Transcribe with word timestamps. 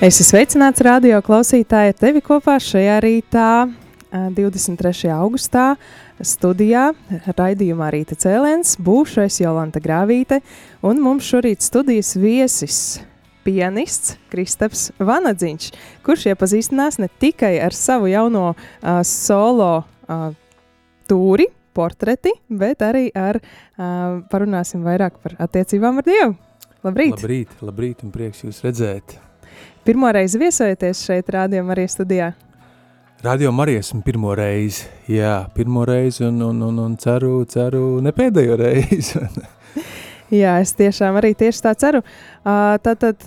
Es 0.00 0.16
esmu 0.16 0.30
sveicināts 0.30 0.80
radio 0.80 1.18
klausītāji 1.20 1.90
ar 1.92 1.96
tevi 2.00 2.22
kopā 2.24 2.54
šajā 2.64 2.94
rītā, 3.04 3.66
23. 4.32 5.10
augustā, 5.12 5.74
studijā, 6.24 6.86
raidījumā 7.28 7.90
Rīta 7.92 8.16
cēliens. 8.16 8.78
Būšu 8.80 9.26
es 9.26 9.36
Jolanta 9.42 9.84
Grāvīte, 9.84 10.40
un 10.80 11.04
mums 11.04 11.28
šorīt 11.28 11.60
studijas 11.60 12.14
viesis 12.16 12.80
pianists 13.44 14.16
Kristaps 14.32 14.88
Vanadziņš, 14.96 15.70
kurš 16.08 16.30
iepazīstinās 16.32 16.96
ne 17.04 17.12
tikai 17.20 17.58
ar 17.60 17.76
savu 17.76 18.08
jauno 18.08 18.54
uh, 18.56 19.02
solo 19.04 19.72
uh, 19.84 20.28
tūri, 21.12 21.52
portreti, 21.76 22.38
bet 22.48 22.88
arī 22.88 23.10
ar, 23.12 23.44
uh, 23.44 24.22
parunāsim 24.32 24.80
vairāk 24.80 25.20
par 25.20 25.42
attiecībām 25.44 26.00
ar 26.00 26.12
Dievu. 26.14 26.38
Labrīt! 26.88 27.18
Labrīt, 27.20 27.58
labrīt 27.60 28.06
un 28.08 28.16
prieks 28.16 28.48
jūs 28.48 28.64
redzēt! 28.64 29.20
Pirmo 29.90 30.06
reizi 30.12 30.38
viesojoties 30.38 31.00
šeit, 31.02 31.30
Rādio 31.34 31.64
Marijas 31.66 31.96
studijā? 31.96 32.28
Radio 33.26 33.50
Marijas 33.50 33.88
esmu 33.88 34.04
pirmo 34.06 34.30
reizi, 34.38 34.84
jā, 35.10 35.32
pirmo 35.50 35.82
reizi 35.82 36.22
un, 36.28 36.36
un, 36.46 36.60
un, 36.62 36.76
un 36.78 36.92
ceru, 36.94 37.40
ceru 37.50 37.80
ne 37.98 38.12
pēdējo 38.14 38.58
reizi. 38.60 39.18
jā, 40.42 40.52
es 40.62 40.76
tiešām 40.78 41.18
arī 41.18 41.32
tieši 41.40 41.64
tā 41.64 41.72
ceru. 41.80 42.04
Tātad 42.86 43.26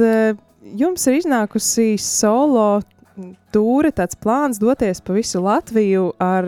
jums 0.80 1.04
ir 1.12 1.18
iznākusi 1.18 1.98
solo 2.00 2.70
tūre, 3.52 3.92
tāds 3.92 4.16
plāns 4.16 4.62
doties 4.64 5.04
pa 5.04 5.18
visu 5.18 5.44
Latviju 5.44 6.14
ar 6.24 6.48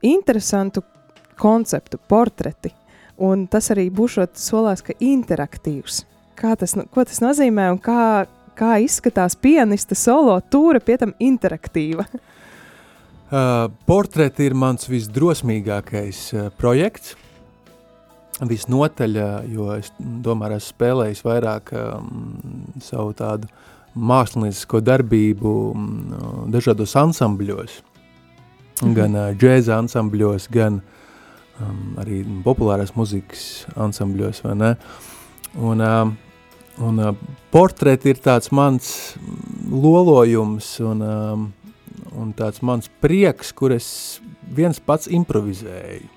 interesantu 0.00 0.86
konceptu, 1.36 2.00
portreti. 2.08 2.72
Un 3.20 3.44
tas 3.44 3.68
arī 3.76 3.90
būšot 3.92 4.40
solās, 4.40 4.80
ka 4.80 4.96
interaktīvs. 4.96 6.06
Kā 6.36 6.56
tas, 6.56 6.72
ko 6.72 7.04
tas 7.04 7.20
nozīmē 7.20 7.68
un 7.76 7.78
kā, 7.84 8.24
kā 8.56 8.76
izskatās 8.84 9.36
pianista 9.38 9.96
solo 9.98 10.38
tūra, 10.50 10.80
pie 10.84 10.98
tam 11.02 11.14
interaktīva? 11.22 12.06
uh, 13.30 13.68
portreti 13.88 14.46
ir 14.48 14.56
mans 14.58 14.88
visdrosmīgākais 14.90 16.22
uh, 16.34 16.50
projekts. 16.58 17.14
Visnotaļ, 18.36 19.16
uh, 19.16 19.46
jo 19.48 19.70
es 19.78 19.92
domāju, 19.98 20.58
esmu 20.58 20.74
spēlējis 20.74 21.24
vairāk 21.24 21.72
um, 21.72 22.10
savu 22.84 23.14
tādu 23.16 23.48
māksliniecisko 23.96 24.82
darbību 24.84 25.54
um, 25.70 25.86
dažādos 26.52 26.92
ansambļos, 27.00 27.80
mhm. 28.82 28.92
gan 28.98 29.16
uh, 29.16 29.30
džēza 29.38 29.80
ansambļos, 29.80 30.50
gan 30.52 30.82
um, 30.82 31.96
arī 32.02 32.20
populārās 32.44 32.92
muzikas 32.98 33.64
ansambļos? 33.72 34.44
Un, 34.46 35.80
uh, 35.80 36.12
Un 36.84 36.98
uh, 37.00 37.14
portreti 37.52 38.10
ir 38.12 38.18
tāds 38.20 38.50
mans 38.52 38.88
lolojums 39.70 40.74
un, 40.84 41.00
um, 41.00 41.46
un 42.20 42.34
tāds 42.36 42.60
mans 42.60 42.90
prieks, 43.00 43.52
kur 43.56 43.72
es 43.72 43.88
viens 44.52 44.76
pats 44.80 45.08
improvizēju. 45.08 46.10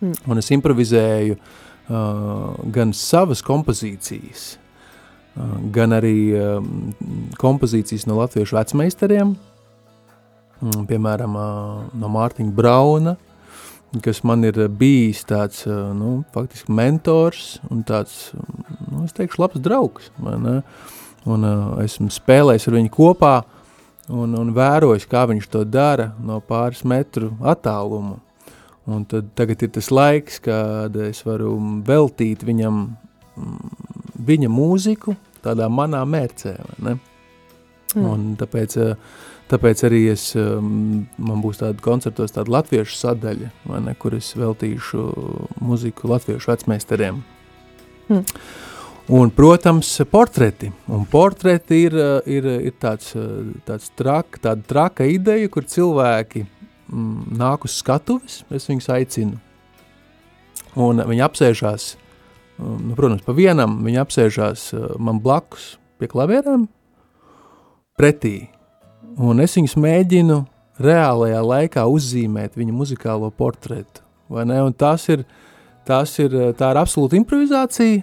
Mm. 0.00 0.14
Un 0.30 0.42
es 0.42 0.50
improvizēju 0.54 1.38
uh, 1.38 2.54
gan 2.74 2.94
savas 2.94 3.42
kompozīcijas, 3.42 4.46
uh, 5.34 5.58
gan 5.74 5.96
arī 5.98 6.16
uh, 6.38 6.62
kompozīcijas 7.42 8.06
no 8.06 8.20
latviešu 8.22 8.60
vecmeistariem, 8.60 9.34
um, 10.62 10.86
piemēram, 10.86 11.34
uh, 11.34 11.86
no 11.98 12.14
Mārtiņa 12.14 12.54
Brauna, 12.54 13.18
uh, 13.18 13.33
kas 14.02 14.22
man 14.26 14.44
ir 14.46 14.56
bijis 14.78 15.24
tāds, 15.28 15.64
nu, 15.68 16.22
faktiski 16.34 16.72
mentors 16.74 17.58
un 17.70 17.82
tāds, 17.86 18.32
nu, 18.88 19.04
es 19.04 19.14
teikšu, 19.16 19.42
labs 19.42 19.62
draugs? 19.62 20.10
Un 20.20 21.46
uh, 21.48 21.82
esmu 21.84 22.10
spēlējis 22.12 22.68
ar 22.68 22.76
viņu 22.78 22.92
kopā 22.92 23.34
un, 24.12 24.34
un 24.36 24.52
vērojis, 24.56 25.06
kā 25.08 25.24
viņš 25.30 25.48
to 25.52 25.64
dara 25.68 26.10
no 26.20 26.40
pāris 26.44 26.84
metru 26.84 27.32
attālumu. 27.40 28.18
Un 28.84 29.06
tad 29.08 29.30
tagad 29.38 29.62
ir 29.64 29.70
tas 29.72 29.88
laiks, 29.88 30.42
kad 30.44 30.96
es 31.00 31.22
varu 31.24 31.54
veltīt 31.86 32.44
viņam 32.44 32.82
viņa 34.24 34.50
mūziku 34.52 35.14
tādā 35.44 35.70
manā 35.72 36.02
mērcē? 36.04 36.52
Mm. 36.84 36.98
Un 38.04 38.26
tāpēc 38.40 38.76
uh, 38.82 38.98
Tāpēc 39.44 39.82
arī 39.84 40.00
es, 40.08 40.30
um, 40.40 41.04
man 41.20 41.42
būs 41.44 41.60
tāda 41.60 41.82
koncertos 41.84 42.32
tāda 42.32 42.52
latviešu 42.54 42.96
sadaļa, 42.96 43.50
vai 43.68 43.80
ne, 43.84 43.92
kur 44.00 44.16
es 44.16 44.30
veltīšu 44.38 45.02
muziku 45.60 46.08
latviešu 46.14 46.54
vecmeistariem. 46.54 47.18
Hmm. 48.08 48.22
Un, 49.12 49.28
protams, 49.36 49.90
portreti. 50.08 50.70
Un 50.88 51.04
portreti 51.04 51.82
ir, 51.84 51.96
ir, 52.24 52.46
ir 52.70 52.76
tāds, 52.80 53.10
tāds 53.68 53.90
trak, 54.00 54.38
tāda 54.40 54.64
traka 54.64 55.04
ideja, 55.04 55.50
kur 55.52 55.66
cilvēki 55.68 56.46
mm, 56.46 57.34
nāk 57.36 57.68
uz 57.68 57.76
skatuves, 57.82 58.40
es 58.48 58.64
viņus 58.70 58.88
aicinu. 58.96 59.36
Un 60.80 61.04
viņi 61.04 61.24
apsēžās, 61.28 61.90
um, 62.56 62.80
nu, 62.80 62.96
protams, 62.96 63.20
pa 63.28 63.36
vienam, 63.36 63.76
viņi 63.84 64.00
apsēžās 64.06 64.70
uh, 64.72 64.88
man 64.96 65.20
blakus 65.20 65.74
pie 66.00 66.08
klavierēm, 66.08 66.64
pretī 68.00 68.38
un 69.18 69.42
es 69.44 69.54
viņus 69.58 69.76
mēģinu 69.80 70.40
reālajā 70.82 71.42
laikā 71.44 71.84
uzzīmēt 71.90 72.58
viņa 72.58 72.74
muzikālo 72.74 73.30
portretu. 73.34 74.02
Tas 74.78 75.06
ir, 75.12 75.22
tas 75.86 76.16
ir, 76.18 76.34
tā 76.58 76.72
ir 76.72 76.80
absolūta 76.80 77.18
improvizācija, 77.18 78.02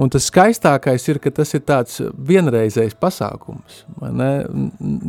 un 0.00 0.12
tas 0.12 0.28
skaistākais 0.30 1.08
ir, 1.10 1.18
ka 1.22 1.32
tas 1.34 1.54
ir 1.56 1.64
tāds 1.66 1.98
vienreizējs 2.14 2.94
pasākums. 3.00 3.82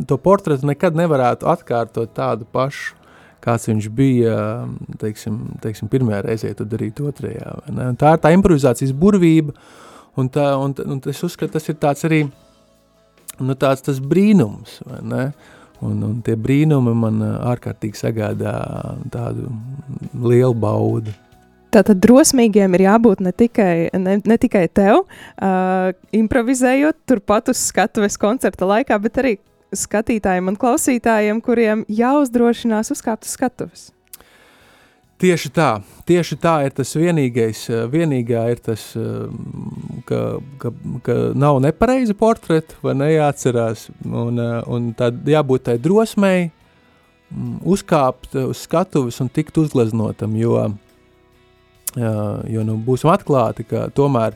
To 0.08 0.18
portretu 0.18 0.68
nekad 0.68 0.98
nevarētu 0.98 1.48
atkārtot 1.52 2.16
tādu 2.16 2.48
pašu, 2.52 2.96
kāds 3.42 3.66
viņš 3.66 3.88
bija, 3.94 4.34
teiksim, 5.02 5.38
teiksim 5.62 5.90
pirmajā 5.90 6.22
reizē, 6.26 6.52
tad 6.58 6.74
arī 6.76 6.92
otrajā. 7.02 7.56
Tā 7.98 8.14
ir 8.14 8.22
tā 8.22 8.30
improvizācijas 8.36 8.94
burvība, 8.94 9.54
un, 10.18 10.28
tā, 10.30 10.52
un, 10.62 10.74
un 10.86 11.02
es 11.10 11.22
uzskatu, 11.26 11.56
tas 11.56 11.66
ir 11.70 11.78
tāds 11.82 12.06
arī, 12.06 12.24
nu, 13.40 13.56
tāds 13.58 13.84
tas 13.86 14.00
brīnums, 14.02 14.80
vai 14.88 15.00
ne? 15.02 15.24
Un, 15.82 15.98
un 16.06 16.18
tie 16.22 16.36
brīnumi 16.38 16.92
man 16.94 17.22
ārkārtīgi 17.22 17.98
sagādā 17.98 18.54
tādu 19.10 19.48
lielu 20.14 20.54
baudu. 20.54 21.14
Tātad 21.72 22.02
drosmīgiem 22.04 22.76
ir 22.76 22.84
jābūt 22.84 23.22
ne 23.24 23.32
tikai, 23.32 23.88
ne, 23.96 24.18
ne 24.28 24.36
tikai 24.38 24.66
tev, 24.68 25.06
uh, 25.08 25.88
improvizējot 26.14 26.98
turpat 27.08 27.48
uz 27.48 27.62
skatuves 27.70 28.20
koncerta 28.20 28.68
laikā, 28.68 28.98
bet 29.00 29.18
arī 29.22 29.32
skatītājiem 29.72 30.52
un 30.52 30.58
klausītājiem, 30.60 31.40
kuriem 31.44 31.86
jāuzdrošinās 31.88 32.92
uzkāpt 32.92 33.24
uz 33.24 33.34
skatuves. 33.38 33.88
Tieši 35.22 35.52
tā, 35.54 35.76
tieši 36.02 36.34
tā 36.42 36.56
ir 36.66 36.72
tas 36.74 36.96
vienīgais, 36.98 37.60
eh, 37.70 37.84
vienīgā 37.86 38.40
ir 38.50 38.58
tas, 38.58 38.88
eh, 38.98 39.28
ka, 40.08 40.18
ka, 40.58 40.72
ka 41.06 41.14
nav 41.38 41.60
nepareiza 41.62 42.16
portreta 42.18 42.74
vai 42.82 42.96
nejáatcerās, 42.98 43.86
un, 44.02 44.40
eh, 44.42 44.62
un 44.66 44.90
tad 44.98 45.22
jābūt 45.22 45.68
tai 45.68 45.78
drosmei 45.78 46.50
mm, 46.50 47.62
uzkāpt 47.62 48.34
uz 48.34 48.64
skatuves 48.66 49.20
un 49.22 49.30
tikt 49.30 49.62
uzgleznotam, 49.62 50.34
jo, 50.34 50.58
jo 51.94 52.62
nu, 52.66 52.78
būsim 52.82 53.12
atklāti, 53.14 53.68
ka 53.68 53.92
tomēr 53.94 54.34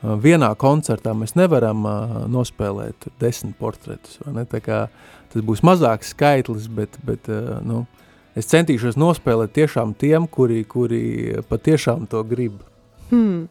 vienā 0.00 0.54
koncertā 0.56 1.12
mēs 1.12 1.36
nevaram 1.36 1.84
nospēlēt 2.32 3.10
desmit 3.20 3.58
portretus, 3.58 4.16
vai 4.24 4.38
ne? 4.38 4.44
Tā 4.48 4.62
kā 4.64 4.86
tas 5.28 5.44
būs 5.44 5.60
mazāks 5.66 6.14
skaitlis, 6.16 6.70
bet, 6.72 6.96
bet 7.04 7.28
nu, 7.66 7.82
uh, 7.82 8.01
es 8.38 8.48
centīšos 8.50 8.98
nospēlēt 9.00 9.54
tiešām 9.58 9.94
tiem, 9.98 10.28
kuri, 10.30 10.62
kuri 10.68 11.02
patiešām 11.48 12.06
to 12.10 12.22
grib. 12.28 12.60
Hmm. 13.12 13.48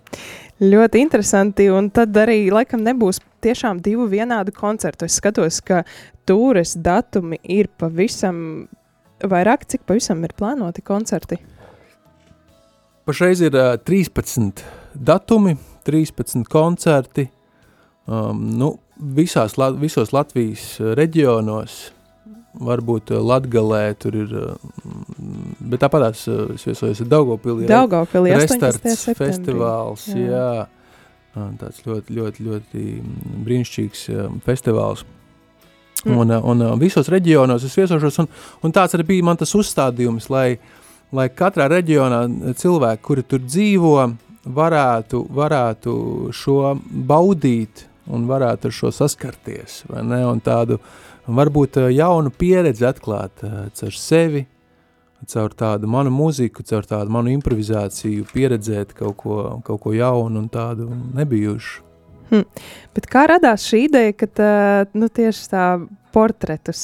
Ļoti 0.61 1.01
interesanti, 1.01 1.67
un 1.73 1.89
tad 1.93 2.17
arī 2.21 2.43
laikam 2.53 2.83
nebūs 2.85 3.21
tiešām 3.41 3.81
divu 3.81 4.05
vienādu 4.09 4.53
koncertu. 4.53 5.07
Es 5.09 5.17
skatos, 5.17 5.57
ka 5.65 5.83
tūres 6.29 6.75
datumi 6.77 7.39
ir 7.49 7.69
pavisam 7.81 8.67
vairāk, 9.21 9.65
cik 9.69 9.85
pavisam 9.89 10.21
ir 10.25 10.35
plānoti 10.37 10.83
koncerti. 10.85 11.39
Pašreiz 13.09 13.41
ir 13.41 13.57
uh, 13.57 13.73
13 13.81 14.61
datumi, 14.93 15.55
13 15.89 16.45
koncerti. 16.49 17.27
Um, 18.05 18.45
nu, 18.57 18.75
visās, 19.01 19.57
la, 19.57 19.71
visos 19.73 20.13
Latvijas 20.13 20.75
reģionos, 20.97 21.91
varbūt 22.59 23.13
Latgalē 23.15 23.83
tur 23.99 24.17
ir, 24.19 24.35
bet 25.59 25.81
tāpatās 25.83 26.25
es 26.27 26.65
viesojos 26.67 27.03
Daugavpilī. 27.07 27.69
Daugavpilī, 27.69 28.35
Restarts 28.35 29.07
festivāls, 29.17 30.07
jā. 30.11 30.27
jā. 30.27 31.47
Tāds 31.61 31.85
ļoti, 31.85 32.17
ļoti, 32.17 32.45
ļoti 32.49 32.85
brīnišķīgs 33.45 34.07
festivāls. 34.43 35.05
Mm. 36.03 36.17
Un, 36.17 36.33
un 36.33 36.79
visos 36.81 37.07
reģionos 37.13 37.63
es 37.63 37.77
viesošos, 37.77 38.17
un, 38.23 38.27
un 38.65 38.73
tāds 38.73 38.97
arī 38.97 39.05
bija 39.13 39.27
man 39.29 39.37
tas 39.39 39.53
uzstādījums, 39.55 40.31
lai, 40.33 40.57
lai 41.13 41.27
katrā 41.29 41.69
reģionā 41.71 42.25
cilvēki, 42.57 43.03
kuri 43.05 43.23
tur 43.29 43.43
dzīvo, 43.45 43.95
varētu, 44.49 45.21
varētu 45.37 45.93
šo 46.33 46.73
baudīt 46.89 47.85
un 48.11 48.25
varētu 48.29 48.69
ar 48.69 48.75
šo 48.75 48.91
saskarties, 48.95 49.83
vai 49.91 50.03
ne, 50.07 50.23
un 51.27 51.37
varbūt 51.37 51.79
jaunu 51.93 52.31
pieredzi 52.33 52.87
atklāt 52.87 53.43
caur 53.77 53.97
sevi, 53.97 54.45
caur 55.29 55.53
tādu 55.57 55.89
manu 55.91 56.13
mūziku, 56.13 56.65
caur 56.67 56.87
tādu 56.87 57.13
manu 57.13 57.31
improvizāciju, 57.35 58.25
pieredzēt 58.33 58.95
kaut 58.97 59.17
ko, 59.21 59.37
kaut 59.65 59.81
ko 59.83 59.93
jaunu 59.95 60.41
un 60.41 60.49
tādu 60.51 60.89
nebijušu. 61.17 61.87
Hm. 62.31 62.45
Bet 62.95 63.09
kā 63.11 63.25
radās 63.27 63.65
šī 63.67 63.85
ideja, 63.89 64.13
ka 64.15 64.27
tā, 64.39 64.51
nu, 64.95 65.09
tieši 65.11 65.49
tā 65.51 65.65
portretus 66.15 66.83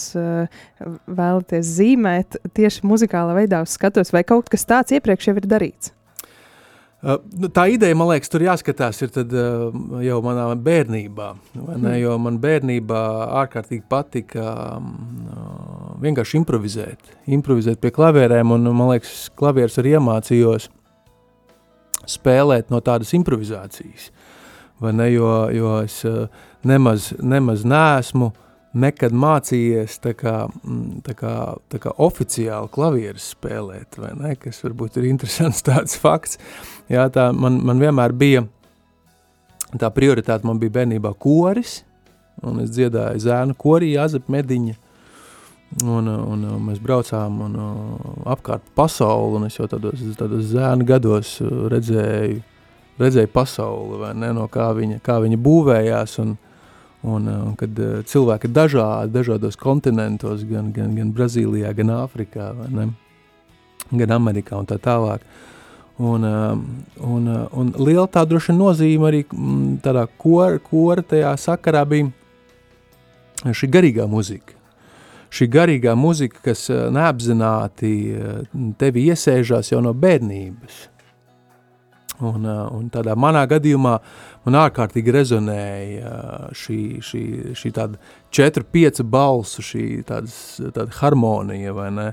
vēlaties 1.07 1.75
zīmēt 1.77 2.41
tieši 2.55 2.83
muzikālā 2.87 3.35
veidā 3.37 3.61
uz 3.63 3.75
skatos, 3.75 4.11
vai 4.15 4.25
kaut 4.27 4.51
kas 4.51 4.67
tāds 4.67 4.95
iepriekš 4.95 5.31
jau 5.31 5.37
ir 5.39 5.47
darīts? 5.47 5.96
Uh, 6.97 7.19
tā 7.53 7.67
ideja, 7.69 7.93
man 7.93 8.09
liekas, 8.09 8.31
tur 8.33 8.41
jāskatās 8.41 9.03
ir 9.05 9.11
tad, 9.13 9.33
uh, 9.37 9.75
jau 10.01 10.17
manā 10.25 10.47
bērnībā. 10.65 11.27
Ne, 11.77 11.91
jo 12.01 12.15
man 12.21 12.39
bērnībā 12.41 13.01
ārkārtīgi 13.43 13.85
patika 13.89 14.47
uh, 14.79 15.91
vienkārši 16.01 16.39
improvizēt. 16.41 17.13
Improvizēt 17.37 17.83
pie 17.83 17.93
klavierēm, 17.93 18.55
un 18.55 18.71
man 18.71 18.95
liekas, 18.95 19.27
klavieres 19.37 19.77
arī 19.77 19.93
iemācījos 19.99 20.71
spēlēt 22.07 22.73
no 22.73 22.81
tādas 22.81 23.13
improvizācijas. 23.13 24.09
Ne, 24.81 25.11
jo, 25.13 25.29
jo 25.53 25.77
es 25.83 26.01
nemaz, 26.65 27.11
nemaz 27.21 27.65
neesmu 27.67 28.31
uh, 28.31 28.43
nekad 28.77 29.15
mācījies 29.15 29.97
tā 30.03 30.13
kā, 30.17 30.35
mm, 30.47 31.01
tā 31.07 31.15
kā, 31.17 31.33
tā 31.71 31.81
kā 31.83 31.93
oficiāli 32.03 32.71
klavieres 32.73 33.31
spēlēt, 33.33 33.99
vai 34.01 34.13
ne, 34.17 34.35
kas 34.39 34.61
varbūt 34.65 34.99
ir 35.01 35.09
interesants 35.11 35.63
tāds 35.65 35.97
fakts. 36.03 36.39
Jā, 36.91 37.07
tā 37.13 37.29
man, 37.35 37.59
man 37.65 37.81
vienmēr 37.81 38.15
bija, 38.17 38.45
tā 39.77 39.91
prioritāte 39.93 40.47
man 40.47 40.61
bija 40.61 40.79
bērnībā 40.79 41.13
koris, 41.19 41.81
un 42.45 42.61
es 42.63 42.73
dziedāju 42.75 43.23
zēnu 43.23 43.57
korī 43.57 43.95
Jāzep 43.95 44.29
Mediņa, 44.31 44.75
un, 45.83 46.07
un, 46.07 46.43
un 46.47 46.67
mēs 46.69 46.79
braucām 46.83 47.41
un, 47.47 47.57
apkārt 48.29 48.65
pasauli, 48.77 49.39
un 49.39 49.47
es 49.49 49.57
jau 49.57 49.67
tādos, 49.69 50.03
tādos 50.19 50.45
zēnu 50.53 50.87
gados 50.87 51.37
redzēju, 51.73 52.41
redzēju 53.01 53.31
pasauli, 53.33 54.01
vai 54.01 54.13
ne, 54.17 54.31
no 54.37 54.47
kā 54.51 54.69
viņa, 54.77 55.01
kā 55.05 55.19
viņa 55.23 55.39
būvējās, 55.43 56.19
un, 56.23 56.37
Un, 57.05 57.27
un 57.29 57.53
kad 57.57 57.77
uh, 57.77 57.99
cilvēki 58.09 58.49
ir 58.49 58.53
dažādi, 58.55 59.13
dažādos 59.13 59.57
kontinentos, 59.59 60.41
gan, 60.49 60.71
gan, 60.73 60.95
gan 60.97 61.11
Brazīlijā, 61.13 61.69
gan 61.77 61.93
Āfrikā, 61.93 62.49
gan 63.91 64.15
Amerikā 64.15 64.57
un 64.57 64.65
tā 64.65 64.79
tālāk. 64.81 65.21
Un, 65.97 66.25
uh, 66.25 66.57
un, 67.05 67.29
un 67.53 67.71
liela 67.77 68.07
tā 68.09 68.25
droši 68.25 68.53
nozīme 68.57 69.07
arī 69.09 69.23
m, 69.29 69.77
tādā 69.83 70.07
kora, 70.17 70.57
kora 70.61 71.05
tajā 71.05 71.35
sakarā 71.41 71.85
bija 71.89 73.53
šī 73.53 73.69
garīgā 73.77 74.09
muzika. 74.09 74.57
Šī 75.29 75.49
garīgā 75.51 75.93
muzika, 75.99 76.39
kas 76.49 76.69
neapzināti 76.71 77.89
tevi 78.79 79.09
iesēžās 79.11 79.73
jau 79.73 79.81
no 79.83 79.91
bērnības. 79.93 80.85
Un, 82.17 82.47
un 82.47 82.87
tādā 82.89 83.13
manā 83.19 83.43
gadījumā 83.45 83.97
man 84.47 84.59
ārkārtīgi 84.63 85.13
rezonēja 85.13 86.11
šī, 86.55 86.79
šī, 87.03 87.23
šī 87.57 87.71
tāda 87.75 87.99
četru, 88.33 88.63
piecu 88.71 89.03
balsu, 89.03 89.65
šī 89.65 89.87
tādas, 90.07 90.37
tāda 90.63 90.87
harmonija, 91.01 91.73
vai 91.75 91.89
ne, 91.93 92.07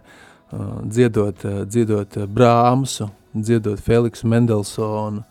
dziedot, 0.84 1.46
dziedot 1.70 2.18
Brāmsu, 2.30 3.08
dziedot 3.34 3.80
Feliksu 3.82 4.28
Mendelsonu, 4.30 5.22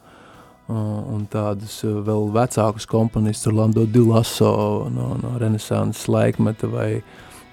un 0.73 1.25
tādus 1.31 1.81
vēl 1.83 2.29
vecākus 2.33 2.87
komponistus, 2.87 3.49
Orlando 3.51 3.83
Dilaso 3.85 4.87
no, 4.93 5.09
no 5.19 5.35
renesanses 5.41 6.07
laikmeta 6.07 6.69
vai, 6.71 7.03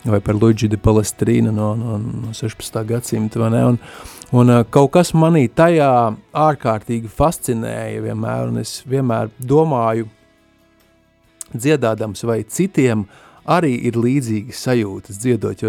vai 0.05 0.21
par 0.25 0.35
Luigi 0.35 0.69
de 0.69 0.79
Palestrina 0.81 1.53
no, 1.53 1.75
no, 1.77 1.99
no 1.99 2.33
16. 2.33 2.85
gadsimta, 2.89 3.41
un, 3.41 3.79
Un 4.31 4.47
uh, 4.47 4.61
kaut 4.71 4.93
kas 4.95 5.11
manī 5.11 5.49
tajā 5.51 5.91
ārkārtīgi 6.39 7.09
fascinēja 7.11 8.03
vienmēr, 8.05 8.53
un 8.53 8.61
es 8.63 8.77
vienmēr 8.87 9.33
domāju, 9.43 10.07
dziedādams 11.51 12.23
vai 12.29 12.45
citiem 12.47 13.03
arī 13.51 13.73
ir 13.89 13.99
līdzīgas 13.99 14.63
sajūtas 14.67 15.21
dziedot, 15.23 15.63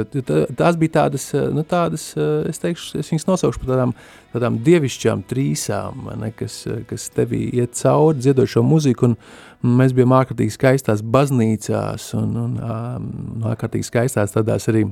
tās 0.58 0.78
bija 0.80 0.96
tādas, 1.00 1.28
nu 1.54 1.64
tādas, 1.68 2.12
es 2.50 2.62
teikšu, 2.62 3.02
es 3.02 3.12
viņas 3.14 3.28
nosaukšu 3.30 3.64
par 3.64 3.74
tādām, 3.74 3.94
tādām 4.36 4.60
dievišķām 4.66 5.24
trīsām, 5.30 6.10
ne, 6.22 6.32
kas, 6.38 6.62
kas 6.90 7.10
tevī 7.16 7.48
iet 7.62 7.78
cauri 7.80 8.22
dziedot 8.22 8.52
šo 8.52 8.64
muziku, 8.66 9.12
un 9.12 9.78
mēs 9.82 9.96
bijām 9.98 10.14
ārkārtīgi 10.20 10.58
skaistās 10.58 11.02
baznīcās, 11.02 12.12
un, 12.20 12.36
un, 12.46 12.60
un 12.62 13.50
ārkārtīgi 13.54 13.90
skaistās 13.90 14.38
tādās 14.38 14.70
arī 14.72 14.86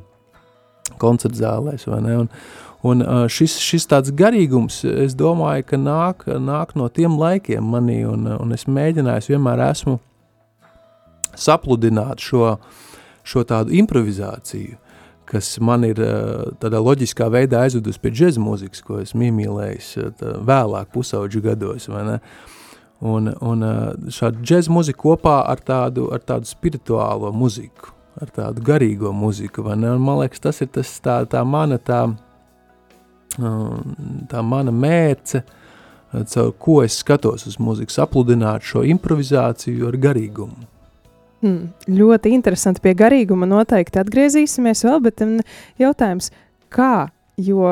koncertzālēs, 1.00 1.88
un, 1.94 2.34
Un 2.80 3.04
šis, 3.28 3.58
šis 3.60 3.90
tāds 3.92 4.12
garīgums, 4.16 4.86
es 4.88 5.12
domāju, 5.20 5.66
ka 5.68 5.76
nāk, 5.76 6.22
nāk 6.40 6.78
no 6.80 6.86
tiem 6.88 7.18
laikiem 7.20 7.66
manī, 7.76 8.06
un, 8.08 8.24
un 8.40 8.56
es 8.56 8.70
mēģināju, 8.72 9.34
vienmēr 9.34 9.66
esmu 9.66 9.98
sapludināt 11.40 12.22
šo, 12.24 12.58
šo 13.28 13.44
tādu 13.48 13.76
improvizāciju, 13.80 14.78
kas 15.30 15.52
man 15.62 15.86
ir 15.86 16.00
tādā 16.62 16.82
loģiskā 16.82 17.28
veidā 17.30 17.64
aizvedus 17.66 18.00
pie 18.02 18.12
džeza 18.14 18.42
mūzikas, 18.42 18.82
ko 18.86 19.02
esmu 19.04 19.28
iemīlējis 19.28 19.92
vēlāk 20.48 20.90
pusauģu 20.96 21.44
gados, 21.46 21.90
vai 21.92 22.06
ne? 22.08 22.18
Un, 23.00 23.30
un 23.32 23.62
šādu 24.12 24.42
džeza 24.44 24.74
mūziku 24.76 25.14
kopā 25.14 25.38
ar 25.48 25.62
tādu, 25.64 26.10
ar 26.12 26.20
tādu 26.26 26.50
spirituālo 26.50 27.30
muziku, 27.32 27.94
ar 28.20 28.34
tādu 28.36 28.64
garīgo 28.66 29.14
muziku, 29.16 29.64
vai 29.70 29.78
ne? 29.80 29.94
Un 29.96 30.04
man 30.04 30.20
liekas, 30.24 30.42
tas 30.44 30.60
ir 30.66 30.72
tas 30.76 30.98
tā, 31.06 31.22
tā 31.30 31.46
mana 31.48 31.78
tā, 31.80 32.02
tā 34.34 34.44
mana 34.44 34.74
mērce, 34.76 35.46
caur 36.34 36.52
ko 36.60 36.82
es 36.84 36.98
skatos 37.04 37.46
uz 37.48 37.60
mūziku, 37.62 37.94
sapludināt 37.94 38.66
šo 38.66 38.84
improvizāciju 38.98 39.88
ar 39.88 40.02
garīgumu. 40.10 40.68
Hmm, 41.40 41.70
ļoti 41.88 42.34
interesanti. 42.36 42.84
Pie 42.84 42.96
garīguma 43.00 43.48
noteikti 43.48 44.02
atgriezīsimies 44.02 44.84
vēl, 44.84 45.00
bet 45.06 45.24
jautājums, 45.80 46.34
kā? 46.74 47.08
Jo 47.40 47.64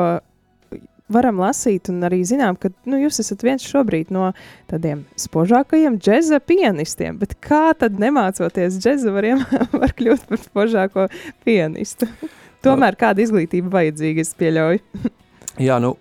varam 1.12 1.40
lasīt, 1.42 1.88
un 1.92 2.04
arī 2.06 2.20
zinām, 2.28 2.56
ka 2.60 2.70
nu, 2.88 2.98
jūs 3.00 3.20
esat 3.22 3.44
viens 3.44 3.64
šobrīd 3.64 4.12
no 4.14 4.30
tādiem 4.70 5.04
spožākajiem 5.20 5.98
džēza 6.00 6.40
pianistiem. 6.44 7.18
Bet 7.20 7.34
kā 7.44 7.72
tad 7.78 7.98
nemācoties 8.00 8.80
džēzu, 8.80 9.12
var, 9.14 9.30
var 9.82 9.94
kļūt 9.98 10.28
par 10.28 10.42
spožāko 10.44 11.06
pianistu? 11.44 12.08
Tomēr 12.64 12.98
kāda 12.98 13.24
izglītība 13.24 13.72
vajadzīga, 13.78 14.24
es 14.24 14.34
pieļauju. 14.38 15.08
Jā, 15.68 15.80
nu, 15.82 15.96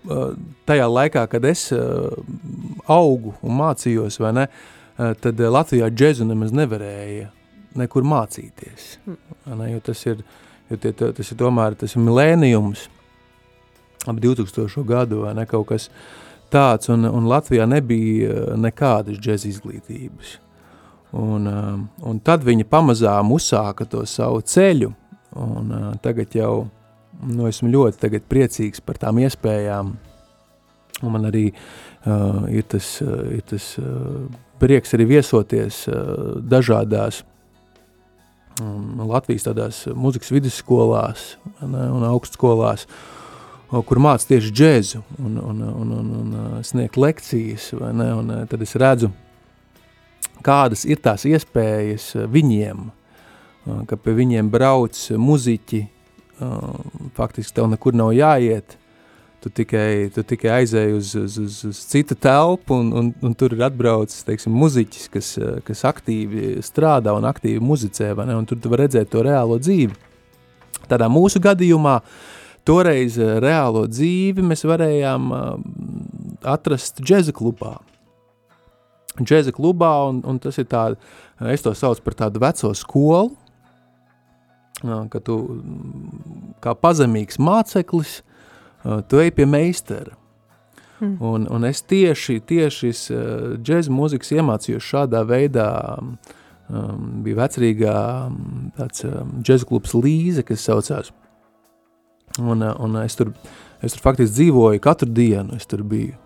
tajā 0.70 0.86
laikā, 0.86 1.24
kad 1.32 1.46
es 1.50 1.72
augu 1.74 3.32
un 3.42 3.56
mācījos, 3.58 4.20
vai 4.22 4.36
ne, 4.38 4.44
tad 5.24 5.42
Latvijā 5.42 5.90
džezu 5.90 6.28
nemaz 6.30 6.54
nevarēja 6.54 7.32
nekur 7.80 8.06
mācīties. 8.08 8.98
Ne, 9.08 9.72
jo 9.72 9.82
tas 9.84 10.04
ir, 10.10 10.24
jo 10.72 10.80
tie, 10.82 10.94
tas 10.94 11.32
ir 11.32 11.40
tomēr, 11.40 11.78
tas 11.80 11.96
ir 11.96 12.04
milēnijums, 12.06 12.88
ap 14.08 14.22
2000 14.24 14.86
gadu, 14.88 15.24
vai 15.26 15.36
ne, 15.38 15.46
kaut 15.50 15.70
kas 15.72 15.90
tāds, 16.54 16.92
un, 16.94 17.06
un 17.08 17.30
Latvijā 17.30 17.68
nebija 17.70 18.58
nekādas 18.60 19.20
džeza 19.20 19.50
izglītības. 19.52 20.38
Un, 21.18 21.48
un 22.04 22.18
tad 22.20 22.44
viņi 22.44 22.68
pamazām 22.68 23.32
uzsāka 23.32 23.88
to 23.88 24.04
savu 24.08 24.42
ceļu, 24.44 24.92
un 25.40 25.72
tagad 26.04 26.36
jau 26.36 26.52
nu, 27.24 27.48
esmu 27.48 27.72
ļoti 27.72 28.20
priecīgs 28.28 28.84
par 28.84 29.00
tām 29.00 29.24
iespējām, 29.24 29.96
Un 31.06 31.14
man 31.14 31.28
arī 31.30 31.46
uh, 31.52 32.46
ir 32.50 32.66
tas, 32.72 32.98
uh, 33.06 33.26
ir 33.36 33.44
tas 33.46 33.76
uh, 33.78 34.26
prieks 34.62 34.96
arī 34.98 35.06
viesoties 35.14 35.84
uh, 35.92 36.40
dažādās 36.42 37.22
um, 37.22 37.28
Latvijas 39.08 39.46
tādās 39.48 39.84
muzikas 39.96 40.32
vidusskolās 40.34 41.28
ne, 41.62 41.84
un 41.94 42.06
augstskolās, 42.08 42.88
kur 43.70 44.02
māca 44.02 44.30
tieši 44.32 44.54
džēzu 44.54 45.02
un, 45.20 45.38
un, 45.38 45.62
un, 45.68 45.94
un, 46.00 46.12
un 46.22 46.66
sniegt 46.66 46.98
lekcijas, 46.98 47.70
ne, 47.78 48.10
un 48.16 48.34
tad 48.50 48.64
es 48.64 48.76
redzu, 48.80 49.12
kādas 50.46 50.86
ir 50.88 51.02
tās 51.04 51.28
iespējas 51.28 52.14
viņiem, 52.32 52.88
ka 53.90 54.00
pie 54.00 54.16
viņiem 54.18 54.50
brauc 54.52 55.00
muziķi, 55.20 55.84
faktiski 57.18 57.58
tev 57.58 57.70
nekur 57.72 57.98
nav 57.98 58.14
jāiet, 58.16 58.78
tu 59.44 59.52
tikai, 59.54 60.10
tu 60.16 60.24
tikai 60.26 60.50
aizēji 60.62 60.96
uz, 60.98 61.14
uz, 61.20 61.38
uz, 61.42 61.60
uz 61.70 61.82
citu 61.92 62.18
telpu 62.18 62.80
un, 62.82 62.90
un, 63.00 63.12
un 63.24 63.36
tur 63.38 63.54
ir 63.54 63.68
atbraucis, 63.68 64.26
teiksim, 64.28 64.56
muziķis, 64.58 65.10
kas, 65.14 65.36
kas 65.68 65.86
aktīvi 65.88 66.58
strādā 66.66 67.14
un 67.18 67.28
aktīvi 67.30 67.62
muzicē, 67.64 68.14
un 68.18 68.50
tur 68.50 68.60
tu 68.62 68.74
var 68.74 68.86
redzēt 68.86 69.14
to 69.14 69.22
reālo 69.26 69.60
dzīvi. 69.62 69.94
Tādā 70.88 71.10
mūsu 71.12 71.42
gadījumā 71.44 72.00
toreiz 72.68 73.18
eh, 73.20 73.38
reālo 73.44 73.86
dzīvi 73.90 74.44
mēs 74.46 74.66
varējām 74.68 75.32
uh, 75.32 75.50
atrast 76.48 77.02
džeza 77.04 77.34
klubā. 77.36 77.78
Džeza 79.18 79.54
klubā, 79.56 79.92
un, 80.12 80.22
un 80.28 80.40
tas 80.42 80.60
ir 80.62 80.68
tāda, 80.70 81.00
es 81.54 81.64
to 81.66 81.74
saucu 81.76 82.04
par 82.06 82.18
tādu 82.20 82.42
veco 82.44 82.74
skolu, 82.78 83.32
uh, 84.84 85.06
ka 85.12 85.24
tu 85.24 85.40
kā 86.64 86.76
pazemīgs 86.78 87.40
māceklis, 87.42 88.22
tu 88.84 89.22
ej 89.22 89.32
pie 89.36 89.48
meistara. 89.50 90.16
Mm. 91.00 91.18
Un, 91.22 91.46
un 91.54 91.66
es 91.68 91.84
tieši, 91.86 92.40
tieši 92.50 92.92
džēza 93.62 93.94
mūzikas 93.94 94.34
iemācījos 94.34 94.86
šādā 94.86 95.22
veidā. 95.30 95.70
Um, 96.68 97.22
bija 97.24 97.38
vecrīgā 97.46 97.98
tāds 98.76 99.06
um, 99.08 99.38
džēza 99.40 99.68
klubs 99.70 99.94
Līze, 99.96 100.44
kas 100.44 100.66
saucās. 100.68 101.14
Un, 102.42 102.66
un 102.66 102.98
es, 103.04 103.16
tur, 103.16 103.32
es 103.80 103.96
tur 103.96 104.04
faktiski 104.04 104.36
dzīvoju 104.36 104.82
katru 104.84 105.08
dienu, 105.08 105.56
es 105.56 105.70
tur 105.70 105.86
biju. 105.88 106.18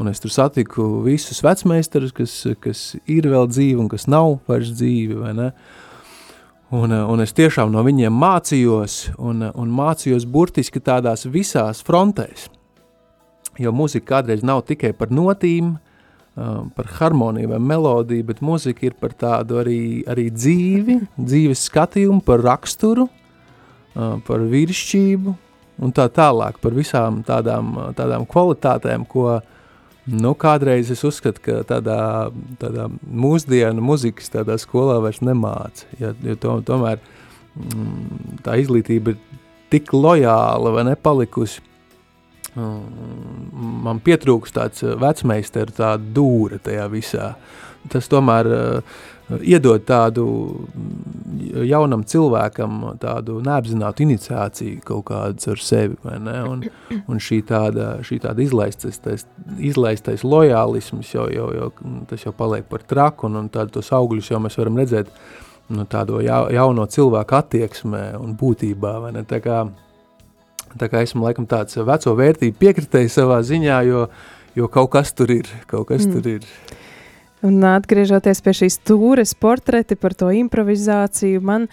Un 0.00 0.10
es 0.10 0.20
tur 0.20 0.32
satiku 0.32 1.00
visus 1.06 1.40
vecmeistarus, 1.44 2.12
kas, 2.16 2.34
kas 2.60 2.82
ir 3.10 3.28
vēl 3.30 3.48
dzīvi 3.48 3.80
un 3.80 3.88
kas 3.90 4.04
nav 4.10 4.38
vairs 4.50 4.74
dzīvi, 4.76 5.16
vai 5.22 5.32
ne? 5.38 5.48
Uh, 5.50 5.89
Un, 6.70 6.92
eh, 6.92 7.02
un 7.02 7.18
es 7.18 7.32
tiešām 7.34 7.72
no 7.74 7.82
viņiem 7.82 8.14
mācījos, 8.14 8.96
un, 9.18 9.42
eh, 9.42 9.52
un 9.58 9.70
mācījos 9.74 10.26
burtiski 10.26 10.78
tādās 10.78 11.26
visās 11.26 11.82
frontēs. 11.82 12.46
Jo 13.58 13.72
mūzika 13.74 14.22
kādreiz 14.22 14.44
nav 14.46 14.62
tikai 14.66 14.92
par 14.96 15.08
notīm, 15.08 15.74
eh, 15.74 16.70
par 16.76 16.84
harmoniju 16.84 17.48
vai 17.48 17.58
melodiju, 17.58 18.24
bet 18.24 18.38
mūzika 18.38 18.84
ir 18.84 18.94
par 19.00 19.10
tādu 19.10 19.58
arī, 19.64 20.04
arī 20.06 20.30
dzīvi, 20.30 21.08
dzīves 21.18 21.68
skatījumu, 21.68 22.24
par 22.24 22.38
raksturu, 22.38 23.08
par 23.92 24.38
virsšķību 24.38 25.36
un 25.82 25.92
tā 25.92 26.08
tālāk, 26.08 26.60
par 26.60 26.70
visām 26.70 27.24
tādām, 27.24 27.92
tādām 27.92 28.24
kvalitātēm, 28.24 29.06
ko 29.08 29.24
uh, 29.34 29.40
Nu, 30.08 30.32
kādreiz 30.38 30.88
es 30.92 31.02
uzskatu, 31.04 31.42
ka 31.44 31.58
tādā, 31.68 32.30
tādā 32.60 32.86
mūsdienu 33.04 33.82
muzikas 33.84 34.32
tādā 34.32 34.56
skolā 34.60 34.96
vairs 35.04 35.20
nemāca, 35.20 35.84
ja, 36.00 36.14
jo 36.24 36.36
to, 36.40 36.54
tomēr 36.66 37.02
mm, 37.54 38.38
tā 38.46 38.56
izglītība 38.62 39.12
ir 39.12 39.20
tik 39.70 39.92
lojāla 39.92 40.72
vai 40.74 40.86
nepalikusi. 40.88 41.60
Mm, 42.56 43.52
man 43.84 44.00
pietrūks 44.02 44.56
tāds 44.56 44.82
vecmeisteru 44.82 45.76
tāda 45.76 46.14
dūra 46.16 46.58
tajā 46.64 46.88
visā. 46.90 47.34
Tas 47.92 48.08
tomēr 48.12 48.48
uh, 48.50 48.98
iedod 49.38 49.82
tādu 49.86 50.24
jaunam 51.66 52.02
cilvēkam 52.06 52.80
tādu 53.02 53.38
neapzinātu 53.44 54.04
iniciāciju 54.04 54.80
kaut 54.86 55.04
kādas 55.10 55.48
ar 55.50 55.62
sevi, 55.62 55.98
vai 56.04 56.16
ne? 56.22 56.36
Un, 56.48 56.64
un 57.10 57.20
šī 57.22 57.40
tāda, 57.48 57.92
šī 58.06 58.20
tāda 58.24 58.44
izlaistais, 58.44 58.98
tais, 59.02 59.26
izlaistais 59.58 60.24
lojālisms 60.26 61.12
jau, 61.14 61.28
jau, 61.32 61.50
jau, 61.56 61.70
tas 62.10 62.26
jau 62.26 62.34
paliek 62.36 62.66
par 62.70 62.84
traku, 62.86 63.28
un, 63.30 63.38
un 63.44 63.52
tādu 63.52 63.78
tos 63.78 63.92
augļus 63.96 64.32
jau 64.32 64.42
mēs 64.42 64.58
varam 64.60 64.80
redzēt 64.80 65.12
nu, 65.70 65.86
tādo 65.90 66.20
ja, 66.24 66.42
jauno 66.54 66.86
cilvēku 66.90 67.38
attieksmē 67.38 68.04
un 68.18 68.34
būtībā, 68.38 68.96
vai 69.04 69.14
ne? 69.16 69.24
Tā 69.28 69.40
kā, 69.44 69.62
tā 70.78 70.90
kā 70.90 71.04
esmu 71.06 71.28
laikam 71.28 71.48
tāds 71.50 71.78
veco 71.78 72.16
vērtību 72.18 72.58
piekritējis 72.60 73.20
savā 73.22 73.40
ziņā, 73.46 73.80
jo, 73.88 74.06
jo 74.58 74.70
kaut 74.72 74.92
kas 74.96 75.14
tur 75.14 75.32
ir, 75.34 75.50
kaut 75.70 75.88
kas 75.92 76.06
mm. 76.06 76.16
tur 76.16 76.32
ir. 76.36 76.48
Un 77.46 77.62
atgriežoties 77.64 78.42
pie 78.44 78.52
šīs 78.56 78.76
stūres 78.82 79.32
portreti 79.38 79.96
par 79.96 80.12
to 80.18 80.28
improvizāciju, 80.36 81.40
man 81.40 81.68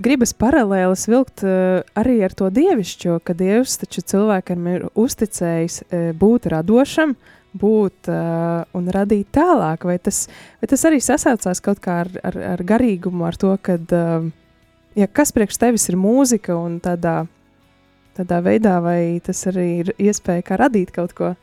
gribas 0.00 0.32
paralēlis 0.32 1.04
vilkt 1.10 1.44
uh, 1.44 1.82
arī 1.98 2.20
ar 2.24 2.32
to 2.36 2.48
dievišķo, 2.54 3.18
ka 3.24 3.36
Dievs 3.36 3.76
taču 3.82 4.02
cilvēkam 4.12 4.70
ir 4.72 4.86
uzticējis 4.98 5.82
uh, 5.84 6.08
būt 6.16 6.48
radošam, 6.54 7.14
būt 7.60 8.08
uh, 8.08 8.64
un 8.76 8.88
radīt 8.94 9.28
tālāk. 9.36 9.84
Vai 9.86 9.98
tas, 10.02 10.24
vai 10.62 10.70
tas 10.72 10.86
arī 10.88 11.02
sasaucās 11.04 11.60
kaut 11.64 11.82
kā 11.84 12.00
ar, 12.06 12.12
ar, 12.24 12.40
ar 12.54 12.64
garīgumu, 12.64 13.26
ar 13.28 13.36
to, 13.40 13.52
ka 13.60 13.76
uh, 13.76 14.30
ja 14.96 15.06
kas 15.06 15.34
priekš 15.36 15.60
tevis 15.60 15.88
ir 15.90 15.98
mūzika 16.00 16.56
un 16.56 16.78
tādā, 16.82 17.22
tādā 18.18 18.40
veidā, 18.44 18.78
vai 18.84 19.20
tas 19.24 19.44
arī 19.50 19.68
ir 19.84 19.94
iespēja 19.98 20.46
kā 20.46 20.60
radīt 20.60 20.94
kaut 20.96 21.14
ko? 21.16 21.34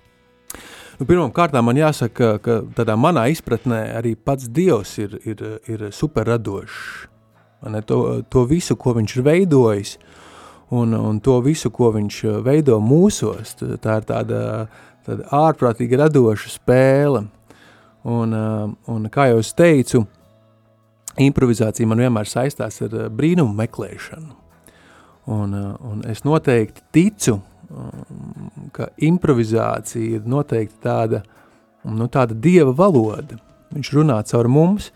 Nu, 0.97 1.05
Pirmkārt, 1.05 1.53
man 1.61 1.77
jāsaka, 1.77 2.27
ka 2.41 2.53
tādā 2.73 2.95
manā 2.97 3.27
izpratnē 3.29 3.83
arī 3.99 4.15
pats 4.17 4.47
Dievs 4.49 4.95
ir, 4.97 5.11
ir, 5.29 5.43
ir 5.69 5.83
superradošs. 5.93 7.05
To, 7.85 7.97
to 8.25 8.43
visu, 8.49 8.73
ko 8.77 8.95
viņš 8.97 9.13
ir 9.17 9.25
veidojis, 9.25 9.91
un, 10.73 10.95
un 10.97 11.19
to 11.21 11.37
visu, 11.45 11.69
ko 11.73 11.91
viņš 11.93 12.17
veido 12.45 12.79
mūsos, 12.81 13.53
tā 13.57 13.99
ir 14.01 14.07
tāda, 14.09 14.41
tāda 15.05 15.29
ārprātīgi 15.37 15.99
radoša 16.01 16.53
spēle. 16.55 17.27
Un, 18.07 18.33
un 18.89 19.07
kā 19.13 19.29
jau 19.29 19.41
es 19.43 19.53
teicu, 19.53 20.01
improvizācija 21.21 21.89
man 21.89 22.01
vienmēr 22.07 22.29
saistās 22.29 22.81
ar 22.85 22.97
brīnumu 23.13 23.53
meklēšanu. 23.57 24.33
Un, 25.37 25.53
un 25.91 26.01
es 26.09 26.23
noteikti 26.25 26.85
ticu, 26.95 27.37
ka 28.75 28.89
improvizācija 29.03 30.19
ir 30.19 30.29
noteikti 30.29 30.79
tāda, 30.83 31.21
nu, 31.87 32.07
tāda 32.11 32.37
dieva 32.37 32.73
valoda. 32.75 33.39
Viņš 33.75 33.91
runā 33.97 34.17
caur 34.29 34.47
mums, 34.51 34.91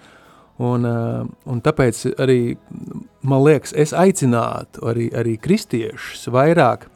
un, 0.61 0.87
uh, 0.87 1.25
un 1.51 1.61
tāpēc 1.63 2.03
arī, 2.21 2.55
man 3.27 3.43
liekas, 3.43 3.75
es 3.75 3.91
aicinātu 3.97 4.85
arī, 4.87 5.09
arī 5.17 5.35
kristiešus 5.41 6.29
vairāk 6.31 6.87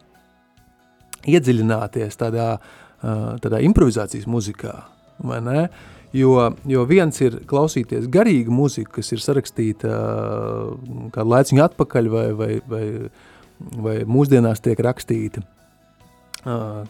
iedziļināties 1.27 2.21
tādā, 2.21 2.53
uh, 2.55 3.33
tādā 3.43 3.59
improvizācijas 3.65 4.29
muzikā, 4.29 4.77
vai 5.25 5.41
ne? 5.43 5.67
Jo, 6.15 6.53
jo 6.63 6.85
viens 6.87 7.17
ir 7.19 7.41
klausīties 7.49 8.05
garīgu 8.07 8.53
muziku, 8.55 9.01
kas 9.01 9.11
ir 9.11 9.19
sarakstīta 9.19 9.89
uh, 9.91 11.09
kādu 11.11 11.33
laiciņu 11.33 11.65
atpakaļ 11.65 12.07
vai, 12.13 12.29
vai, 12.39 12.51
vai, 12.71 12.85
vai 13.59 13.97
mūsdienās 14.07 14.63
tiek 14.63 14.79
rakstīta 14.79 15.43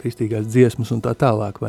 kristīgās 0.02 0.48
dziesmas 0.50 0.92
un 0.92 1.02
tā 1.04 1.16
tālāk? 1.18 1.62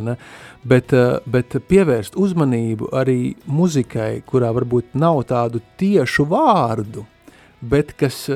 Bet, 0.66 0.95
bet 1.26 1.59
pievērst 1.69 2.19
uzmanību 2.19 2.90
arī 2.97 3.37
muzikai, 3.47 4.23
kurā 4.26 4.52
varbūt 4.57 4.97
nav 4.99 5.23
tādu 5.31 5.62
tiešu 5.81 6.26
vārdu, 6.31 7.07
bet 7.61 7.95
kas 7.99 8.26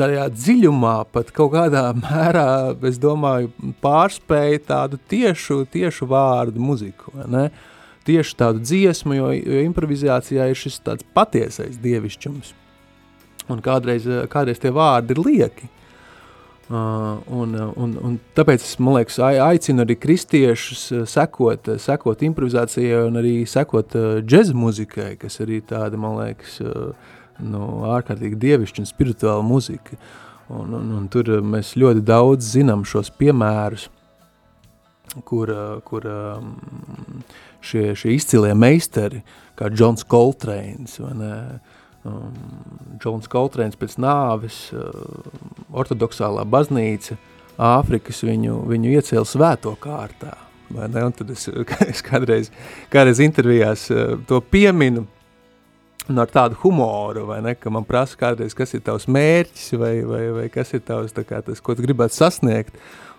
tajā 0.00 0.28
dziļumā 0.32 0.94
pat 1.12 1.32
kaut 1.36 1.54
kādā 1.54 1.90
mērā, 2.04 2.46
es 2.88 3.00
domāju, 3.00 3.50
pārspēja 3.84 4.62
tādu 4.70 5.00
tiešu, 5.10 5.64
tiešu 5.70 6.08
vārdu 6.10 6.62
muziku? 6.62 7.12
Tieši 8.08 8.36
tādu 8.40 8.62
dziesmu, 8.64 9.12
jo, 9.18 9.26
jo 9.36 9.60
improvizācijā 9.66 10.48
ir 10.48 10.56
šis 10.56 10.80
tāds 10.86 11.04
patiesais 11.14 11.76
dievišķums. 11.82 12.54
Un 13.52 13.60
kādreiz, 13.64 14.06
kādreiz 14.32 14.60
tie 14.62 14.72
vārdi 14.72 15.14
ir 15.14 15.20
lieki. 15.20 15.68
Uh, 16.70 17.18
un, 17.34 17.54
un, 17.74 17.94
un 17.98 18.12
tāpēc 18.38 18.62
es 18.62 18.76
liekas, 18.78 19.16
aicinu 19.18 19.82
arī 19.82 19.96
kristiešus 19.98 20.84
sekot, 21.10 21.66
sekot 21.82 22.20
improvizācijai 22.22 23.08
un 23.08 23.18
arī 23.18 23.32
sekot 23.50 23.96
uh, 23.98 24.20
džēza 24.22 24.54
muzikai, 24.54 25.16
kas 25.18 25.40
arī 25.42 25.58
tāda, 25.66 25.98
man 25.98 26.14
liekas, 26.20 26.60
uh, 26.62 26.92
nu, 27.42 27.64
ārkārtīgi 27.90 28.38
dievišķa 28.44 28.84
un 28.84 28.86
spirituāla 28.86 29.42
muzika. 29.42 29.98
Un, 30.46 30.70
un, 30.78 30.94
un 31.00 31.10
tur 31.10 31.32
mēs 31.42 31.72
ļoti 31.74 32.06
daudz 32.06 32.52
zinām 32.54 32.86
šos 32.86 33.10
piemērus, 33.18 33.88
kur, 35.26 35.50
kur 35.90 36.06
um, 36.06 36.54
šie, 37.66 37.88
šie 37.98 38.14
izcilie 38.14 38.54
meistari, 38.54 39.24
kā 39.58 39.74
Džons 39.74 40.06
Coltrane's, 40.06 41.00
vai 41.02 41.16
ne, 41.18 41.34
uh, 41.34 41.69
um, 42.08 42.34
Džons 43.00 43.28
Koltrēns 43.30 43.78
pēc 43.80 43.96
nāves, 44.02 44.68
uh, 44.74 44.90
ortodoksālā 45.70 46.46
baznīca 46.48 47.18
Āfrikas 47.60 48.22
viņu, 48.24 48.62
viņu 48.70 48.94
iecēla 48.96 49.26
svēto 49.28 49.74
kārtā. 49.80 50.32
Vai 50.70 50.86
ne? 50.88 51.02
Un 51.08 51.16
tad 51.16 51.32
es, 51.34 51.48
es 51.92 52.04
kādreiz, 52.06 52.52
kādreiz 52.92 53.20
intervijās 53.24 53.88
uh, 53.92 54.14
to 54.28 54.40
pieminu, 54.40 55.06
un 56.10 56.18
ar 56.18 56.30
tādu 56.30 56.58
humoru, 56.62 57.26
vai 57.28 57.38
ne, 57.44 57.54
ka 57.58 57.70
man 57.72 57.86
prasa 57.86 58.18
kādreiz, 58.18 58.54
kas 58.56 58.74
ir 58.74 58.82
tavs 58.86 59.06
mērķis, 59.10 59.68
vai, 59.78 59.92
vai, 60.06 60.24
vai 60.34 60.48
kas 60.52 60.72
ir 60.74 60.82
tavs, 60.86 61.14
tā 61.14 61.24
kā 61.26 61.42
tas, 61.46 61.62
ko 61.62 61.76
tu 61.76 61.84
gribētu 61.84 62.16
sasniegt, 62.16 62.76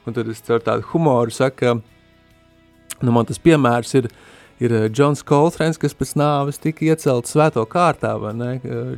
un 0.08 0.18
tad 0.18 0.30
es 0.32 0.44
ar 0.52 0.64
tādu 0.66 0.88
humoru 0.92 1.34
saku, 1.34 1.78
nu 3.02 3.16
man 3.16 3.30
tas 3.30 3.40
piemērs 3.42 3.94
ir, 4.02 4.10
ir 4.62 4.76
Džons 4.94 5.24
Coltrane's, 5.28 5.80
kas 5.82 5.96
pēc 5.98 6.14
nāves 6.20 6.62
tika 6.62 6.86
iecelts 6.86 7.34
svēto 7.34 7.64
kārtā, 7.70 8.14
vai 8.22 8.34
ne, 8.38 8.52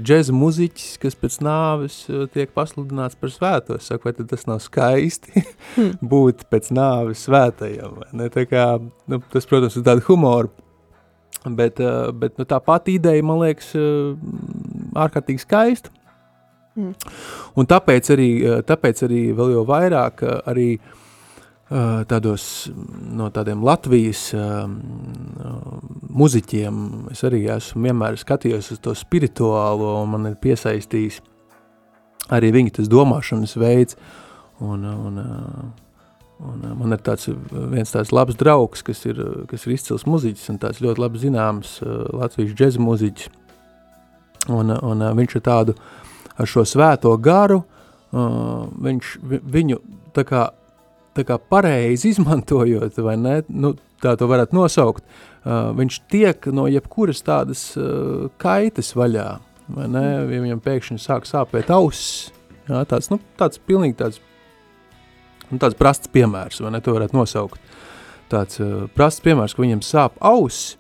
džeza 0.03 0.36
muziķis, 0.36 0.98
kas 1.03 1.15
pēc 1.20 1.39
nāves 1.46 2.01
tiek 2.36 2.51
pasludināts 2.55 3.20
par 3.20 3.32
svēto, 3.34 3.79
es 3.79 3.88
saku, 3.91 4.10
vai 4.10 4.15
tad 4.17 4.32
tas 4.34 4.46
nav 4.50 4.60
skaisti 4.63 5.34
hmm. 5.39 5.96
būt 6.13 6.46
pēc 6.51 6.74
nāves 6.75 7.24
svētajam, 7.29 8.01
vai 8.01 8.12
ne, 8.24 8.29
tā 8.34 8.46
kā, 8.50 8.67
nu, 9.08 9.24
tas, 9.34 9.48
protams, 9.50 9.79
ir 9.79 9.88
tāda 9.88 10.05
humoru, 10.10 10.51
Bet, 11.43 11.79
eh, 11.79 12.12
bet 12.15 12.38
nu, 12.39 12.46
tā 12.48 12.60
pati 12.63 12.96
ideja 12.96 13.24
man 13.25 13.41
liekas 13.41 13.74
eh, 13.75 14.15
ārkārtīgi 14.96 15.43
skaista. 15.43 15.91
Mm. 16.74 16.93
Un 17.60 17.67
tāpēc 17.70 18.10
arī, 18.15 18.29
eh, 18.39 18.62
tāpēc 18.65 19.03
arī 19.05 19.24
vēl 19.36 19.51
jau 19.58 19.65
vairāk 19.67 20.24
arī 20.50 20.70
tādos 22.10 22.44
no 23.18 23.30
tādiem 23.34 23.63
Latvijas 23.65 24.27
muziķiem 26.13 26.82
es 27.13 27.24
arī 27.25 27.46
esmu 27.56 27.88
vienmēr 27.88 28.20
skatījies 28.22 28.74
uz 28.75 28.82
to 28.84 28.94
spirituālo 28.98 29.96
un 30.03 30.12
man 30.12 30.30
ir 30.30 30.36
piesaistījis 30.44 31.22
arī 32.34 32.51
viņa 32.53 32.77
tas 32.77 32.92
domāšanas 32.92 33.58
veids 33.58 33.98
un, 34.62 34.86
un 34.86 35.24
Un, 36.44 36.63
man 36.75 36.92
ir 36.92 37.00
tāds 37.06 37.30
viens 37.72 37.94
tāds 37.94 38.12
labs 38.12 38.36
draugs, 38.36 38.82
kas 38.84 39.06
ir, 39.08 39.20
kas 39.48 39.63
ir 39.63 39.75
izcils 39.77 40.03
muziķis 40.10 40.50
un 40.51 40.58
tāds 40.60 40.82
ļoti 40.84 41.00
labi 41.00 41.22
zināms 41.22 41.77
latviešu 41.84 42.58
džeza 42.58 42.82
muziķis. 42.84 43.30
Un, 44.51 44.74
un 44.74 45.06
viņš 45.20 45.38
ir 45.39 45.44
tādu 45.46 45.75
ar 46.36 46.50
šo 46.50 46.65
svēto 46.68 47.13
garu, 47.24 47.62
viņš 48.12 49.13
vi, 49.30 49.39
viņu 49.56 49.80
tā 50.18 50.25
kā, 50.27 50.50
tā 51.17 51.25
kā 51.27 51.38
pareizi 51.38 52.12
izmantojot, 52.13 52.98
vai 53.05 53.15
ne, 53.20 53.39
nu, 53.50 53.74
tā 54.03 54.15
to 54.20 54.27
varētu 54.32 54.58
nosaukt, 54.58 55.05
uh, 55.05 55.72
viņš 55.77 56.01
tiek 56.12 56.51
no 56.55 56.67
jebkuras 56.72 57.24
tādas 57.25 57.72
uh, 57.77 58.29
kaitas 58.41 58.93
vaļā, 58.98 59.27
vai 59.74 59.89
ne, 59.91 60.05
ja 60.34 60.43
viņam 60.43 60.62
pēkšņi 60.63 61.01
sāk 61.03 61.29
sāpēt 61.29 61.72
auss, 61.74 62.32
jā, 62.67 62.84
tāds, 62.89 63.12
nu, 63.13 63.22
tāds 63.39 63.62
pilnīgi 63.62 64.00
tāds 64.03 64.22
Nu, 65.53 65.60
tāds 65.62 65.77
prasts 65.77 66.10
piemērs, 66.10 66.62
vai 66.63 66.72
ne, 66.74 66.82
to 66.82 66.96
varētu 66.96 67.13
nosaukt. 67.13 67.62
Tāds 68.32 68.58
uh, 68.63 68.88
prasts 68.96 69.22
piemērs, 69.22 69.53
ka 69.53 69.62
viņam 69.62 69.84
sāp 69.86 70.15
auss, 70.25 70.79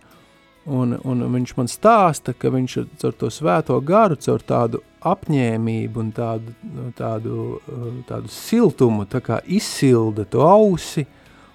un, 0.65 0.95
un 1.03 1.23
viņš 1.33 1.55
man 1.57 1.69
stāsta, 1.71 2.33
ka 2.37 2.51
viņš 2.53 2.77
ar 2.79 3.15
to 3.19 3.29
svēto 3.33 3.79
garu, 3.83 4.17
caur 4.19 4.43
tādu 4.47 4.83
apņēmību 5.03 5.99
un 5.99 6.11
tādu, 6.15 6.53
nu, 6.63 6.91
tādu, 6.97 7.39
uh, 7.59 7.89
tādu 8.07 8.31
siltumu, 8.31 9.07
tā 9.09 9.41
izsilda 9.45 10.25
to 10.25 10.45
ausi, 10.47 11.05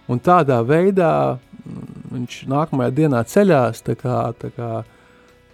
un 0.09 0.21
tādā 0.21 0.61
veidā 0.67 1.13
mm, 1.37 1.87
viņš 2.17 2.43
nākamajā 2.53 2.97
dienā 3.01 3.23
ceļās 3.25 3.81
tā 3.87 3.97
kā, 4.01 4.19
tā 4.41 4.53
kā, 4.57 4.75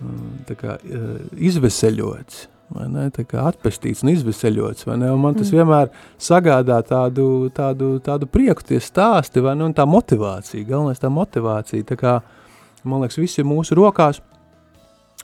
mm, 0.00 0.34
tā 0.50 0.58
kā 0.58 0.80
uh, 0.80 1.14
izveseļots 1.38 2.48
ne, 2.90 3.08
tā 3.14 3.24
kā 3.28 3.44
atpestīts 3.48 4.02
un 4.04 4.12
izveseļots, 4.14 4.86
un 4.90 5.04
man 5.20 5.36
tas 5.36 5.50
mm. 5.50 5.58
vienmēr 5.58 5.90
sagādā 6.20 6.80
tādu, 6.86 7.50
tādu, 7.54 7.98
tādu 8.04 8.28
prieku 8.30 8.64
tie 8.66 8.80
stāsti, 8.82 9.42
vai 9.44 9.54
ne, 9.58 9.68
un 9.68 9.76
tā 9.76 9.86
motivācija, 9.88 10.66
galvenais 10.68 11.02
tā 11.02 11.10
motivācija, 11.12 11.86
tā 11.86 11.98
kā, 12.00 12.16
man 12.88 13.04
liekas, 13.04 13.18
viss 13.20 13.40
ir 13.40 13.48
mūsu 13.48 13.76
rokās, 13.78 14.20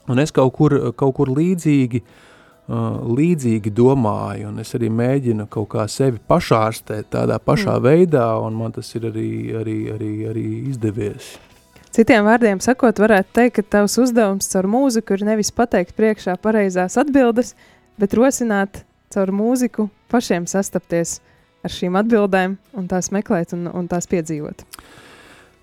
un 0.09 0.21
es 0.21 0.33
kaut 0.35 0.53
kur, 0.57 0.75
kaut 0.97 1.15
kur 1.17 1.31
līdzīgi, 1.31 2.01
uh, 2.01 2.99
līdzīgi 3.17 3.73
domāju, 3.75 4.49
un 4.51 4.63
es 4.63 4.73
arī 4.77 4.89
mēģinu 4.93 5.47
kaut 5.51 5.71
kā 5.75 5.87
sevi 5.91 6.21
pašārstēt 6.31 7.11
tādā 7.15 7.39
pašā 7.39 7.77
mm. 7.77 7.85
veidā, 7.85 8.27
un 8.41 8.57
man 8.59 8.75
tas 8.75 8.91
ir 8.97 9.07
arī, 9.11 9.31
arī, 9.61 9.77
arī, 9.95 10.11
arī 10.31 10.45
izdevies. 10.71 11.35
Citiem 11.91 12.23
vārdiem 12.23 12.61
sakot, 12.63 13.01
varētu 13.03 13.33
teikt, 13.35 13.57
ka 13.57 13.77
tavs 13.77 13.97
uzdevums 13.99 14.47
caur 14.53 14.69
mūziku 14.71 15.17
ir 15.17 15.25
nevis 15.27 15.51
pateikt 15.51 15.91
priekšā 15.97 16.37
pareizās 16.39 16.95
atbildes, 17.01 17.51
bet 17.99 18.15
rosināt 18.15 18.85
caur 19.11 19.33
mūziku 19.35 19.89
pašiem 20.11 20.47
sastapties 20.47 21.19
ar 21.65 21.73
šīm 21.73 21.97
atbildēm 21.99 22.55
un 22.79 22.87
tās 22.87 23.11
meklēt 23.11 23.51
un, 23.57 23.67
un 23.67 23.89
tās 23.91 24.07
piedzīvot. 24.11 24.63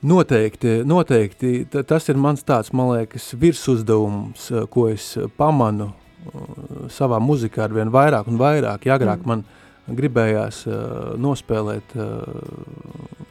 Noteikti, 0.02 0.82
noteikti. 0.86 1.52
Tas 1.86 2.06
ir 2.08 2.18
mans 2.20 2.44
tāds, 2.46 2.70
man 2.72 2.92
liekas, 2.94 3.32
virsuzdevums, 3.40 4.50
eh, 4.52 4.66
ko 4.70 4.86
es 4.92 5.16
pamanu 5.36 5.90
uh, 5.90 6.86
savā 6.92 7.18
muzikā 7.22 7.64
ar 7.66 7.74
vien 7.74 7.90
vairāk 7.90 8.28
un 8.30 8.38
vairāk. 8.38 8.86
Ja 8.86 8.98
agrāk 8.98 9.24
mm. 9.24 9.28
man 9.28 9.44
gribējās 9.88 10.66
nospēlēt 11.16 11.94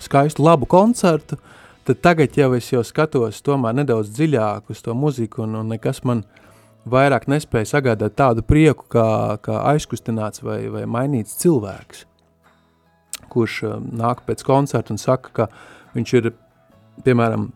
skaistu 0.02 0.42
labu 0.42 0.66
koncertu, 0.66 1.38
tad 1.86 2.00
tagad 2.02 2.34
jau 2.38 2.50
es 2.58 2.72
jau 2.72 2.82
skatos 2.82 3.44
tomēr 3.46 3.76
nedaudz 3.78 4.10
dziļāk 4.16 4.74
uz 4.74 4.82
to 4.82 4.96
muziku 4.98 5.44
un, 5.46 5.54
un 5.60 5.70
nekas 5.70 6.02
man 6.08 6.24
vairāk 6.90 7.28
nespēja 7.30 7.76
sagādāt 7.76 8.18
tādu 8.18 8.42
prieku, 8.42 8.88
kā, 8.90 9.38
kā 9.44 9.60
aizkustināts 9.74 10.44
vai, 10.44 10.64
vai 10.74 10.86
mainīts 10.90 11.38
cilvēks, 11.44 12.06
kurš 13.30 13.62
nāk 13.78 14.24
pēc 14.28 14.44
koncerta 14.48 14.96
un 14.96 15.02
saka, 15.02 15.34
ka 15.34 15.50
viņš 15.94 16.14
ir, 16.20 16.32
piemēram, 17.06 17.50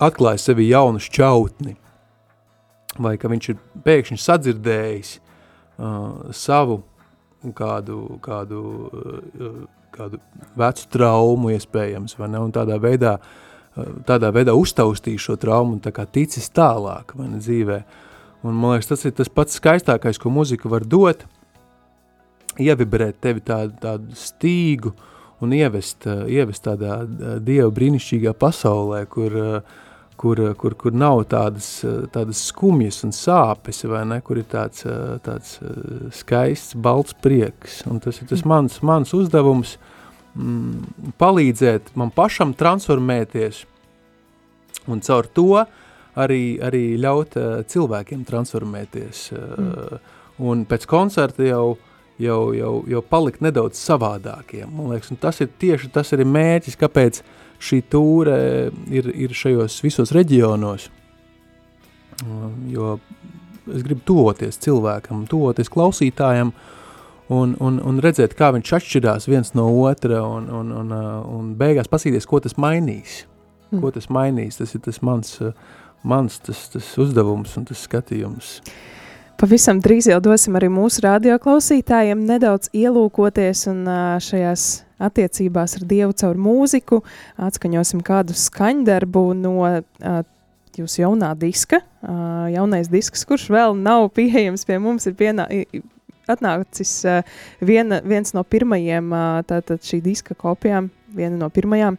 atklājis 0.00 0.46
sevi 0.50 0.68
jaunu 0.70 1.00
šķautni, 1.02 1.76
vai 3.00 3.16
ka 3.20 3.30
viņš 3.30 3.50
ir 3.52 3.58
pēkšņi 3.84 4.20
sadzirdējis 4.20 5.16
uh, 5.18 6.30
savu 6.36 6.80
kādu, 7.56 8.00
kādu 8.24 8.62
uh, 8.88 9.60
kādu 9.94 10.20
vecu 10.58 10.88
traumu 10.92 11.52
iespējams, 11.54 12.16
vai 12.18 12.30
ne, 12.32 12.40
un 12.42 12.54
tādā 12.54 12.78
veidā, 12.82 13.16
eh, 13.76 13.90
tādā 14.08 14.32
veidā 14.34 14.54
uztaustīs 14.56 15.22
šo 15.24 15.36
traumu 15.40 15.76
un 15.76 15.82
tā 15.84 15.92
kā 15.94 16.06
ticis 16.06 16.50
tālāk, 16.54 17.14
vai 17.18 17.28
ne, 17.28 17.42
dzīvē. 17.42 17.82
Un 18.46 18.56
man 18.56 18.76
liekas, 18.76 18.88
tas 18.94 19.04
ir 19.04 19.14
tas 19.16 19.28
pats 19.28 19.58
skaistākais, 19.60 20.18
ko 20.20 20.32
muzika 20.32 20.70
var 20.72 20.86
dot, 20.88 21.26
ievibrēt 22.60 23.20
tevi 23.20 23.42
tādu, 23.44 23.76
tādu 23.80 24.16
stīgu 24.16 24.94
un 25.40 25.54
ievest, 25.56 26.06
eh, 26.06 26.24
ievest 26.40 26.66
tādā 26.66 27.02
eh, 27.04 27.38
Dieva 27.44 27.70
brīnišķīgā 27.74 28.34
pasaulē, 28.38 29.04
kur 29.10 29.38
uh, 29.40 29.78
kur, 30.20 30.36
kur, 30.60 30.74
kur 30.76 30.92
nav 30.92 31.22
tādas, 31.32 31.80
tādas 32.12 32.42
skumjas 32.50 32.98
un 33.06 33.14
sāpes, 33.16 33.78
vai 33.88 34.02
ne, 34.04 34.18
kur 34.20 34.36
ir 34.36 34.44
tāds, 34.52 34.84
tāds 35.24 35.54
skaists, 36.12 36.74
balts 36.76 37.16
prieks. 37.24 37.78
Un 37.88 38.02
tas 38.04 38.20
ir 38.20 38.28
tas 38.28 38.44
mans, 38.44 38.76
mans 38.84 39.14
uzdevums 39.16 39.78
mm, 40.34 41.14
palīdzēt 41.16 41.94
man 41.96 42.12
pašam 42.12 42.52
transformēties 42.52 43.62
un 44.92 45.00
caur 45.08 45.28
to 45.32 45.62
arī, 46.20 46.58
arī 46.62 46.84
ļaut 47.00 47.36
uh, 47.38 47.50
cilvēkiem 47.68 48.24
transformēties. 48.28 49.28
Uh, 49.32 49.38
mm. 49.40 50.16
Un 50.50 50.64
pēc 50.68 50.86
koncerta 50.88 51.44
jau, 51.44 51.76
jau, 52.20 52.40
jau, 52.56 52.72
jau 52.88 53.02
palikt 53.02 53.42
nedaudz 53.44 53.80
savādākiem. 53.80 54.70
Man 54.76 54.92
liekas, 54.94 55.12
tas 55.20 55.40
ir 55.40 55.50
tieši 55.60 55.90
tas 55.94 56.12
arī 56.16 56.26
mērķis, 56.28 56.78
kāpēc 56.80 57.22
uh, 57.22 57.36
šī 57.60 57.82
tūre 57.92 58.36
ir, 58.90 59.10
ir 59.12 59.36
šajos 59.36 59.80
visos 59.84 60.12
reģionos, 60.16 60.88
um, 62.24 62.54
jo 62.72 62.96
es 63.70 63.84
gribu 63.86 64.02
tuvoties 64.08 64.58
cilvēkam, 64.64 65.26
tuvoties 65.30 65.70
klausītājam 65.72 66.54
un, 67.30 67.54
un, 67.60 67.78
un 67.86 68.00
redzēt, 68.02 68.34
kā 68.38 68.50
viņš 68.56 68.72
atšķirās 68.80 69.28
viens 69.30 69.52
no 69.58 69.68
otra 69.84 70.22
un, 70.26 70.48
un, 70.48 70.72
un, 70.80 70.94
uh, 70.96 71.18
un 71.36 71.52
beigās 71.60 71.90
pasīties, 71.90 72.28
ko 72.28 72.40
tas 72.42 72.56
mainīs. 72.60 73.24
Mm. 73.70 73.84
Ko 73.84 73.92
tas 73.94 74.08
mainīs, 74.10 74.56
tas 74.58 74.72
ir 74.74 74.82
tas 74.82 74.98
mans, 75.06 75.36
uh, 75.44 75.52
mans 76.02 76.40
tas, 76.42 76.64
tas 76.72 76.88
uzdevums 76.98 77.52
un 77.60 77.68
tas 77.68 77.84
skatījums. 77.86 78.56
Pavisam 79.40 79.78
drīz 79.80 80.04
jau 80.10 80.18
dosim 80.20 80.58
arī 80.58 80.68
mūsu 80.68 81.00
radioklausītājiem 81.00 82.26
nedaudz 82.28 82.68
ielūkoties 82.76 83.62
un 83.70 83.86
šajās 84.20 84.64
attiecībās 85.00 85.78
ar 85.78 85.86
Dievu 85.88 86.12
caur 86.20 86.36
mūziku. 86.36 86.98
Atskaņosim 87.40 88.02
kādu 88.04 88.36
skaņdarbu 88.36 89.22
no 89.40 89.54
jūsu 90.76 91.00
jaunā 91.00 91.30
diska. 91.40 91.80
Jaunais 92.52 92.92
disks, 92.92 93.24
kurš 93.24 93.48
vēl 93.54 93.80
nav 93.80 94.10
pieejams 94.12 94.68
pie 94.68 94.76
mums, 94.76 95.08
ir 95.08 95.16
pienā, 95.16 95.48
atnācis 96.28 96.92
viena, 97.64 98.02
viens 98.04 98.36
no 98.36 98.44
pirmajiem 98.44 99.08
tātad 99.48 99.80
šī 99.80 100.02
diska 100.04 100.36
kopijām, 100.36 100.92
viena 101.16 101.40
no 101.40 101.48
pirmajām. 101.48 101.96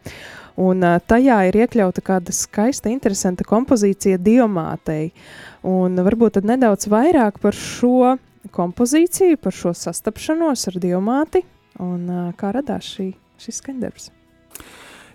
Un 0.59 0.83
tajā 1.07 1.37
ir 1.47 1.61
iekļauta 1.63 2.03
kāda 2.03 2.33
skaista, 2.35 2.91
interesanta 2.91 3.45
kompozīcija 3.47 4.19
Diomātei. 4.19 5.11
Uh, 5.11 5.51
Un 5.67 5.99
varbūt 6.01 6.39
tad 6.39 6.47
nedaudz 6.49 6.87
vairāk 6.89 7.37
par 7.41 7.53
šo 7.53 8.15
kompozīciju, 8.53 9.37
par 9.37 9.53
šo 9.53 9.75
sastapšanos 9.77 10.65
ar 10.71 10.79
diamāti 10.81 11.43
un 11.81 12.07
uh, 12.09 12.31
kā 12.37 12.49
radās 12.55 12.87
šī, 12.95 13.11
šis 13.41 13.59
skaņdarbs? 13.61 14.09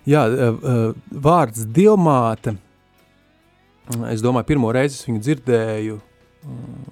Jā, 0.07 0.23
uh, 0.23 0.95
vārds 1.11 1.65
Dilmāte, 1.75 2.55
es 4.07 4.23
domāju, 4.23 4.47
pirmo 4.53 4.71
reizi 4.71 5.01
es 5.01 5.09
viņu 5.09 5.23
dzirdēju 5.25 5.99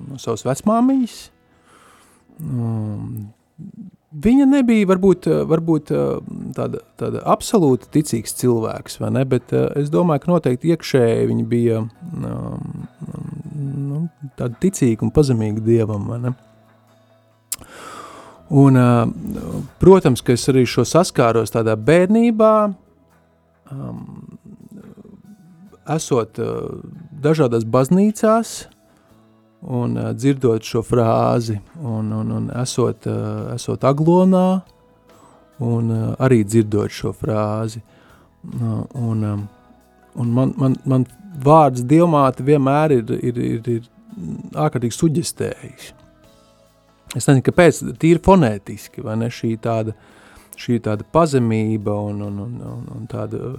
no 0.09 0.19
savas 0.19 0.43
vecmāmiņas. 0.43 1.19
Viņa 4.15 4.45
nebija 4.47 4.87
varbūt, 4.87 5.27
varbūt 5.49 5.89
tāda, 6.55 6.79
tāda 6.99 7.23
absolūti 7.27 7.89
ticīgs 7.97 8.35
cilvēks, 8.39 8.99
vai 9.01 9.09
ne, 9.11 9.23
bet 9.27 9.51
es 9.51 9.89
domāju, 9.91 10.23
ka 10.23 10.31
noteikti 10.31 10.71
iekšēji 10.71 11.25
viņa 11.31 11.45
bija 11.51 11.81
um, 11.83 12.85
nu, 13.55 14.03
tāda 14.39 14.55
ticīga 14.61 15.03
un 15.03 15.11
pazemīga 15.15 15.63
Dievam, 15.65 16.07
vai 16.11 16.21
ne. 16.23 16.33
Un, 18.55 18.77
protams, 19.81 20.21
ka 20.21 20.35
es 20.37 20.45
arī 20.51 20.63
šo 20.69 20.85
saskāros 20.87 21.51
tādā 21.51 21.73
bērnībā, 21.75 22.53
um, 23.73 23.99
esot 25.97 26.39
dažādās 27.25 27.65
baznīcās, 27.67 28.55
un 29.67 29.97
uh, 29.97 30.11
dzirdot 30.13 30.63
šo 30.63 30.81
frāzi, 30.85 31.57
un, 31.81 32.11
un, 32.13 32.31
un 32.37 32.47
esot, 32.61 33.07
uh, 33.09 33.53
esot 33.55 33.85
aglonā, 33.87 34.61
un 35.65 35.91
uh, 35.91 36.07
arī 36.21 36.43
dzirdot 36.45 36.93
šo 36.93 37.13
frāzi. 37.15 37.81
Uh, 38.45 38.83
un, 39.01 39.23
um, 39.25 39.45
un 40.21 40.33
man, 40.33 40.53
man, 40.61 40.75
man 40.85 41.05
vārds 41.41 41.85
dievmāte 41.87 42.45
vienmēr 42.45 42.99
ir, 42.99 43.13
ir, 43.25 43.39
ir, 43.41 43.69
ir 43.79 43.87
ārkārtīgi 44.53 44.99
suģestējis. 44.99 45.93
Es 47.15 47.25
nezinu, 47.25 47.45
kāpēc, 47.47 47.81
tīri 48.01 48.21
fonētiski, 48.21 49.01
vai 49.05 49.15
ne, 49.17 49.31
šī 49.33 49.55
tāda, 49.63 49.95
šī 50.59 50.77
tāda 50.83 51.07
pazemība 51.11 51.95
un, 52.05 52.21
un, 52.27 52.41
un, 52.45 52.57
un, 52.69 52.83
un 52.99 53.07
tāda 53.09 53.55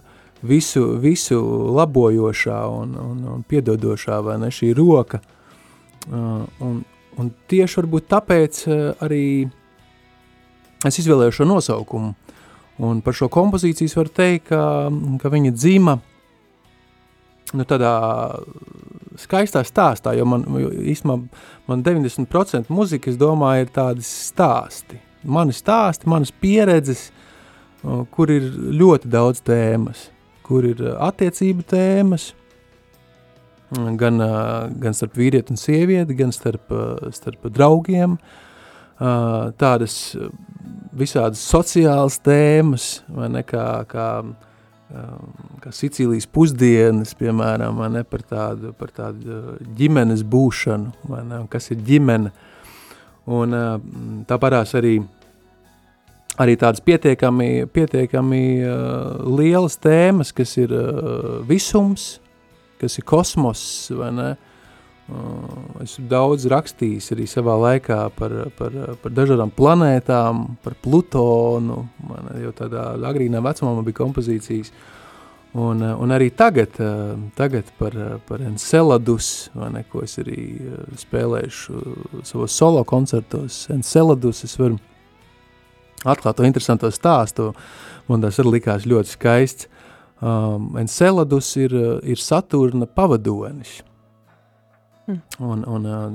visu, 0.47 0.85
visu 1.03 1.41
labojošā 1.75 2.61
un, 2.71 2.95
un, 3.01 3.25
un 3.33 3.47
piedodošā, 3.49 4.21
vai 4.23 4.39
ne, 4.45 4.53
šī 4.55 4.71
roka– 4.79 5.23
un, 6.11 6.83
un 7.19 7.31
tieši 7.51 7.81
varbūt 7.81 8.09
tāpēc 8.13 8.61
uh, 8.69 8.77
arī 9.05 9.25
es 10.87 11.01
izvēlēju 11.03 11.39
šo 11.41 11.49
nosaukumu. 11.49 12.13
Un 12.87 13.01
par 13.01 13.17
šo 13.17 13.31
kompozīciju 13.33 13.89
var 13.97 14.11
teikt, 14.13 14.51
ka, 14.51 14.61
ka 15.23 15.33
viņa 15.33 15.53
dzima 15.57 15.97
nu, 17.57 17.65
tādā 17.65 17.93
skaistā 19.21 19.63
stāstā, 19.65 20.13
jo 20.19 20.27
man, 20.29 20.45
īstenībā, 20.61 21.41
man 21.71 21.85
90% 21.87 22.69
muzika, 22.75 23.09
es 23.11 23.17
domāju, 23.21 23.65
ir 23.65 23.73
tādi 23.73 24.05
stāsti. 24.05 25.01
Mani 25.27 25.57
stāsti, 25.57 26.09
manas 26.11 26.31
pieredzes, 26.31 27.09
uh, 27.09 28.05
kur 28.13 28.31
ir 28.35 28.51
ļoti 28.77 29.11
daudz 29.11 29.41
tēmas, 29.47 30.11
kur 30.47 30.69
ir 30.69 30.83
attiecību 30.85 31.65
tēmas, 31.67 32.35
gan, 33.71 34.23
gan 34.81 34.97
starp 34.97 35.17
vīrieti 35.19 35.55
un 35.55 35.61
sievieti, 35.61 36.17
gan 36.19 36.33
starp, 36.35 36.73
starp 37.15 37.49
draugiem, 37.53 38.17
tādas 38.97 39.97
visādas 40.97 41.43
sociālas 41.45 42.19
tēmas, 42.25 43.03
vai 43.13 43.29
ne, 43.33 43.43
kā, 43.47 43.67
kā, 43.91 44.09
kā 45.63 45.75
Sicīlijas 45.75 46.29
pusdienas, 46.33 47.13
piemēram, 47.19 47.83
vai 47.83 47.91
ne, 47.99 48.05
par 48.07 48.25
tādu, 48.25 48.73
par 48.79 48.95
tādu 48.97 49.59
ģimenes 49.77 50.25
būšanu, 50.25 50.95
vai 51.11 51.25
ne, 51.27 51.43
kas 51.53 51.71
ir 51.75 51.83
ģimene, 51.85 52.33
un 53.27 53.61
tā 54.29 54.41
parās 54.41 54.77
arī 54.79 55.01
arī 56.41 56.57
tādas 56.61 56.83
pietiekami, 56.85 57.67
pietiekami 57.73 58.45
lielas 59.25 59.79
tēmas, 59.81 60.33
kas 60.37 60.57
ir 60.61 60.73
visums, 61.49 62.17
kas 62.81 62.99
ir 63.01 63.07
kosmos, 63.09 63.63
vai 63.97 64.11
ne? 64.15 64.29
Esmu 65.85 66.09
daudz 66.11 66.49
rakstījis 66.51 67.13
arī 67.15 67.29
savā 67.31 67.55
laikā 67.63 67.99
par, 68.17 68.33
par, 68.59 68.75
par 68.99 69.13
dažādām 69.15 69.53
planētām, 69.55 70.41
par 70.65 70.75
Plutonu, 70.83 71.85
man 72.09 72.33
jau 72.43 72.51
tādā 72.59 72.89
agrīnā 73.07 73.39
vecumā 73.45 73.85
bija 73.87 74.01
kompozīcijas, 74.01 74.73
un, 75.63 75.85
un 75.87 76.17
arī 76.17 76.33
tagad, 76.35 76.75
tagad 77.39 77.71
par, 77.79 77.95
par 78.27 78.43
Enceladus, 78.49 79.31
vai 79.55 79.71
ne, 79.77 79.85
ko 79.87 80.03
es 80.03 80.19
arī 80.25 80.41
spēlēšu 81.05 81.85
savos 82.27 82.59
solo 82.59 82.83
koncertos, 82.83 83.63
Enceladus, 83.71 84.43
es 84.43 84.59
varu 84.59 84.81
atklāt 86.03 86.41
to 86.41 86.51
interesanto 86.51 86.91
stāstu, 86.91 87.53
man 88.11 88.27
tas 88.27 88.43
arī 88.43 88.59
likās 88.59 88.91
ļoti 88.91 89.15
skaists, 89.15 89.71
um, 90.21 90.73
Enceladus 90.79 91.53
ir, 91.57 91.75
ir 92.03 92.21
Saturna 92.21 92.87
pavadonis. 92.87 93.83
Hmm. 95.07 95.21
Un, 95.39 95.63
un 95.71 95.85
uh, 95.87 96.07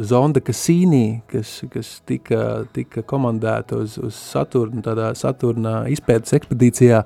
zonda 0.00 0.40
Cassini, 0.40 1.22
kas, 1.28 1.58
kas 1.68 1.98
tika, 2.08 2.64
tika 2.72 3.02
komandēta 3.04 3.76
uz, 3.76 3.98
uz 4.00 4.16
Saturnu, 4.16 4.80
tādā 4.84 5.10
Saturna 5.18 5.82
izpētes 5.92 6.32
ekspedīcijā, 6.38 7.02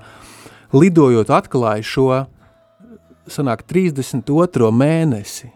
lidojot 0.71 1.33
atklāja 1.35 1.83
šo, 1.83 2.07
sanāk, 3.27 3.65
32. 3.67 4.71
mēnesi. 4.71 5.51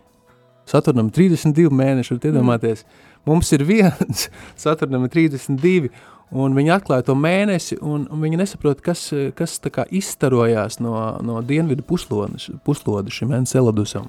Saturnam 0.67 1.09
32 1.11 1.71
mēneši, 1.71 2.11
varat 2.13 2.27
iedomāties, 2.29 2.83
hmm. 2.83 3.12
Mums 3.29 3.51
ir 3.55 3.65
viens, 3.67 4.27
Saturnam 4.59 5.07
ir 5.07 5.13
32, 5.13 5.93
Un 6.33 6.55
viņi 6.57 6.71
atklāja 6.73 7.05
to 7.05 7.13
mēnesi, 7.17 7.75
un, 7.85 8.07
un 8.09 8.23
viņi 8.23 8.39
nesaprot, 8.39 8.79
kas, 8.81 9.05
kas 9.37 9.59
tā 9.61 9.69
kā 9.73 9.83
izstarojās 9.93 10.79
no, 10.81 10.95
no 11.21 11.43
dienvidu 11.45 11.85
puslodes, 11.85 12.47
puslodes 12.65 13.13
šim 13.13 13.35
Enceladusam. 13.37 14.07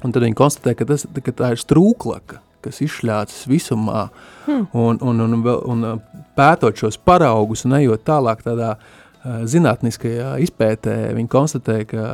Un 0.00 0.14
tad 0.14 0.24
viņi 0.24 0.38
konstatē, 0.38 0.72
ka, 0.78 0.86
tas, 0.88 1.04
ka 1.04 1.34
tā 1.36 1.52
ir 1.52 1.60
strūklaka, 1.60 2.40
kas 2.64 2.80
izšļācas 2.86 3.44
visumā, 3.50 4.06
hmm. 4.46 4.70
un, 4.72 5.02
un, 5.04 5.20
un, 5.26 5.36
un, 5.44 5.84
un 5.84 6.24
pētot 6.36 6.80
šos 6.80 6.96
paraugus 7.04 7.66
un 7.68 7.76
ejot 7.76 8.04
tālāk 8.08 8.40
tādā 8.46 8.72
uh, 8.78 9.42
zinātniskajā 9.44 10.38
izpētē, 10.46 10.96
viņi 11.18 11.32
konstatē, 11.36 11.82
ka, 11.90 12.04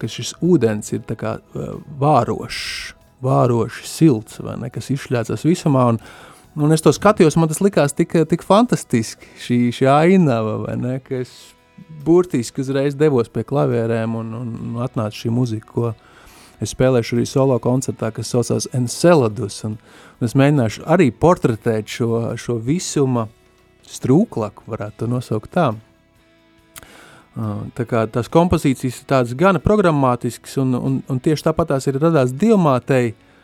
ka 0.00 0.08
šis 0.08 0.38
ūdens 0.40 0.96
ir 0.96 1.04
tā 1.04 1.20
kā 1.20 1.36
uh, 1.36 1.74
vārošs, 2.00 2.93
vāroši 3.22 3.86
silts, 3.88 4.40
vai 4.42 4.56
ne, 4.60 4.70
kas 4.74 4.90
izšļācas 4.94 5.46
visumā, 5.46 5.90
un, 5.94 6.00
Un 6.54 6.70
es 6.70 6.84
to 6.84 6.92
skatījos, 6.94 7.34
man 7.34 7.50
tas 7.50 7.58
likās 7.58 7.96
tik, 7.98 8.12
tik 8.30 8.44
fantastiski, 8.46 9.26
šī, 9.42 9.56
šī 9.74 9.88
ainava, 9.90 10.60
vai 10.62 10.76
ne, 10.78 10.92
ka 11.02 11.16
es 11.24 11.32
burtiski 12.06 12.62
uzreiz 12.62 12.94
devos 12.94 13.30
pie 13.32 13.42
klavierēm 13.48 14.14
un, 14.20 14.28
un, 14.38 14.52
un 14.68 14.84
atnāca 14.84 15.18
šī 15.18 15.32
muzika, 15.34 15.66
ko 15.72 15.88
es 16.62 16.70
spēlēšu 16.76 17.16
arī 17.18 17.24
solo 17.26 17.56
koncertā, 17.62 18.12
kas 18.14 18.30
saucās 18.30 18.68
Enceladus, 18.76 19.56
un, 19.66 19.74
un 20.20 20.28
es 20.28 20.36
mēģināšu 20.38 20.86
arī 20.94 21.08
portretēt 21.10 21.90
šo, 21.90 22.20
šo 22.38 22.60
visuma 22.62 23.26
strūklaku, 23.90 24.68
varētu 24.70 25.02
to 25.02 25.10
nosaukt 25.10 25.50
tā. 25.58 25.72
Tās 27.34 28.28
kompozīcijas 28.30 29.00
ir 29.00 29.06
tādas 29.10 29.34
gana 29.34 29.58
programmātiskas, 29.62 30.54
un, 30.62 30.76
un, 30.78 30.98
un 31.10 31.22
tieši 31.22 31.48
tāpat 31.48 31.72
tās 31.72 31.88
ir 31.90 31.98
radās 31.98 32.30
Dilmātei, 32.38 33.08
uh, 33.10 33.34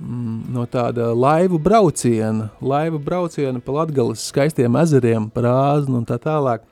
Mm, 0.00 0.46
no 0.54 0.64
tāda 0.64 1.10
laivu 1.12 1.58
brauciena, 1.60 2.48
laivu 2.64 2.98
brauciena 3.04 3.60
pa 3.60 3.74
Latgales 3.74 4.22
skaistiem 4.30 4.78
ezeriem, 4.80 5.26
par 5.28 5.44
āznu 5.50 5.98
un 6.00 6.06
tā 6.08 6.16
tālāk. 6.22 6.64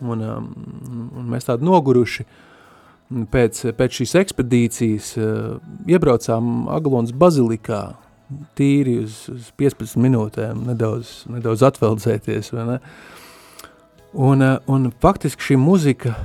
Un, 0.00 0.24
um, 0.24 0.48
un 1.20 1.28
mēs 1.30 1.46
tādi 1.46 1.66
noguruši 1.68 2.24
pēc, 3.30 3.62
pēc 3.78 4.00
šīs 4.00 4.16
ekspedīcijas 4.24 5.12
uh, 5.20 5.60
iebraucām 5.86 6.66
Aglonas 6.72 7.12
bazilikā, 7.14 7.82
tīri 8.58 8.96
uz, 9.04 9.22
uz 9.30 9.52
15 9.60 10.00
minūtēm, 10.00 10.64
nedaudz, 10.72 11.12
nedaudz 11.30 11.62
atveldzēties, 11.68 12.50
vai 12.56 12.66
ne? 12.72 12.80
Un, 14.12 14.42
uh, 14.42 14.58
un 14.66 14.90
faktiski 15.02 15.52
šī 15.52 15.58
muzika 15.60 16.16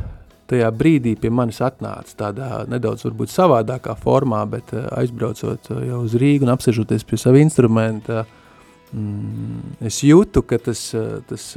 tajā 0.50 0.70
brīdī 0.76 1.16
pie 1.20 1.32
manis 1.34 1.60
atnāca 1.66 2.18
tādā 2.20 2.50
nedaudz 2.70 3.06
varbūt 3.08 3.34
savādākā 3.34 3.96
formā, 4.02 4.44
bet 4.50 4.74
eh, 4.76 4.86
aizbraucot 5.02 5.72
eh, 5.72 5.84
jau 5.90 6.02
uz 6.06 6.16
Rīgu 6.22 6.46
un 6.46 6.54
apsežoties 6.54 7.06
pie 7.08 7.20
sava 7.22 7.42
instrumenta, 7.42 8.26
mm, 8.92 9.78
es 9.90 10.02
jūtu, 10.06 10.46
ka 10.46 10.60
tas, 10.62 10.88
eh, 10.98 11.20
tas, 11.30 11.52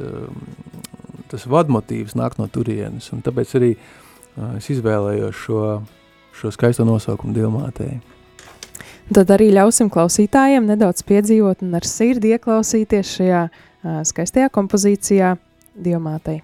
tas 1.33 1.49
vadmotīvs 1.53 2.17
nāk 2.19 2.39
no 2.41 2.49
turienes, 2.53 3.11
un 3.13 3.25
tāpēc 3.25 3.57
arī 3.61 3.73
es 4.57 4.69
izvēlējos 4.71 5.43
šo, 5.45 5.63
šo 6.39 6.53
skaisto 6.55 6.87
nosaukumu 6.87 7.35
Dilmātei. 7.35 7.99
Tad 9.13 9.31
arī 9.35 9.49
ļausim 9.57 9.89
klausītājiem 9.91 10.69
nedaudz 10.69 11.03
piedzīvot 11.09 11.65
un 11.65 11.75
ar 11.75 11.87
sirdi 11.89 12.35
ieklausīties 12.37 13.13
šajā 13.19 13.43
skaistajā 14.09 14.51
kompozīcijā 14.53 15.33
Dilmātei. 15.79 16.43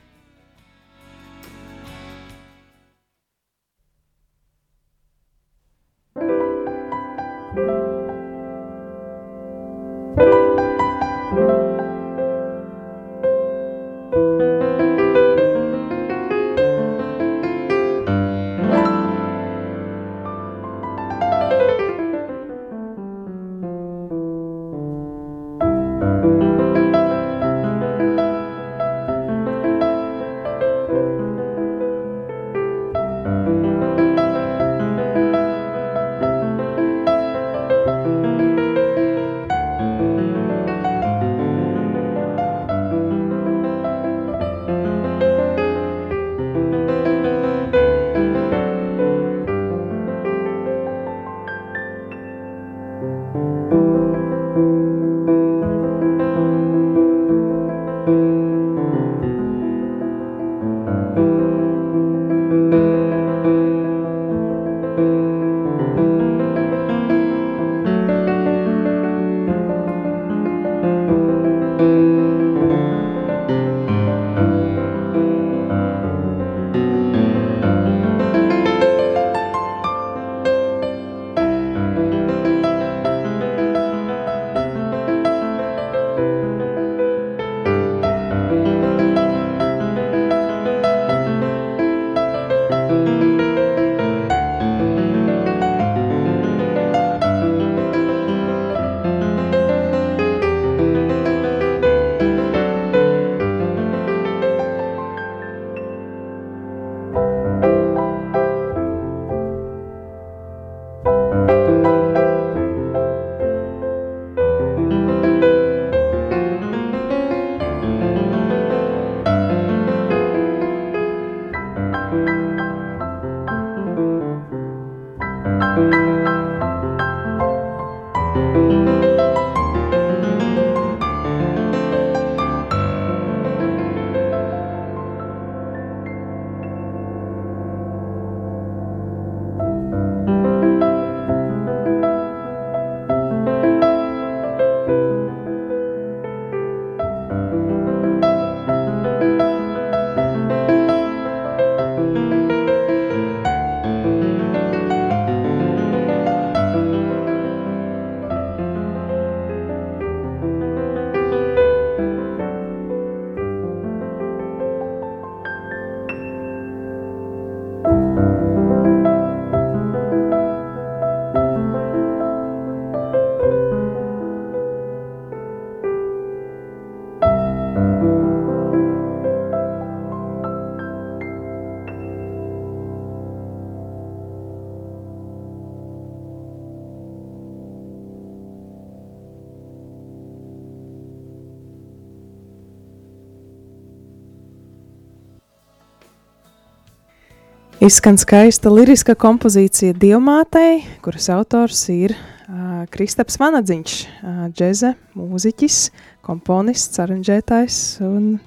Izskan 197.85 198.17
skaista 198.17 198.71
liriska 198.73 199.13
kompozīcija 199.21 199.93
Dievmātei, 200.01 200.79
kuras 201.05 201.27
autors 201.29 201.83
ir 201.93 202.15
uh, 202.15 202.87
Kristaps 202.89 203.37
Vanadziņš, 203.37 203.97
uh, 204.01 204.39
džeze, 204.57 204.95
mūziķis, 205.13 205.81
komponists, 206.25 207.03
aranžētājs 207.05 207.81
un 208.07 208.39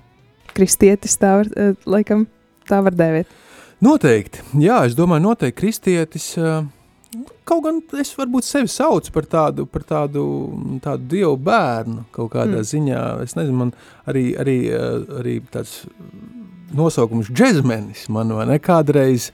kristietis, 0.58 1.20
tā 1.22 1.36
var, 1.38 1.52
uh, 1.54 1.78
laikam, 1.86 2.24
tā 2.66 2.80
var 2.88 2.98
dēvēt. 2.98 3.30
Noteikti, 3.86 4.42
jā, 4.64 4.80
es 4.90 4.98
domāju, 4.98 5.28
noteikti 5.28 5.60
kristietis, 5.60 6.32
uh, 6.42 6.66
kaut 7.46 7.68
gan 7.68 7.84
es 8.02 8.16
varbūt 8.18 8.48
sevi 8.48 8.74
saucu 8.74 9.14
par 9.20 9.30
tādu, 9.30 9.68
par 9.70 9.86
tādu, 9.86 10.24
tādu 10.82 11.12
dievu 11.14 11.38
bērnu 11.46 12.08
kaut 12.16 12.34
kādā 12.34 12.64
mm. 12.64 12.70
ziņā, 12.74 13.06
es 13.28 13.38
nezinu, 13.38 13.62
man 13.68 13.76
arī, 14.10 14.32
arī, 14.42 14.58
arī 15.22 15.38
tāds 15.54 15.84
nosaukums 16.74 17.30
džezmenis 17.32 18.08
man 18.10 18.34
vai 18.36 18.46
ne 18.50 18.58
kādreiz, 18.60 19.32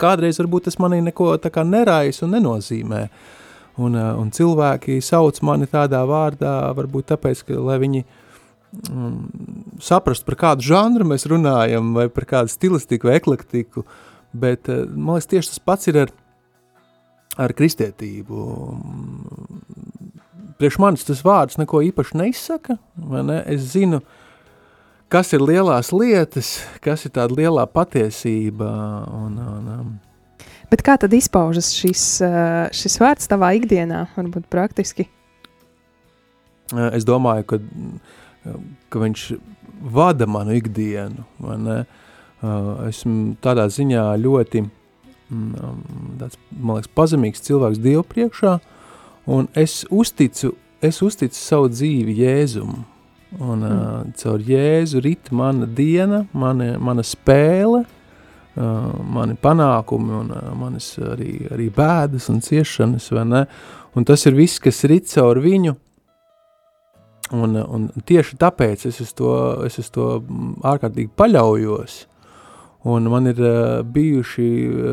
kādreiz 0.00 0.40
varbūt 0.40 0.68
tas 0.68 0.78
manī 0.80 1.02
neko 1.04 1.34
tā 1.42 1.52
kā 1.52 1.64
nerais 1.66 2.22
un 2.24 2.36
nenozīmē. 2.36 3.06
Un, 3.76 3.96
eh, 3.96 4.12
un 4.16 4.30
cilvēki 4.32 5.02
sauc 5.04 5.42
mani 5.44 5.66
tādā 5.68 6.00
vārdā, 6.08 6.72
varbūt 6.76 7.10
tāpēc, 7.12 7.42
ka, 7.44 7.58
lai 7.60 7.76
viņi 7.82 8.04
um, 8.88 9.26
saprast, 9.80 10.24
par 10.24 10.38
kādu 10.40 10.64
žanru 10.64 11.04
mēs 11.04 11.28
runājam, 11.28 11.92
vai 11.92 12.08
par 12.08 12.24
kādu 12.24 12.48
stilistiku 12.48 13.10
vai 13.10 13.18
eklektiku, 13.20 13.84
bet 14.32 14.70
eh, 14.72 14.86
man 14.88 15.18
liekas 15.18 15.28
tieši 15.28 15.52
tas 15.52 15.60
pats 15.60 15.92
ir 15.92 16.00
ar, 16.06 16.14
ar 17.36 17.52
kristietību. 17.52 18.46
Priekš 20.56 20.80
manis 20.80 21.04
tas 21.04 21.20
vārds 21.20 21.60
neko 21.60 21.84
īpaši 21.84 22.16
neizsaka, 22.16 22.78
ne? 22.96 23.42
Es 23.44 23.74
zinu, 23.74 24.00
uh, 24.00 24.15
kas 25.12 25.32
ir 25.36 25.44
lielās 25.44 25.92
lietas, 25.94 26.56
kas 26.84 27.06
ir 27.06 27.14
tāda 27.16 27.36
lielā 27.36 27.66
patiesība. 27.70 28.70
Un, 29.14 29.36
un, 29.40 29.68
um. 29.76 29.92
Bet 30.70 30.82
kā 30.86 30.96
tad 30.98 31.14
izpaužas 31.14 31.70
šis, 31.76 32.06
uh, 32.26 32.66
šis 32.74 32.98
vārds 33.02 33.30
tavā 33.30 33.52
ikdienā, 33.58 34.06
varbūt 34.16 34.48
praktiski? 34.50 35.06
Uh, 36.72 36.90
es 36.96 37.06
domāju, 37.06 37.46
ka, 37.52 37.60
ka 38.90 39.04
viņš 39.04 39.28
vada 39.94 40.26
manu 40.26 40.56
ikdienu. 40.58 41.26
Uh, 41.38 41.84
esmu 42.88 43.36
tādā 43.42 43.68
ziņā 43.72 44.08
ļoti 44.20 44.62
mm, 44.66 45.52
um, 45.62 45.78
tāds, 46.20 46.38
liekas, 46.50 46.90
pazemīgs 46.98 47.46
cilvēks 47.46 47.80
Dievu 47.82 48.04
priekšā, 48.10 48.58
un 49.30 49.48
es 49.56 49.84
uzticu, 49.90 50.52
es 50.84 51.00
uzticu 51.02 51.38
savu 51.38 51.70
dzīvi 51.72 52.18
Jēzumu. 52.20 52.82
Un 53.34 53.58
mm. 53.58 53.70
uh, 53.70 54.12
caur 54.16 54.40
Jēzu 54.40 55.02
rit 55.02 55.32
mana 55.34 55.66
diena, 55.66 56.22
mana, 56.32 56.76
mana 56.78 57.02
spēle, 57.04 57.82
uh, 57.82 58.92
mani 59.02 59.34
panākumi 59.42 60.14
un 60.20 60.30
uh, 60.30 60.52
manas 60.56 60.92
arī, 61.02 61.40
arī 61.50 61.66
bēdas 61.74 62.30
un 62.32 62.38
ciešanas, 62.44 63.10
vai 63.12 63.26
ne? 63.26 63.42
Un 63.96 64.06
tas 64.06 64.22
ir 64.28 64.36
viss, 64.36 64.62
kas 64.62 64.84
rit 64.86 65.10
caur 65.10 65.40
viņu. 65.42 65.74
Un, 67.34 67.58
un 67.58 67.88
tieši 68.06 68.38
tāpēc 68.38 68.86
es 68.86 69.00
uz 69.02 69.10
to, 69.18 69.32
es 69.66 69.80
uz 69.82 69.90
to 69.90 70.20
ārkārtīgi 70.62 71.10
paļaujos. 71.18 72.04
Un 72.86 73.10
man 73.10 73.26
ir 73.32 73.42
uh, 73.42 73.82
bijuši 73.82 74.48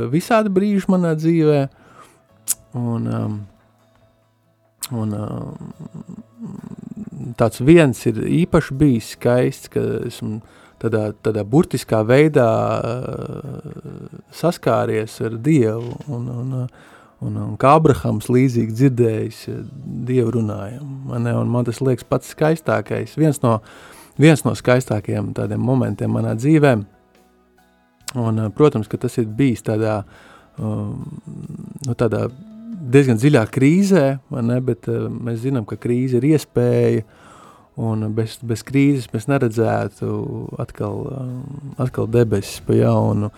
visādi 0.09 0.49
brīži 0.49 0.89
manā 0.89 1.13
dzīvē. 1.19 1.59
Un, 2.73 3.05
um, 3.05 3.41
un 4.93 5.13
um, 5.17 5.73
tāds 7.39 7.61
viens 7.63 8.05
ir 8.09 8.19
īpaši 8.43 8.77
bijis 8.77 9.13
skaists, 9.17 9.71
ka 9.73 9.81
esmu 10.07 10.41
tādā, 10.83 11.11
tādā 11.23 11.43
burtiskā 11.47 12.03
veidā 12.07 12.49
uh, 12.79 13.61
saskāries 14.35 15.19
ar 15.23 15.37
Dievu 15.43 15.95
un, 16.07 16.27
un, 16.27 16.55
un, 17.23 17.39
un 17.47 17.57
kā 17.59 17.75
Abrahams 17.79 18.29
līdzīgi 18.31 18.77
dzirdējis 18.79 19.43
Dievu 20.09 20.37
runājam. 20.39 20.87
Man, 21.09 21.29
man 21.49 21.69
tas 21.69 21.81
liekas 21.83 22.07
pats 22.09 22.33
skaistākais, 22.35 23.17
viens 23.19 23.41
no, 23.45 23.59
viens 24.19 24.43
no 24.45 24.55
skaistākajiem 24.57 25.33
tādiem 25.37 25.63
momentiem 25.63 26.11
manā 26.13 26.35
dzīvē. 26.37 26.77
Un, 28.19 28.43
protams, 28.53 28.85
ka 28.85 28.99
tas 29.01 29.15
ir 29.17 29.25
bijis 29.25 29.63
tādā, 29.65 30.03
um, 30.61 30.99
nu, 31.87 31.95
tādā 31.97 32.27
diezgan 32.93 33.19
dziļā 33.19 33.43
krīzē, 33.53 34.05
ne, 34.43 34.59
bet 34.65 34.87
uh, 34.91 35.07
mēs 35.09 35.43
zinām, 35.45 35.67
ka 35.69 35.77
krīze 35.79 36.19
ir 36.19 36.27
iespēja, 36.33 37.03
un 37.83 38.05
bez, 38.13 38.37
bez 38.45 38.61
krīzes 38.67 39.09
mēs 39.13 39.29
neredzētu 39.31 40.09
atkal, 40.61 41.03
uh, 41.09 41.27
atkal 41.81 42.09
debesis 42.11 42.61
pa 42.65 42.77
jaunu, 42.77 43.31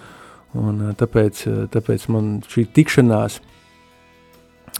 un 0.57 0.87
uh, 0.89 0.93
tāpēc, 0.97 1.45
tāpēc 1.73 2.07
man 2.13 2.37
šī 2.51 2.67
tikšanās 2.75 3.39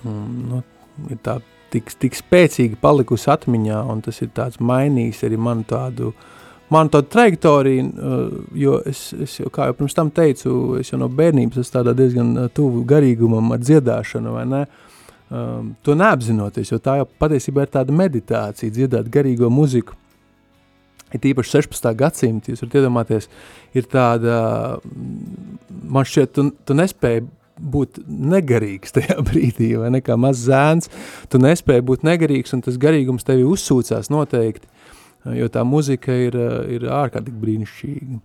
um, 0.03 0.23
nu, 0.51 0.63
ir 1.11 1.21
tā 1.23 1.39
tik, 1.73 1.91
tik 2.01 2.17
spēcīgi 2.17 2.79
palikusi 2.81 3.29
atmiņā, 3.31 3.83
un 3.91 4.03
tas 4.05 4.21
ir 4.23 4.33
tāds 4.35 4.59
mainījis 4.63 5.23
arī 5.27 5.39
manu 5.39 5.67
tādu 5.69 6.11
uh, 6.11 6.31
man 6.73 6.89
tāda 6.93 7.09
trajektorija, 7.13 7.83
uh, 7.85 8.39
jo 8.57 8.79
es, 8.89 9.07
es 9.21 9.37
jau, 9.39 9.51
kā 9.53 9.69
jau 9.69 9.77
pirms 9.79 9.97
tam 9.97 10.09
teicu, 10.13 10.55
es 10.81 10.91
jau 10.91 10.99
no 11.01 11.09
bērnības 11.11 11.61
esmu 11.61 11.77
tādā 11.77 11.93
diezgan 11.97 12.33
uh, 12.35 12.49
tuvu 12.53 12.83
garīgumam 12.89 13.53
ar 13.55 13.61
dziedāšanu, 13.63 14.33
vai 14.35 14.45
ne? 14.49 14.63
Um, 15.25 15.71
to 15.81 15.95
neapzinoties, 15.97 16.69
jo 16.69 16.77
tā 16.81 16.99
jau 16.99 17.07
patiesībā 17.21 17.65
ir 17.65 17.71
tāda 17.73 17.93
meditācija, 17.95 18.73
dziedāt 18.73 19.09
garīgo 19.13 19.49
muziku. 19.49 19.97
Ir 21.13 21.21
tīpaši 21.23 21.57
16. 21.61 21.87
gadsimta, 21.97 22.51
jūs 22.51 22.61
varat 22.61 22.77
iedomāties, 22.77 23.27
ir 23.77 23.87
tāda, 23.89 24.35
man 25.81 26.05
šķiet, 26.05 26.31
tu, 26.35 26.45
tu 26.65 26.77
nespēji 26.77 27.25
būt 27.55 28.01
negarīgs 28.05 28.93
tajā 28.95 29.17
brīdī, 29.29 29.71
vai 29.79 29.91
ne 29.95 30.01
kā 30.05 30.17
mazs 30.19 30.45
zēns, 30.49 30.91
tu 31.31 31.41
nespēji 31.41 31.85
būt 31.89 32.05
negarīgs, 32.05 32.53
un 32.57 32.65
tas 32.65 32.79
garīgums 32.81 33.25
tevi 33.27 33.45
uzsūcās 33.47 34.11
noteikti 34.13 34.74
jo 35.33 35.49
tā 35.49 35.63
muzika 35.65 36.13
ir, 36.13 36.37
ir 36.69 36.87
ārkārtīgi 36.91 37.41
brīnišķīga. 37.41 38.21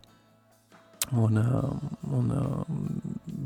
Un, 1.10 1.38
un, 2.14 2.26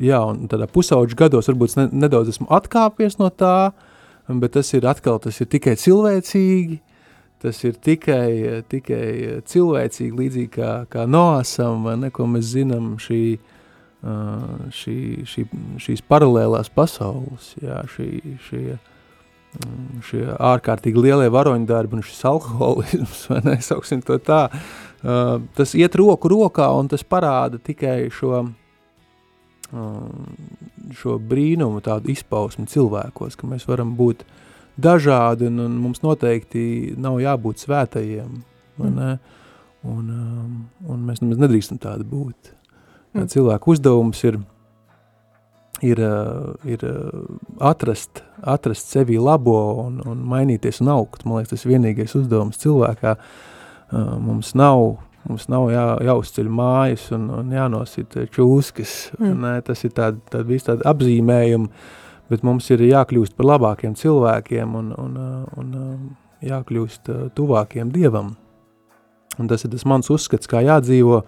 jā, 0.04 0.18
un 0.20 0.42
tādā 0.52 0.66
pusauģu 0.68 1.16
gados 1.16 1.48
varbūt 1.48 1.76
ne, 1.78 1.86
nedaudz 2.04 2.34
esmu 2.34 2.48
atkāpies 2.52 3.16
no 3.20 3.30
tā, 3.32 3.72
bet 4.28 4.52
tas 4.58 4.72
ir 4.76 4.84
atkal, 4.90 5.20
tas 5.22 5.38
ir 5.40 5.48
tikai 5.48 5.76
cilvēcīgi, 5.80 6.80
tas 7.40 7.62
ir 7.64 7.78
tikai, 7.80 8.60
tikai 8.68 9.06
cilvēcīgi, 9.48 10.12
līdzīgi 10.18 10.52
kā, 10.58 10.72
kā 10.92 11.06
noasam, 11.08 11.88
ne, 12.02 12.12
ko 12.12 12.28
mēs 12.28 12.52
zinām 12.52 12.96
šī, 13.00 13.22
šī, 14.82 14.98
šī, 15.30 15.46
šīs 15.86 16.04
paralēlās 16.10 16.68
pasaules, 16.74 17.54
jā, 17.64 17.80
šī, 17.94 18.10
šie, 18.48 18.64
Mm, 18.74 18.93
šie 20.04 20.24
ārkārtīgi 20.34 21.00
lielie 21.00 21.30
varoņdarbi 21.32 21.98
un 21.98 22.04
šis 22.04 22.24
alkoholisms, 22.28 23.24
vai 23.30 23.40
nesauksim 23.46 24.02
to 24.06 24.18
tā, 24.22 24.46
uh, 24.50 25.36
tas 25.56 25.74
iet 25.78 25.96
roku 26.00 26.30
rokā 26.32 26.68
un 26.78 26.90
tas 26.92 27.04
parāda 27.06 27.60
tikai 27.62 28.08
šo, 28.14 28.42
uh, 29.72 29.92
šo 30.98 31.18
brīnumu 31.18 31.84
tādu 31.84 32.12
izpausmi 32.14 32.66
cilvēkos, 32.70 33.38
ka 33.38 33.50
mēs 33.50 33.68
varam 33.70 33.94
būt 33.98 34.26
dažādi 34.80 35.48
un, 35.50 35.62
un 35.68 35.78
mums 35.78 36.02
noteikti 36.02 36.94
nav 36.98 37.20
jābūt 37.22 37.62
svētajiem, 37.62 38.42
vai 38.80 38.90
ne? 38.90 39.14
Un, 39.84 40.04
um, 40.08 40.52
un 40.88 41.00
mēs 41.04 41.20
nemaz 41.20 41.42
nedrīkstam 41.42 41.76
tādi 41.76 42.06
būt. 42.08 42.54
Mm. 43.12 43.26
Cilvēku 43.28 43.74
uzdevums 43.74 44.22
ir 44.24 44.38
ir, 45.82 46.00
eh, 46.00 46.70
ir 46.72 46.84
eh, 46.84 47.10
atrast, 47.58 48.22
atrast 48.40 48.90
sevi 48.90 49.18
labo 49.18 49.56
un, 49.84 50.00
un 50.06 50.22
mainīties 50.28 50.80
un 50.84 50.92
augt. 50.94 51.24
Man 51.24 51.40
liekas, 51.40 51.54
tas 51.54 51.64
ir 51.64 51.74
vienīgais 51.74 52.14
uzdevums 52.18 52.60
cilvēkā. 52.62 53.16
Eh, 53.16 54.14
mums 54.22 54.54
nav, 54.58 54.98
mums 55.28 55.48
nav 55.52 55.68
jā, 55.72 55.86
jāuzceļ 56.10 56.50
mājas 56.52 57.10
un, 57.16 57.28
un 57.40 57.52
jānosit 57.54 58.16
čūskas. 58.34 58.96
Mm. 59.18 59.36
Ne, 59.44 59.54
tas 59.66 59.84
ir 59.86 59.94
tād, 59.96 60.22
tād, 60.30 60.46
viss 60.50 60.68
tādi 60.68 60.86
apzīmējumi, 60.88 61.70
bet 62.32 62.46
mums 62.46 62.70
ir 62.72 62.84
jākļūst 62.86 63.36
par 63.36 63.54
labākiem 63.54 63.96
cilvēkiem 63.98 64.78
un, 64.80 64.94
un, 65.00 65.20
un, 65.60 65.74
un 65.74 66.44
jākļūst 66.44 67.12
tuvākiem 67.36 67.92
Dievam. 67.92 68.34
Un 69.34 69.48
tas 69.50 69.64
ir 69.66 69.72
tas 69.72 69.82
mans 69.88 70.06
uzskats, 70.14 70.46
kā 70.46 70.60
jādzīvo. 70.62 71.24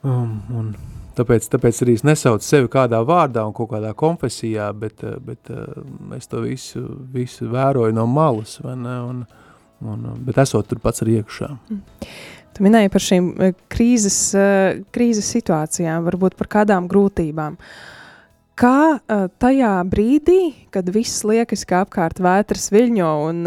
Um, 0.00 0.40
un 0.56 0.72
Tāpēc, 1.20 1.50
tāpēc 1.52 1.82
arī 1.84 1.94
es 1.98 2.04
nesaucu 2.06 2.46
sevi 2.46 2.68
kādā 2.72 3.02
vārdā 3.04 3.42
un 3.44 3.52
kaut 3.56 3.68
kādā 3.74 3.90
konfesijā, 3.98 4.70
bet, 4.72 5.02
eh, 5.04 5.18
bet 5.20 5.50
eh, 5.52 6.16
es 6.16 6.30
to 6.30 6.40
visu, 6.46 6.80
visu 7.12 7.50
vēroju 7.52 7.92
no 7.96 8.06
malas, 8.08 8.56
vai 8.64 8.76
ne, 8.80 8.96
un, 9.10 9.22
un, 9.84 10.06
bet 10.24 10.40
esot 10.40 10.70
tur 10.70 10.80
pats 10.80 11.04
arī 11.04 11.18
iekšā. 11.20 11.50
Mm. 11.68 12.10
Tu 12.56 12.64
minēji 12.64 12.92
par 12.94 13.04
šīm 13.04 13.30
eh, 13.36 13.52
krīzes, 13.72 14.20
krīzes 14.96 15.28
situācijām, 15.36 16.06
varbūt 16.08 16.38
par 16.40 16.48
kādām 16.56 16.88
grūtībām. 16.88 17.60
Kā 18.60 19.00
tajā 19.40 19.74
brīdī, 19.88 20.40
kad 20.72 20.88
viss 20.92 21.22
liekas, 21.24 21.62
ka 21.64 21.78
apkārt 21.86 22.18
vētras 22.20 22.66
viļņo 22.68 23.12
un 23.24 23.38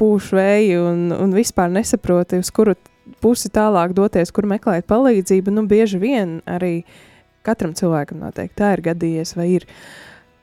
pūš 0.00 0.30
vēji 0.38 0.78
un, 0.80 1.02
un 1.12 1.34
vispār 1.36 1.68
nesaproti, 1.74 2.40
uz 2.40 2.48
kuru 2.56 2.72
pusi 3.22 3.50
tālāk 3.52 3.94
doties, 3.96 4.32
kur 4.34 4.48
meklēt 4.50 4.88
palīdzību, 4.90 5.54
nu, 5.54 5.64
bieži 5.70 6.00
vien 6.02 6.38
arī 6.48 6.82
Katram 7.46 7.72
cilvēkam 7.72 8.18
noteikti 8.20 8.58
tā 8.58 8.74
ir 8.74 8.82
gadījies, 8.90 9.32
vai 9.38 9.46
ir. 9.54 9.64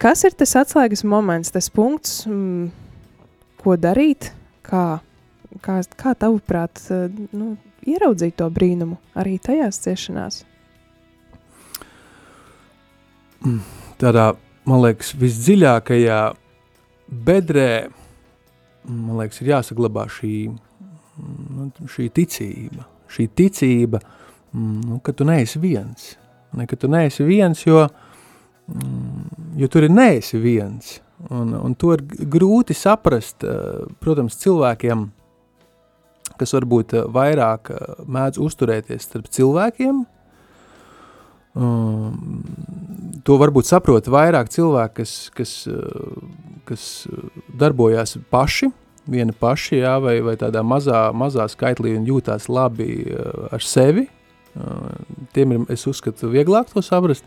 Kas 0.02 0.24
ir 0.26 0.34
tas 0.38 0.56
atslēgas 0.58 1.04
moments, 1.08 1.52
tas 1.54 1.68
punkts, 1.72 2.24
mm, 2.26 2.72
ko 3.62 3.76
darīt, 3.78 4.32
kā, 4.66 5.00
kā, 5.62 5.78
kā 6.00 6.16
tavuprāt, 6.20 6.82
nu, 7.36 7.54
ieraudzīt 7.86 8.40
to 8.42 8.50
brīnumu 8.52 8.98
arī 9.16 9.38
tajās 9.44 9.80
ciešanās? 9.86 10.42
Tādā, 14.02 14.32
man 14.66 14.82
liekas, 14.82 15.14
visdziļākajā 15.22 16.20
bedrē, 17.28 17.70
man 18.90 19.20
liekas, 19.22 19.42
ir 19.44 19.54
jāsaglabā 19.54 20.08
šī, 20.12 20.34
nu, 21.18 21.70
šī 21.92 22.10
ticība. 22.16 22.86
Šī 23.12 23.28
ticība, 23.38 24.02
nu, 24.56 25.00
ka 25.04 25.14
tu 25.16 25.28
neesi 25.28 25.62
viens. 25.62 26.14
Ne, 26.56 26.68
ka 26.70 26.78
tu 26.80 26.90
neesi 26.92 27.26
viens, 27.28 27.62
jo, 27.68 27.86
jo 29.60 29.70
tur 29.72 29.88
ir 29.88 29.94
neesi 29.94 30.40
viens. 30.42 30.98
Un, 31.32 31.54
un 31.56 31.76
to 31.80 31.94
ir 31.96 32.04
grūti 32.32 32.76
saprast, 32.76 33.46
protams, 34.04 34.40
cilvēkiem, 34.42 35.06
kas 36.36 36.56
varbūt 36.58 36.98
vairāk 37.16 37.72
mēdz 38.12 38.42
uzturēties 38.44 39.08
starp 39.08 39.32
cilvēkiem, 39.32 40.04
Um, 41.56 42.44
to 43.24 43.38
varbūt 43.40 43.70
saprot 43.70 44.10
vairāk 44.12 44.50
cilvēki, 44.52 44.96
kas, 44.98 45.12
kas, 45.32 45.52
kas 46.68 46.88
darbojās 47.56 48.18
paši, 48.28 48.68
vieni 49.12 49.34
paši, 49.38 49.80
jā, 49.84 49.96
vai, 50.04 50.18
vai 50.26 50.36
tādā 50.40 50.64
mazā, 50.66 51.08
mazā 51.16 51.48
skaitlī 51.52 51.96
un 52.00 52.08
jūtās 52.10 52.50
labi 52.52 53.06
uh, 53.06 53.48
ar 53.56 53.64
sevi. 53.64 54.08
Uh, 54.56 54.92
tiem 55.36 55.56
ir, 55.56 55.66
es 55.74 55.86
uzskatu, 55.90 56.32
vieglāk 56.32 56.72
to 56.72 56.84
saprast. 56.86 57.26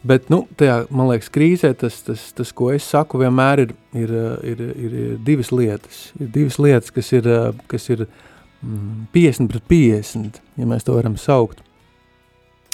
Bet, 0.00 0.30
nu, 0.32 0.46
tajā, 0.56 0.86
man 0.96 1.10
liekas, 1.10 1.28
krīzē 1.32 1.74
tas, 1.76 1.98
tas, 2.06 2.30
tas 2.32 2.52
ko 2.56 2.70
es 2.72 2.86
saku, 2.88 3.20
vienmēr 3.20 3.66
ir, 3.66 3.74
ir, 3.92 4.12
ir, 4.48 4.62
ir, 4.70 4.94
ir 5.02 5.16
divas 5.26 5.50
lietas. 5.52 6.06
Ir 6.16 6.30
divas 6.32 6.56
lietas, 6.56 6.92
kas 6.94 7.12
ir, 7.12 7.28
kas 7.68 7.90
ir 7.92 8.06
mm, 8.06 9.10
50 9.12 9.50
pret 9.52 9.66
50, 9.68 10.40
ja 10.56 10.68
mēs 10.70 10.88
to 10.88 10.96
varam 10.96 11.18
saukt. 11.20 11.60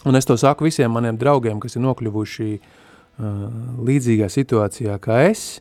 Un 0.06 0.14
es 0.14 0.28
to 0.28 0.36
saku 0.38 0.68
visiem 0.68 0.92
maniem 0.94 1.18
draugiem, 1.18 1.58
kas 1.58 1.74
ir 1.74 1.82
nokļuvuši 1.82 2.50
uh, 2.54 3.40
līdzīgā 3.88 4.30
situācijā 4.30 4.94
kā 5.02 5.24
es, 5.26 5.56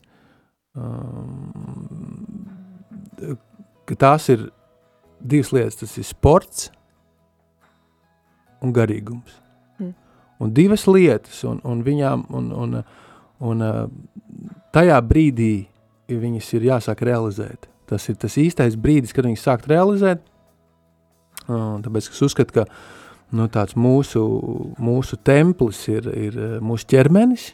um, 0.76 1.51
ka 3.86 3.97
tās 3.99 4.30
ir 4.34 4.47
divas 5.19 5.51
lietas, 5.55 5.80
tas 5.82 5.97
ir 5.97 6.07
sports 6.07 6.69
un 8.63 8.73
garīgums. 8.76 9.38
Mm. 9.80 9.93
Un 10.41 10.53
divas 10.55 10.86
lietas, 10.89 11.43
un, 11.47 11.61
un 11.63 11.84
viņām, 11.86 12.28
un, 12.36 12.51
un, 12.51 12.82
un 13.45 13.63
uh, 13.65 13.86
tajā 14.76 14.99
brīdī 15.05 15.53
viņas 16.11 16.51
ir 16.57 16.69
jāsāk 16.71 17.05
realizēt. 17.07 17.69
Tas 17.89 18.09
ir 18.09 18.17
tas 18.21 18.36
īstais 18.41 18.78
brīdis, 18.82 19.13
kad 19.13 19.28
viņas 19.28 19.45
sākt 19.45 19.69
realizēt, 19.69 20.21
uh, 21.45 21.78
tāpēc 21.86 22.09
es 22.09 22.21
uzskatu, 22.26 22.59
ka 22.59 22.65
uh, 22.65 22.78
nu, 23.34 23.47
mūsu, 23.76 24.23
mūsu 24.78 25.17
templis 25.23 25.86
ir, 25.91 26.09
ir 26.13 26.38
eh, 26.38 26.57
mūsu 26.63 26.88
ķermenis, 26.91 27.53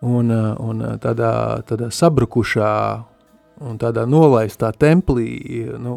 un, 0.00 0.30
eh, 0.30 0.54
un 0.58 0.82
eh, 0.82 0.96
tādā, 1.02 1.32
tādā 1.66 1.90
sabrukušā 1.90 2.74
un 3.58 3.78
tādā 3.78 4.04
nolaistā 4.06 4.70
templī, 4.70 5.66
nu, 5.82 5.96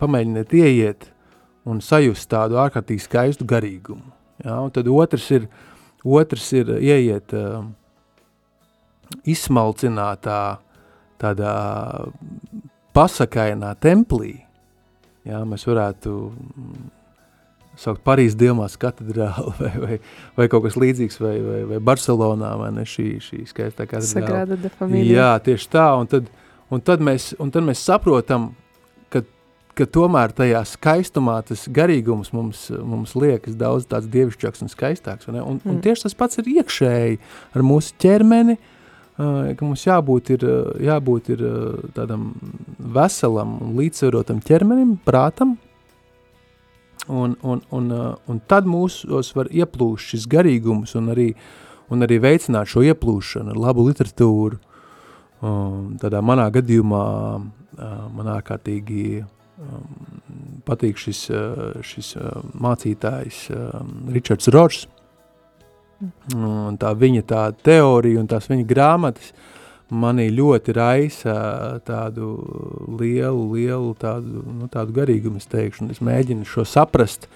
pamēģiniet 0.00 0.50
ieiet 0.52 1.06
un 1.64 1.80
sajust 1.80 2.28
tādu 2.28 2.58
ārkārtīgi 2.60 3.06
skaistu 3.06 3.46
garīgumu. 3.48 4.12
Ja? 4.44 4.58
Un 4.60 4.72
tad 4.74 4.90
otrs 4.92 5.30
ir, 5.32 5.46
otrs 6.04 6.50
ir 6.52 6.74
ieiet 6.76 7.32
uh, 7.32 7.62
izsmalcinātā, 9.24 10.40
tādā 11.22 11.54
pasakainā 12.92 13.72
templī, 13.80 14.34
ja? 15.24 15.40
mēs 15.48 15.64
varētu 15.68 16.16
saukt 17.80 18.02
Parīzes 18.06 18.36
Dievmās 18.38 18.76
katedrāli 18.80 19.52
vai, 19.60 19.72
vai, 19.84 19.98
vai 20.38 20.48
kaut 20.52 20.66
kas 20.66 20.78
līdzīgs, 20.80 21.20
vai, 21.22 21.36
vai, 21.44 21.60
vai 21.70 21.82
Barcelonā, 21.84 22.54
vai 22.60 22.72
ne, 22.76 22.86
šī, 22.88 23.08
šī 23.22 23.42
skaistā 23.50 23.86
katedrāli. 23.86 24.10
Sagrada 24.12 24.58
de 24.60 24.72
familia. 24.78 25.12
Jā, 25.16 25.30
tieši 25.46 25.70
tā, 25.72 25.86
un 26.00 26.10
tad, 26.10 26.28
un 26.72 26.84
tad, 26.84 27.04
mēs, 27.04 27.32
un 27.42 27.52
tad 27.54 27.66
mēs 27.66 27.84
saprotam, 27.86 28.50
ka, 29.12 29.24
ka 29.78 29.88
tomēr 29.98 30.34
tajā 30.36 30.62
skaistumā 30.74 31.38
tas 31.48 31.64
garīgums 31.72 32.34
mums, 32.36 32.68
mums 32.76 33.16
liekas 33.18 33.56
daudz 33.58 33.88
tāds 33.90 34.10
dievišķāks 34.12 34.66
un 34.66 34.72
skaistāks, 34.72 35.32
ne? 35.32 35.40
Un, 35.40 35.58
mm. 35.62 35.72
un 35.72 35.82
tieši 35.84 36.08
tas 36.08 36.18
pats 36.18 36.42
ir 36.42 36.52
iekšēji 36.58 37.18
ar 37.56 37.66
mūsu 37.66 37.96
ķermeni, 38.02 38.58
ka 39.16 39.60
mums 39.60 39.82
jābūt 39.84 40.32
ir, 40.36 40.44
jābūt 40.80 41.34
ir 41.34 41.42
tādam 41.96 42.32
veselam 42.78 43.58
un 43.60 43.76
līdzsvarotam 43.76 44.40
ķermenim, 44.44 44.96
prātam, 45.04 45.58
Un, 47.08 47.36
un, 47.42 47.62
un, 47.70 47.90
uh, 47.90 48.14
un 48.30 48.38
tad 48.46 48.68
mūsos 48.70 49.32
var 49.34 49.48
ieplūst 49.50 50.12
šis 50.12 50.26
garīgums 50.30 50.94
un 50.98 51.10
arī, 51.10 51.32
un 51.90 52.06
arī 52.06 52.20
veicināt 52.22 52.70
šo 52.70 52.84
ieplūšanu 52.86 53.50
ar 53.50 53.58
labu 53.58 53.88
literatūru. 53.88 54.60
Um, 55.42 55.96
tādā 55.98 56.20
manā 56.22 56.46
gadījumā 56.54 57.06
uh, 57.34 57.96
man 58.14 58.30
ārkārtīgi 58.36 59.06
um, 59.18 59.88
patīk 60.68 61.00
šis, 61.02 61.24
uh, 61.34 61.80
šis 61.82 62.14
mācītājs 62.62 63.48
Ričards 64.14 64.52
Rošs. 64.54 64.86
Un 66.34 66.78
tā 66.82 66.94
viņa 66.98 67.26
tā 67.30 67.42
teorija 67.66 68.22
un 68.22 68.30
tās 68.30 68.48
viņa 68.50 68.66
grāmatas 68.66 69.34
manī 69.92 70.28
ļoti 70.32 70.74
raisa 70.76 71.34
tādu 71.86 72.32
lielu, 72.98 73.44
lielu 73.52 73.94
tādu, 74.00 74.42
nu, 74.60 74.68
tādu 74.72 74.94
garīgumu, 74.96 75.40
es 75.42 75.48
teikšu, 75.52 75.84
un 75.84 75.94
es 75.94 76.00
mēģinu 76.04 76.46
šo 76.48 76.64
saprast, 76.68 77.28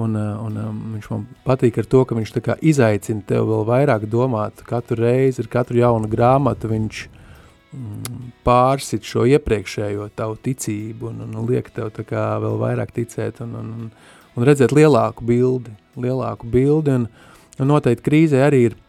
un, 0.00 0.16
un 0.16 0.58
um, 0.60 0.80
viņš 0.96 1.10
man 1.12 1.26
patīk 1.46 1.80
ar 1.80 1.88
to, 1.88 2.04
ka 2.04 2.18
viņš 2.18 2.34
tā 2.36 2.42
kā 2.44 2.56
izaicina 2.60 3.24
tev 3.26 3.48
vēl 3.48 3.64
vairāk 3.68 4.08
domāt, 4.12 4.60
katru 4.68 5.00
reizi 5.06 5.44
ar 5.44 5.50
katru 5.52 5.80
jaunu 5.80 6.10
grāmatu 6.12 6.70
viņš 6.72 7.02
mm, 7.06 8.18
pārsit 8.46 9.08
šo 9.08 9.24
iepriekšējo 9.32 10.10
tavu 10.18 10.36
ticību 10.44 11.12
un, 11.12 11.24
un, 11.24 11.36
un 11.40 11.48
liek 11.48 11.72
tev 11.72 11.94
tā 11.96 12.04
kā 12.08 12.28
vēl 12.44 12.60
vairāk 12.60 12.92
ticēt 12.98 13.40
un, 13.46 13.56
un, 13.62 13.92
un 14.36 14.48
redzēt 14.48 14.76
lielāku 14.76 15.24
bildi, 15.24 15.72
lielāku 15.96 16.48
bildi, 16.52 17.00
un, 17.00 17.08
un 17.56 17.72
noteikti 17.72 18.04
krīzē 18.04 18.44
arī 18.44 18.66
ir 18.68 18.82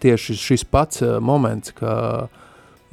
tieši 0.00 0.36
šis 0.38 0.64
pats 0.68 1.02
uh, 1.04 1.16
moments, 1.22 1.74
ka 1.76 1.92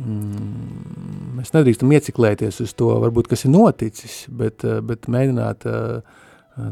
mm, 0.02 1.38
mēs 1.40 1.54
nedrīkstam 1.56 1.92
ieciklēties 1.98 2.62
uz 2.66 2.76
to, 2.78 2.92
varbūt, 3.04 3.30
kas 3.32 3.46
ir 3.46 3.54
noticis, 3.56 4.24
bet, 4.28 4.66
uh, 4.68 4.80
bet 4.86 5.10
mēģināt 5.12 5.68
uh, 5.70 6.22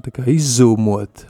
tā 0.03 0.11
kā 0.13 0.25
izzūmot 0.27 1.21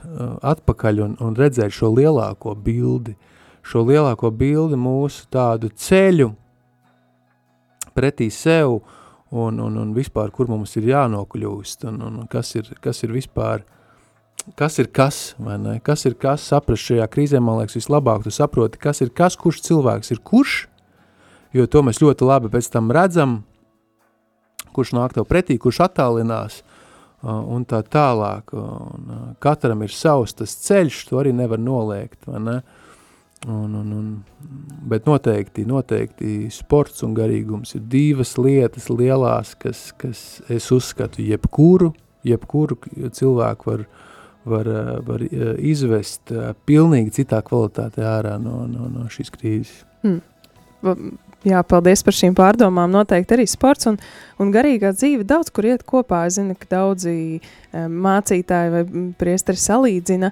atpakaļ 0.44 1.02
un, 1.04 1.12
un 1.22 1.36
redzēt 1.38 1.72
šo 1.72 1.92
lielāko 1.94 2.56
bildi, 2.58 3.14
šo 3.62 3.84
lielāko 3.86 4.32
bildi 4.34 4.76
mūsu 4.76 5.28
tādu 5.32 5.70
ceļu 5.70 6.32
pretī 7.94 8.26
sev 8.34 8.80
un, 9.30 9.60
un, 9.62 9.78
un 9.78 9.94
vispār, 9.94 10.34
kur 10.34 10.50
mums 10.50 10.74
ir 10.76 10.90
jānokļūst 10.90 11.86
un, 11.88 12.02
un 12.08 12.18
kas, 12.30 12.56
ir, 12.58 12.72
kas 12.82 13.04
ir 13.06 13.14
vispār 13.14 13.62
uh, 13.62 13.79
kas 14.56 14.78
ir 14.78 14.88
kas, 14.92 15.34
vai 15.38 15.58
ne? 15.58 15.78
Kas 15.84 16.04
ir 16.08 16.16
kas, 16.20 16.44
saprast 16.50 16.88
šajā 16.88 17.06
krīzē, 17.12 17.40
man 17.42 17.60
liekas, 17.60 17.78
vislabāk 17.78 18.24
tu 18.24 18.32
saproti, 18.34 18.80
kas 18.80 19.02
ir 19.04 19.12
kas, 19.14 19.36
kurš 19.40 19.62
cilvēks 19.66 20.12
ir 20.14 20.20
kurš, 20.24 20.56
jo 21.56 21.66
to 21.70 21.82
mēs 21.86 22.02
ļoti 22.02 22.26
labi 22.26 22.50
pēc 22.52 22.70
tam 22.72 22.90
redzam, 22.94 23.40
kurš 24.74 24.94
nāk 24.96 25.16
tev 25.16 25.26
pretī, 25.30 25.58
kurš 25.60 25.82
attālinās, 25.86 26.60
un 27.22 27.66
tā 27.68 27.82
tālāk, 27.84 28.54
un 28.56 29.34
katram 29.42 29.82
ir 29.84 29.94
savs 29.94 30.36
tas 30.38 30.54
ceļš, 30.66 31.02
to 31.10 31.20
arī 31.20 31.34
nevar 31.36 31.60
noliegt, 31.60 32.22
vai 32.28 32.44
ne? 32.44 32.60
Un, 33.48 33.72
un, 33.72 33.92
un, 33.96 34.08
bet 34.84 35.06
noteikti, 35.08 35.62
noteikti 35.64 36.50
sports 36.52 37.00
un 37.06 37.14
garīgums 37.16 37.72
ir 37.78 37.86
divas 37.88 38.34
lietas 38.36 38.90
lielās, 38.92 39.54
kas, 39.56 39.86
kas 39.96 40.42
es 40.52 40.66
uzskatu 40.76 41.24
jebkuru, 41.24 41.94
jebkuru 42.28 42.76
cilvēku 43.16 43.70
var 43.70 43.86
uh, 43.86 44.09
var, 44.44 44.66
eh, 44.66 44.98
var 45.06 45.22
eh, 45.22 45.54
izvest 45.58 46.32
eh, 46.32 46.52
pilnīgi 46.66 47.20
citā 47.20 47.42
kvalitātē 47.44 48.04
ārā 48.06 48.36
no, 48.40 48.64
no, 48.68 48.88
no 48.92 49.08
šīs 49.12 49.32
krīzes. 49.34 49.82
Hmm. 50.04 50.20
Jā, 51.44 51.62
paldies 51.64 52.02
par 52.04 52.16
šīm 52.16 52.34
pārdomām. 52.36 52.92
Noteikti 52.92 53.36
arī 53.36 53.46
sports 53.48 53.88
un, 53.88 53.96
un 54.40 54.50
garīgā 54.52 54.90
dzīve 54.96 55.24
daudz 55.28 55.48
kur 55.56 55.68
iet 55.68 55.86
kopā. 55.88 56.26
Es 56.28 56.36
zinu, 56.36 56.56
ka 56.56 56.68
daudzi 56.72 57.40
mācītāji 57.72 58.72
vai 58.74 58.82
priesteri 59.20 59.60
salīdzina, 59.60 60.30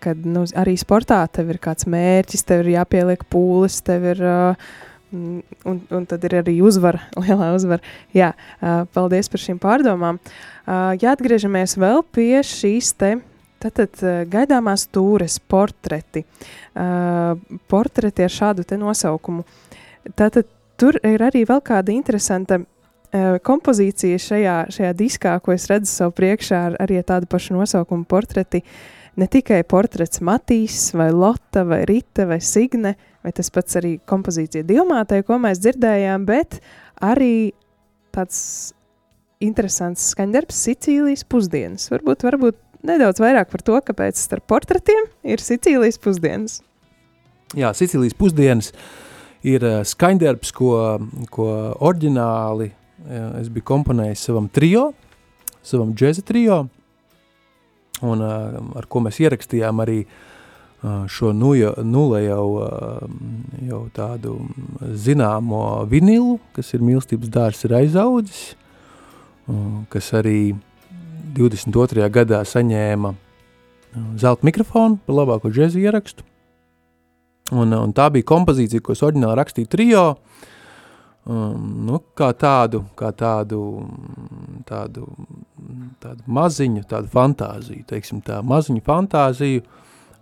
ka 0.00 0.14
nu, 0.24 0.46
arī 0.60 0.78
sportā 0.80 1.20
tev 1.28 1.52
ir 1.52 1.60
kāds 1.64 1.88
mērķis, 1.92 2.44
tev 2.48 2.64
ir 2.64 2.74
jāpieliek 2.78 3.28
pūles, 3.32 3.82
tev 3.84 4.08
ir. 4.14 4.24
Uh, 4.24 4.82
Un, 5.14 5.78
un 5.94 6.08
tad 6.10 6.24
ir 6.26 6.40
arī 6.40 6.56
uzvara, 6.66 7.04
lielā 7.22 7.52
uzvara. 7.54 7.94
Jā, 8.16 8.32
uh, 8.34 8.82
paldies 8.96 9.30
par 9.30 9.42
šīm 9.42 9.60
pārdomām. 9.62 10.18
Uh, 10.64 10.96
ja 10.98 11.14
atgriežamies 11.14 11.78
vēl 11.78 12.02
pie 12.14 12.42
šīs 12.42 12.90
te 12.98 13.14
Tātad 13.64 13.96
gaidāmās 14.28 14.84
tūres 14.92 15.38
portreti. 15.48 16.20
Uh, 16.76 17.32
portreti 17.70 18.26
ar 18.26 18.32
šādu 18.32 18.64
te 18.68 18.76
nosaukumu. 18.76 19.44
Tātad 20.18 20.50
tur 20.76 20.98
ir 21.00 21.24
arī 21.24 21.46
vēl 21.48 21.62
kāda 21.64 21.94
interesanta 21.94 22.58
uh, 22.60 23.38
kompozīcija 23.46 24.20
šajā, 24.20 24.58
šajā 24.74 24.90
diskā, 24.98 25.38
ko 25.40 25.54
es 25.56 25.64
redzu 25.70 25.88
savu 25.88 26.12
priekšā 26.18 26.60
ar 26.68 26.76
arī 26.84 27.00
tādu 27.08 27.30
pašu 27.30 27.56
nosaukumu 27.56 28.04
portreti. 28.10 28.60
Ne 29.16 29.30
tikai 29.30 29.62
portrets 29.64 30.20
Matīs, 30.20 30.90
vai 30.92 31.08
Lotta, 31.14 31.64
vai 31.64 31.84
Rita, 31.88 32.26
vai 32.28 32.42
Signe, 32.44 32.96
vai 33.24 33.32
tas 33.32 33.48
pats 33.52 33.78
arī 33.80 33.96
kompozīcija 34.08 34.66
Dilmātai, 34.68 35.22
ko 35.24 35.38
mēs 35.40 35.62
dzirdējām, 35.64 36.26
bet 36.28 36.58
arī 37.02 37.54
tāds 38.14 38.74
interesants 39.44 40.10
skaņdarbs 40.12 40.60
Sicīlijas 40.68 41.24
pusdienas. 41.28 41.88
Varbūt, 41.92 42.26
varbūt 42.28 42.60
nedaudz 42.86 43.22
vairāk 43.24 43.50
par 43.52 43.64
to, 43.64 43.80
kāpēc 43.88 44.20
starp 44.20 44.46
portretiem 44.52 45.08
ir 45.24 45.42
Sicīlijas 45.42 45.98
pusdienas. 46.04 46.60
Jā, 47.56 47.72
Sicīlijas 47.76 48.16
pusdienas 48.18 48.70
ir 49.44 49.64
uh, 49.64 49.80
skaņdarbs, 49.88 50.52
ko, 50.56 50.74
ko 51.32 51.48
oriģināli 51.84 52.70
uh, 52.70 53.40
es 53.40 53.50
biju 53.52 53.68
komponējis 53.72 54.28
savam 54.28 54.50
trio, 54.52 54.90
savam 55.64 55.96
džeza 55.96 56.24
trio, 56.28 56.64
un 58.04 58.24
uh, 58.24 58.60
ar 58.76 58.88
ko 58.90 59.04
mēs 59.04 59.20
ierakstījām 59.24 59.84
arī 59.84 60.02
uh, 60.04 60.22
šo 61.08 61.32
nu, 61.32 61.54
nulē 61.80 62.20
jau, 62.26 62.48
uh, 62.60 63.08
jau 63.64 63.80
tādu 63.96 64.36
zināmo 65.00 65.86
vinilu, 65.88 66.38
kas 66.56 66.74
ir 66.76 66.84
mīlestības 66.84 67.32
dārs 67.32 67.64
ir 67.64 67.76
aizaudzis, 67.78 68.42
uh, 69.48 69.82
kas 69.88 70.12
arī 70.18 70.52
uh, 70.52 70.62
22. 71.34 72.06
gadā 72.14 72.40
saņēma 72.46 73.10
uh, 73.10 74.06
zelta 74.20 74.46
mikrofonu 74.46 75.00
par 75.06 75.18
labāko 75.18 75.50
džēzu 75.52 75.82
ierakstu. 75.82 76.26
Un, 77.54 77.74
un 77.76 77.92
tā 77.92 78.08
bija 78.14 78.26
kompozīcija, 78.30 78.82
ko 78.82 78.94
es 78.94 79.02
oriģināli 79.04 79.36
rakstīju 79.40 79.70
trio, 79.70 80.04
um, 81.26 81.66
nu, 81.88 82.00
kā 82.16 82.30
tādu, 82.38 82.84
kā 82.96 83.10
tādu, 83.12 83.60
tādu, 84.68 85.08
tādu 86.00 86.36
maziņu, 86.38 86.86
tādu 86.88 87.12
fantāziju, 87.12 87.84
teiksim 87.90 88.22
tā, 88.24 88.40
maziņu 88.46 88.84
fantāziju. 88.86 89.66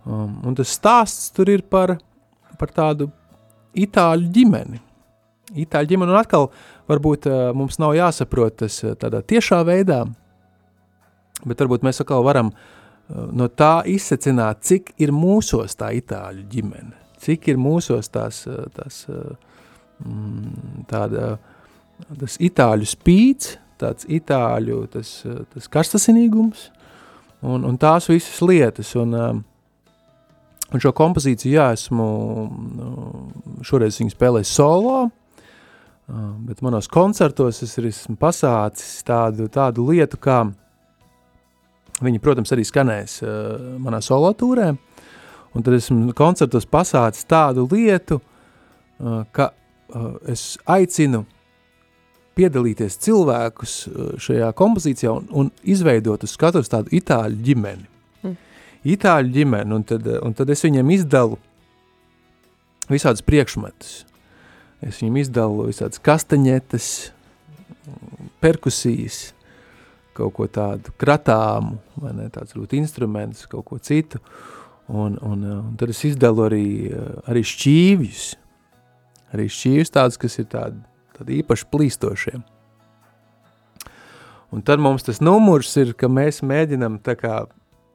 Um, 0.03 0.39
un 0.43 0.55
tas 0.57 0.71
stāsts 0.75 1.31
tur 1.35 1.51
ir 1.51 1.63
par, 1.63 1.95
par 2.59 2.73
tādu 2.75 3.07
itāļu 3.73 4.27
ģimeni. 4.33 4.81
Itāļu 5.63 5.93
ģimeni, 5.93 6.11
un 6.11 6.19
atkal 6.19 6.49
varbūt 6.91 7.29
uh, 7.29 7.45
mums 7.55 7.79
nav 7.79 7.95
jāsaprot 7.97 8.61
tas 8.63 8.81
uh, 8.83 8.97
tādā 8.99 9.21
tiešā 9.23 9.61
veidā, 9.67 10.03
Bet 11.47 11.63
varbūt 11.63 11.83
mēs 11.85 12.01
atkal 12.03 12.23
varam 12.25 12.51
uh, 12.53 13.25
no 13.35 13.49
tā 13.51 13.83
izsecināt, 13.89 14.63
cik 14.65 14.93
ir 15.03 15.13
mūsos 15.15 15.75
tā 15.79 15.91
itāļu 15.97 16.45
ģimene, 16.51 16.95
cik 17.23 17.49
ir 17.51 17.59
mūsos 17.59 18.11
tās, 18.13 18.43
uh, 18.47 18.63
tās 18.75 19.03
uh, 19.11 19.33
mm, 20.05 20.85
tāda, 20.91 21.33
tas 22.21 22.37
itāļu 22.43 22.87
spīts, 22.87 23.57
tāds 23.81 24.07
itāļu 24.07 24.85
tas, 24.93 25.15
tas 25.51 25.67
karstasinīgums 25.71 26.69
un, 27.43 27.65
un 27.67 27.79
tās 27.79 28.07
visas 28.11 28.39
lietas. 28.45 28.93
Un, 28.99 29.43
un 30.73 30.81
šo 30.81 30.91
kompozīciju, 30.97 31.53
jā, 31.53 31.69
esmu 31.77 32.07
šoreiz 33.65 33.99
viņu 34.01 34.15
spēlējis 34.15 34.55
solo, 34.57 34.97
bet 36.47 36.63
manos 36.65 36.89
koncertos 36.91 37.61
es 37.63 37.77
esmu 37.77 38.17
pasācis 38.19 39.05
tādu, 39.07 39.47
tādu 39.53 39.87
lietu 39.91 40.19
kā 40.21 40.41
Viņi, 42.01 42.19
protams, 42.23 42.51
arī 42.55 42.65
skanēs 42.65 43.19
manā 43.81 43.99
solotūrē, 44.03 44.71
un 45.53 45.65
tad 45.65 45.75
esmu 45.77 46.15
koncertos 46.17 46.65
pasācis 46.65 47.27
tādu 47.29 47.67
lietu, 47.71 48.19
ka 49.35 49.51
es 50.31 50.55
aicinu 50.65 51.23
piedalīties 52.33 52.97
cilvēkus 53.05 53.75
šajā 54.25 54.49
kompozīcijā 54.57 55.13
un, 55.13 55.27
un 55.29 55.51
izveidot 55.69 56.25
uz 56.25 56.33
skatuves 56.33 56.71
tādu 56.71 56.95
itāļu 56.97 57.43
ģimeni. 57.45 57.92
Itāļu 58.83 59.31
ģimeni, 59.31 59.71
un 59.75 59.83
tad, 59.87 60.07
un 60.19 60.33
tad 60.35 60.49
es 60.51 60.63
viņiem 60.65 60.89
izdalu 60.97 61.37
visādus 62.91 63.23
priekšmetus. 63.23 64.01
Es 64.83 64.99
viņiem 64.99 65.21
izdalu 65.21 65.69
visādas 65.69 66.01
kastaņetes, 66.03 66.89
perkusijas, 68.43 69.29
kaut 70.13 70.35
ko 70.35 70.47
tādu 70.51 70.91
kratāmu, 70.99 71.79
vai 71.99 72.11
ne, 72.17 72.27
tāds 72.33 72.53
varbūt 72.53 72.75
instruments, 72.77 73.47
kaut 73.49 73.65
ko 73.69 73.79
citu, 73.81 74.19
un, 74.91 75.15
un, 75.23 75.45
uh, 75.47 75.59
un 75.63 75.77
tad 75.79 75.93
es 75.93 76.03
izdalu 76.11 76.47
arī, 76.49 76.65
uh, 76.91 77.13
arī 77.31 77.43
šķīvjus, 77.47 78.25
arī 79.33 79.47
šķīvjus 79.49 79.93
tādus, 79.95 80.19
kas 80.21 80.37
ir 80.43 80.49
tādi, 80.51 80.83
tādi 81.17 81.39
īpaši 81.41 81.69
plīstošiem. 81.71 82.43
Un 84.53 84.61
tad 84.61 84.83
mums 84.83 85.07
tas 85.07 85.23
numurs 85.23 85.71
ir, 85.81 85.95
ka 85.97 86.11
mēs 86.11 86.43
mēģinam 86.45 86.99
tā 87.01 87.15
kā 87.17 87.39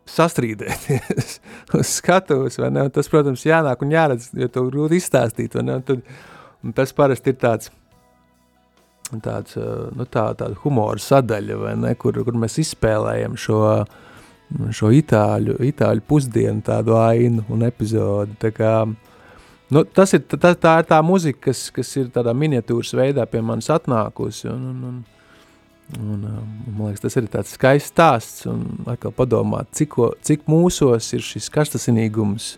sastrīdēties 0.09 1.39
uz 1.79 1.95
skatuves, 1.99 2.59
vai 2.61 2.71
ne, 2.75 2.87
un 2.89 2.95
tas, 2.95 3.11
protams, 3.11 3.47
jānāk 3.47 3.85
un 3.85 3.95
jāredz, 3.95 4.31
jo 4.39 4.49
to 4.53 4.65
grūti 4.71 5.01
izstāstīt, 5.01 5.57
vai 5.59 5.67
ne, 5.69 5.79
un 5.81 5.87
tad, 5.89 6.05
un 6.65 6.77
tas 6.77 6.95
parasti 6.97 7.35
ir 7.35 7.39
tāds, 7.41 7.73
tāds, 9.25 9.57
nu, 9.59 10.07
tā, 10.07 10.31
tāda 10.39 10.55
humora 10.65 11.01
sadaļa, 11.03 11.75
ne, 11.81 11.95
kur, 12.01 12.21
kur 12.25 12.39
mēs 12.39 12.59
izspēlējam 12.65 13.37
šo, 13.41 13.61
šo 14.75 14.93
itāļu, 14.97 15.59
itāļu 15.69 16.05
pusdienu 16.09 16.65
tādu 16.65 16.97
ainu 17.01 17.45
un 17.53 17.65
epizodi. 17.69 18.37
Tā 18.41 18.53
kā, 18.57 18.73
nu, 19.75 19.85
tas 19.85 20.17
ir, 20.17 20.25
tā, 20.29 20.55
tā 20.57 20.79
ir 20.83 20.91
tā 20.91 21.01
muzika, 21.05 21.49
kas, 21.49 21.69
kas 21.75 21.95
ir 22.01 22.11
tādā 22.15 22.35
miniatūras 22.37 22.95
veidā 22.97 23.29
pie 23.29 23.45
manis 23.45 23.71
atnākusi. 23.73 24.49
Un, 24.53 24.67
un, 24.73 24.83
un, 24.91 25.18
un, 25.97 26.27
man 26.67 26.91
liekas, 26.91 27.05
tas 27.07 27.17
ir 27.17 27.29
tāds 27.33 27.55
skaists 27.57 27.93
stāsts. 27.95 28.47
Un 28.51 28.85
atkal 28.91 29.15
padomāt, 29.17 29.71
cik, 29.77 29.97
cik 30.27 30.45
mūsos 30.51 31.13
ir 31.17 31.25
šis 31.25 31.49
karstasinīgums 31.55 32.57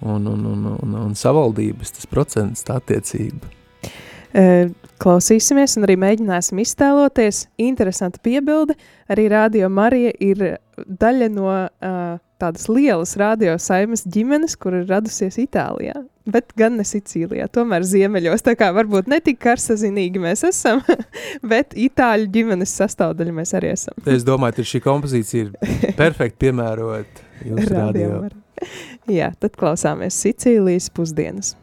un, 0.00 0.24
un, 0.26 0.46
un, 0.52 0.64
un, 0.78 0.96
un 1.04 1.14
savaldības, 1.18 1.94
tas 1.98 2.08
procents, 2.10 2.64
tā 2.66 2.78
attiecība. 2.80 3.52
Klausīsimies 5.04 5.76
un 5.78 5.86
arī 5.86 5.94
mēģināsim 6.00 6.58
iztēloties. 6.62 7.44
Interesanta 7.62 8.18
piebilde. 8.22 8.74
Arī 9.10 9.28
Radio 9.30 9.68
Marija 9.70 10.10
ir 10.22 10.44
daļa 10.86 11.28
no 11.30 11.50
uh, 11.52 12.16
tādas 12.44 12.68
lielas 12.68 13.14
radio 13.20 13.56
saimas 13.60 14.04
ģimenes, 14.04 14.56
kur 14.60 14.76
ir 14.76 14.86
radusies 14.90 15.38
Itālijā, 15.40 15.96
bet 16.30 16.52
gan 16.58 16.76
ne 16.78 16.86
Sicīlijā, 16.86 17.48
tomēr 17.52 17.86
ziemeļos. 17.88 18.44
Tā 18.44 18.56
kā 18.58 18.70
varbūt 18.76 19.08
ne 19.12 19.20
tik 19.24 19.40
karsazinīgi 19.44 20.22
mēs 20.22 20.44
esam, 20.50 20.82
bet 21.54 21.76
itāļu 21.78 22.30
ģimenes 22.34 22.76
sastāvdaļa 22.82 23.36
mēs 23.40 23.56
arī 23.58 23.74
esam. 23.74 23.98
es 24.06 24.26
domāju, 24.26 24.60
ka 24.60 24.68
šī 24.74 24.84
kompozīcija 24.84 25.48
ir 25.48 25.52
perfekti 26.00 26.46
piemērota 26.46 27.28
jūsu 27.48 27.68
radio. 27.72 28.14
radio. 28.22 28.40
Jā, 29.18 29.32
tad 29.40 29.58
klausāmies 29.60 30.16
Sicīlijas 30.24 30.90
pusdienas. 30.94 31.54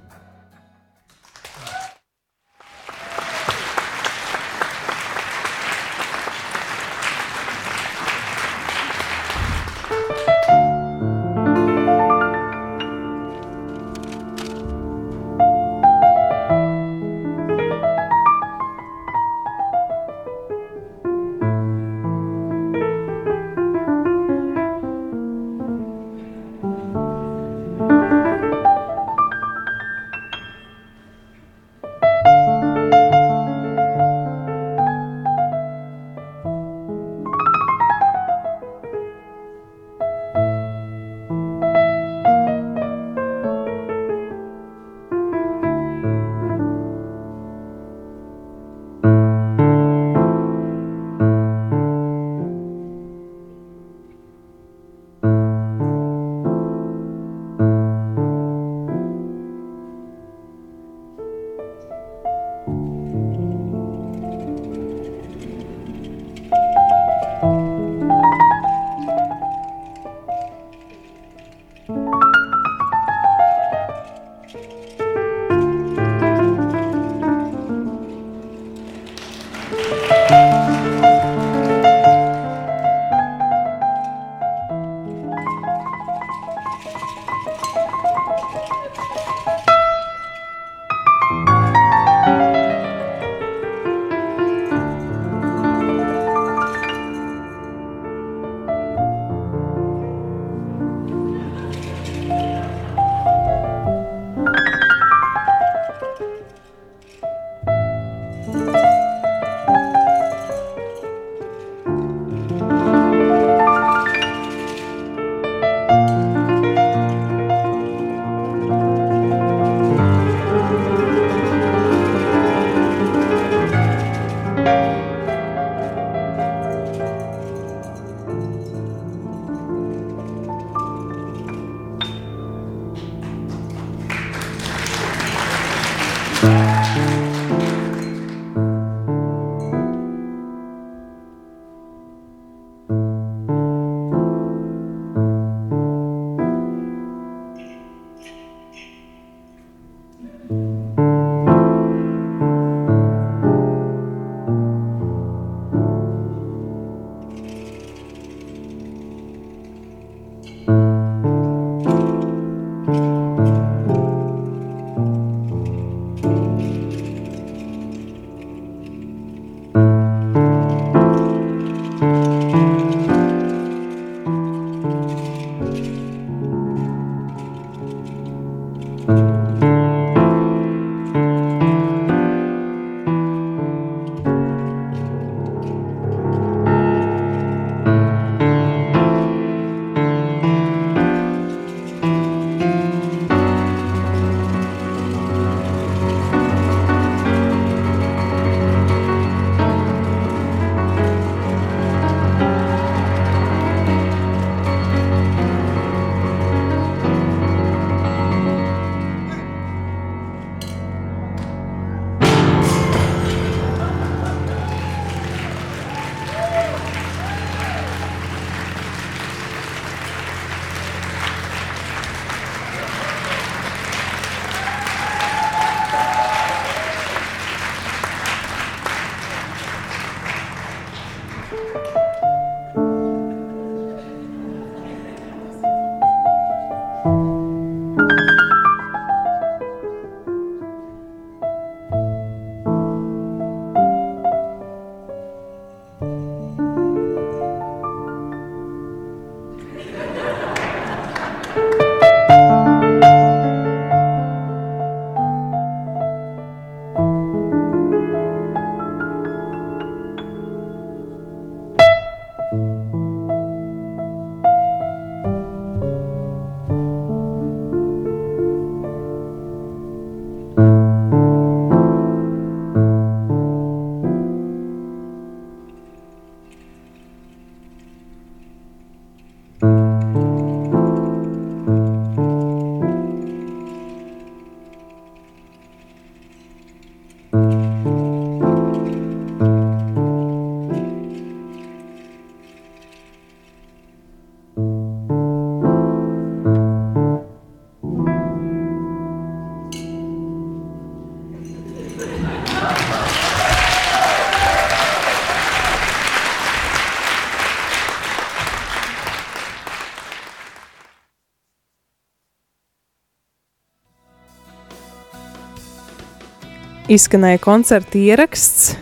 Izskanēja 316.92 317.40
koncerta 317.44 318.00
ieraksts. 318.00 318.74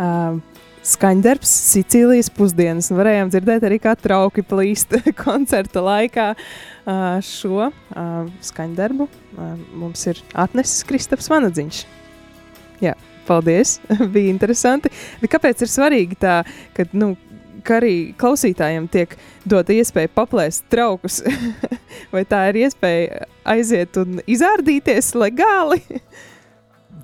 Uh, 0.00 0.40
Skaņdarbs, 0.82 1.50
Sicīlijas 1.70 2.26
pusdienas. 2.34 2.88
Varējām 2.90 3.28
dzirdēt 3.30 3.62
arī, 3.68 3.76
kā 3.82 3.92
trauki 3.94 4.42
plīst 4.42 4.96
koncerta 5.24 5.82
laikā. 5.86 6.32
Uh, 6.82 7.20
šo 7.22 7.68
uh, 7.68 8.30
skaņdarbu 8.42 9.06
uh, 9.06 9.52
mums 9.78 10.02
ir 10.10 10.18
atnesis 10.34 10.82
Kristaps 10.88 11.30
Vanadziņš. 11.30 11.84
Jā, 12.82 12.96
paldies, 13.28 13.76
bija 14.14 14.32
interesanti. 14.32 14.90
Bet 15.22 15.36
kāpēc 15.36 15.62
ir 15.62 15.70
svarīgi 15.70 16.18
tā, 16.24 16.40
ka, 16.74 16.88
nu, 16.98 17.12
ka 17.62 17.78
arī 17.78 17.94
klausītājiem 18.18 18.90
tiek 18.90 19.14
dota 19.46 19.78
iespēja 19.78 20.10
paplēst 20.18 20.66
traukus? 20.72 21.22
Vai 22.14 22.26
tā 22.26 22.48
ir 22.50 22.64
iespēja 22.64 23.30
aiziet 23.54 24.02
un 24.02 24.18
izārdīties 24.26 25.14
legāli? 25.14 26.02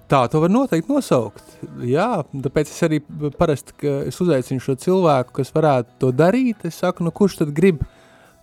Tā 0.08 0.22
to 0.32 0.40
var 0.40 0.52
noteikti 0.52 0.88
nosaukt. 0.88 1.44
Jā, 1.84 2.22
tāpēc 2.44 2.70
es 2.70 2.84
arī 2.86 3.02
parasti, 3.36 3.74
es 4.08 4.16
uzaicinu 4.24 4.62
šo 4.64 4.78
cilvēku, 4.80 5.34
kas 5.36 5.52
varētu 5.52 5.98
to 6.00 6.12
darīt, 6.16 6.64
es 6.64 6.78
saku, 6.80 7.04
nu 7.04 7.12
kurš 7.12 7.42
tad 7.42 7.52
grib 7.56 7.82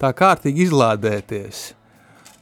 tā 0.02 0.12
kārtīgi 0.14 0.68
izlādēties? 0.68 1.64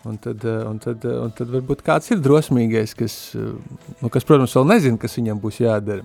Un 0.03 0.17
tad, 0.19 0.43
un 0.43 0.81
tad, 0.83 1.05
un 1.07 1.31
tad 1.31 1.53
varbūt 1.53 1.85
kāds 1.87 2.11
ir 2.11 2.19
drosmīgais, 2.19 2.91
kas, 2.99 3.15
nu, 3.37 4.11
kas, 4.11 4.27
protams, 4.27 4.55
vēl 4.59 4.67
nezina, 4.73 4.99
kas 4.99 5.15
viņam 5.15 5.39
būs 5.39 5.61
jādara. 5.63 6.03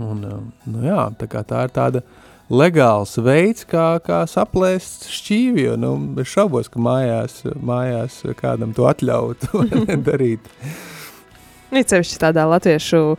Un, 0.00 0.24
nu 0.64 0.84
jā, 0.84 1.04
tā 1.20 1.44
tā 1.44 1.66
ir 1.68 1.76
tāda 1.76 2.02
legāls 2.48 3.12
veids, 3.20 3.68
kā, 3.68 3.98
kā 4.00 4.22
saplēst 4.30 5.10
šķīvi, 5.12 5.66
jo, 5.68 5.76
nu, 5.80 5.94
es 6.24 6.32
šaubos, 6.32 6.72
ka 6.72 6.80
mājās, 6.80 7.42
mājās 7.60 8.22
kādam 8.40 8.72
to 8.76 8.88
atļautu 8.88 9.66
darīt. 10.08 10.48
Īpaši 11.66 12.18
tādā 12.22 12.44
latviešu 12.46 12.98
uh, 13.16 13.18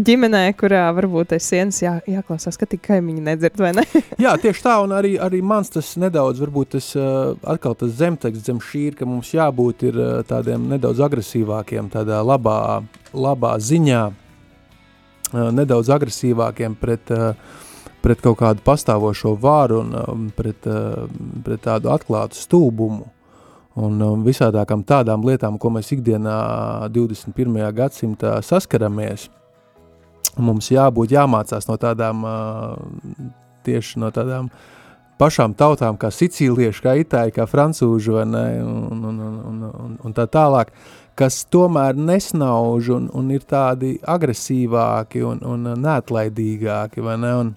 ģimenē, 0.00 0.46
kurā 0.56 0.86
varbūt 0.96 1.34
aiz 1.36 1.44
sienas 1.44 1.82
jā, 1.82 1.98
jāklausās, 2.08 2.56
ka 2.56 2.64
tikai 2.64 2.96
kaimiņi 2.96 3.24
nedzird, 3.26 3.60
vai 3.60 3.74
ne? 3.76 3.84
jā, 4.24 4.32
tieši 4.40 4.64
tā, 4.64 4.78
un 4.80 4.94
arī, 4.96 5.12
arī 5.20 5.42
mans 5.44 5.68
tas 5.72 5.92
nedaudz, 6.00 6.40
varbūt 6.40 6.72
tas 6.78 6.88
uh, 6.96 7.34
atkal 7.44 7.76
tas 7.76 7.92
zemteksts 8.00 8.48
zem 8.48 8.62
šī 8.64 8.86
ir, 8.88 8.96
ka 8.96 9.08
mums 9.08 9.34
jābūt 9.36 9.84
ir 9.90 10.00
uh, 10.00 10.10
tādiem 10.28 10.64
nedaudz 10.72 11.04
agresīvākiem, 11.04 11.92
tādā 11.92 12.22
labā, 12.24 12.80
labā 13.12 13.54
ziņā, 13.60 14.02
uh, 14.08 15.48
nedaudz 15.52 15.92
agresīvākiem 15.92 16.78
pret, 16.80 17.12
uh, 17.12 17.60
pret 18.00 18.24
kaut 18.24 18.40
kādu 18.40 18.64
pastāvošo 18.64 19.36
vāru 19.36 19.82
un 19.84 19.92
uh, 19.92 20.14
pret, 20.38 20.64
uh, 20.64 21.04
pret 21.44 21.68
tādu 21.68 21.92
atklātu 21.92 22.40
stūbumu 22.40 23.04
un 23.80 24.02
um, 24.04 24.24
visādākām 24.26 24.84
tādām 24.84 25.24
lietām, 25.26 25.58
ko 25.58 25.70
mēs 25.72 25.92
ikdienā 25.94 26.36
21. 26.92 27.56
gadsimtā 27.76 28.36
saskaramies. 28.44 29.28
Mums 30.40 30.70
jābūt 30.72 31.12
jāmācās 31.12 31.68
no 31.68 31.76
tādām, 31.80 32.22
tieši 33.66 34.00
no 34.00 34.08
tādām 34.14 34.48
pašām 35.20 35.54
tautām, 35.54 35.98
kā 36.00 36.08
sicīlieši, 36.10 36.82
kā 36.82 36.94
itāļi, 37.02 37.34
kā 37.36 37.46
francūži, 37.46 38.14
un, 38.22 38.34
un, 38.34 39.04
un, 39.10 39.64
un, 39.68 39.96
un 40.02 40.16
tā 40.16 40.24
tālāk, 40.26 40.72
kas 41.18 41.42
tomēr 41.52 41.98
nesnauž 41.98 42.88
un, 42.96 43.10
un 43.12 43.28
ir 43.34 43.44
tādi 43.48 43.94
agresīvāki 44.00 45.22
un, 45.28 45.42
un 45.44 45.74
neatlaidīgāki, 45.84 47.04
vai 47.04 47.18
ne, 47.20 47.34
un 47.42 47.52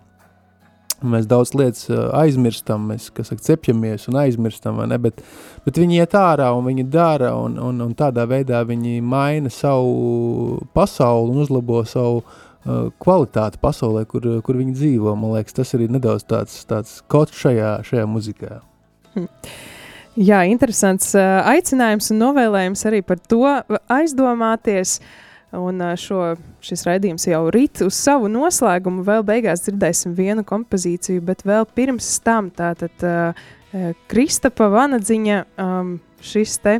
Mēs 1.04 1.28
daudz 1.28 1.52
lietas 1.58 1.89
aizmirstam, 2.16 2.86
mēs 2.91 3.10
saka, 3.12 3.41
cepjamies 3.43 4.08
un 4.10 4.20
aizmirstam, 4.22 4.80
ne? 4.88 4.98
bet, 5.02 5.20
bet 5.66 5.80
viņi 5.82 6.00
iet 6.00 6.16
ārā 6.16 6.48
un 6.56 6.64
viņi 6.70 6.86
dara, 6.93 7.34
un, 7.36 7.58
un, 7.60 7.82
un 7.84 7.91
tādā 7.98 8.24
veidā 8.30 8.62
viņi 8.66 9.02
maina 9.04 9.52
savu 9.52 10.62
pasauli 10.78 11.36
un 11.36 11.43
uzlabo 11.43 11.84
savu 11.89 12.22
uh, 12.22 12.88
kvalitāti 13.04 13.60
pasaulē, 13.62 14.06
kur, 14.08 14.30
kur 14.46 14.62
viņi 14.62 14.78
dzīvo. 14.80 15.18
Man 15.20 15.36
liekas, 15.36 15.58
tas 15.60 15.76
arī 15.76 15.89
nedaudz 15.91 16.24
tāds, 16.32 16.62
tāds 16.70 17.02
kaut 17.12 17.36
šajā, 17.36 17.76
šajā 17.89 18.08
muzikā. 18.10 18.62
Hm. 19.18 19.30
Jā, 20.16 20.46
interesants 20.48 21.12
aicinājums 21.20 22.08
un 22.14 22.22
novēlējums 22.24 22.88
arī 22.88 23.04
par 23.04 23.20
to 23.20 23.43
aizdomāties. 23.91 25.02
Uh, 25.02 25.22
Un 25.56 25.82
šo, 25.99 26.34
šis 26.64 26.84
raidījums 26.88 27.28
jau 27.30 27.43
rit 27.53 27.80
uz 27.86 27.95
savu 27.97 28.28
noslēgumu. 28.32 29.06
Vēl 29.08 29.24
beigās 29.28 29.64
dzirdēsim 29.66 30.16
vienu 30.18 30.43
kompozīciju, 30.47 31.24
bet 31.26 31.45
vēl 31.47 31.68
pirms 31.78 32.10
tam 32.26 32.49
tātad 32.56 33.06
uh, 33.06 33.45
Kristapa 34.12 34.68
Vanadziņa 34.74 35.39
um, 35.62 35.95
šis 36.24 36.58
te 36.64 36.80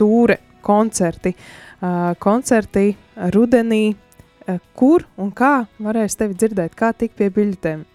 tūre 0.00 0.38
koncerti. 0.64 1.34
Uh, 1.80 2.12
koncerti 2.20 2.94
rudenī, 3.34 3.84
uh, 3.92 4.60
kur 4.76 5.06
un 5.20 5.32
kā 5.36 5.66
varēs 5.80 6.18
tevi 6.20 6.38
dzirdēt, 6.38 6.76
kā 6.78 6.94
tikt 6.96 7.18
pie 7.20 7.30
biļetēm? 7.34 7.86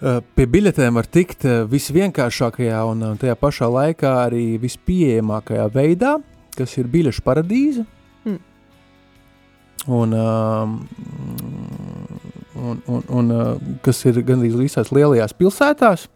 Pie 0.00 0.44
biļetēm 0.48 0.96
var 0.96 1.04
tikt 1.12 1.42
visvienkāršākajā 1.68 2.78
un 2.88 3.18
tajā 3.20 3.34
pašā 3.36 3.66
laikā 3.68 4.14
arī 4.22 4.54
vispieejamākajā 4.62 5.66
veidā, 5.74 6.14
kas 6.56 6.78
ir 6.80 6.88
biļešu 6.88 7.20
paradīze. 7.26 7.84
Mm 9.86 9.92
un, 9.92 10.12
um, 10.12 10.88
un, 12.54 12.82
un, 12.86 13.02
un 13.08 13.30
uh, 13.30 13.58
kas 13.82 14.04
ir 14.04 14.20
gandrīz 14.26 14.56
visās 14.58 14.92
lielajās 14.92 15.34
pilsētās. 15.36 16.06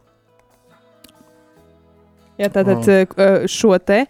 Jā, 2.39 2.51
tātad 2.51 2.89
uh, 2.91 3.45
šo 3.51 3.77
te 3.79 4.05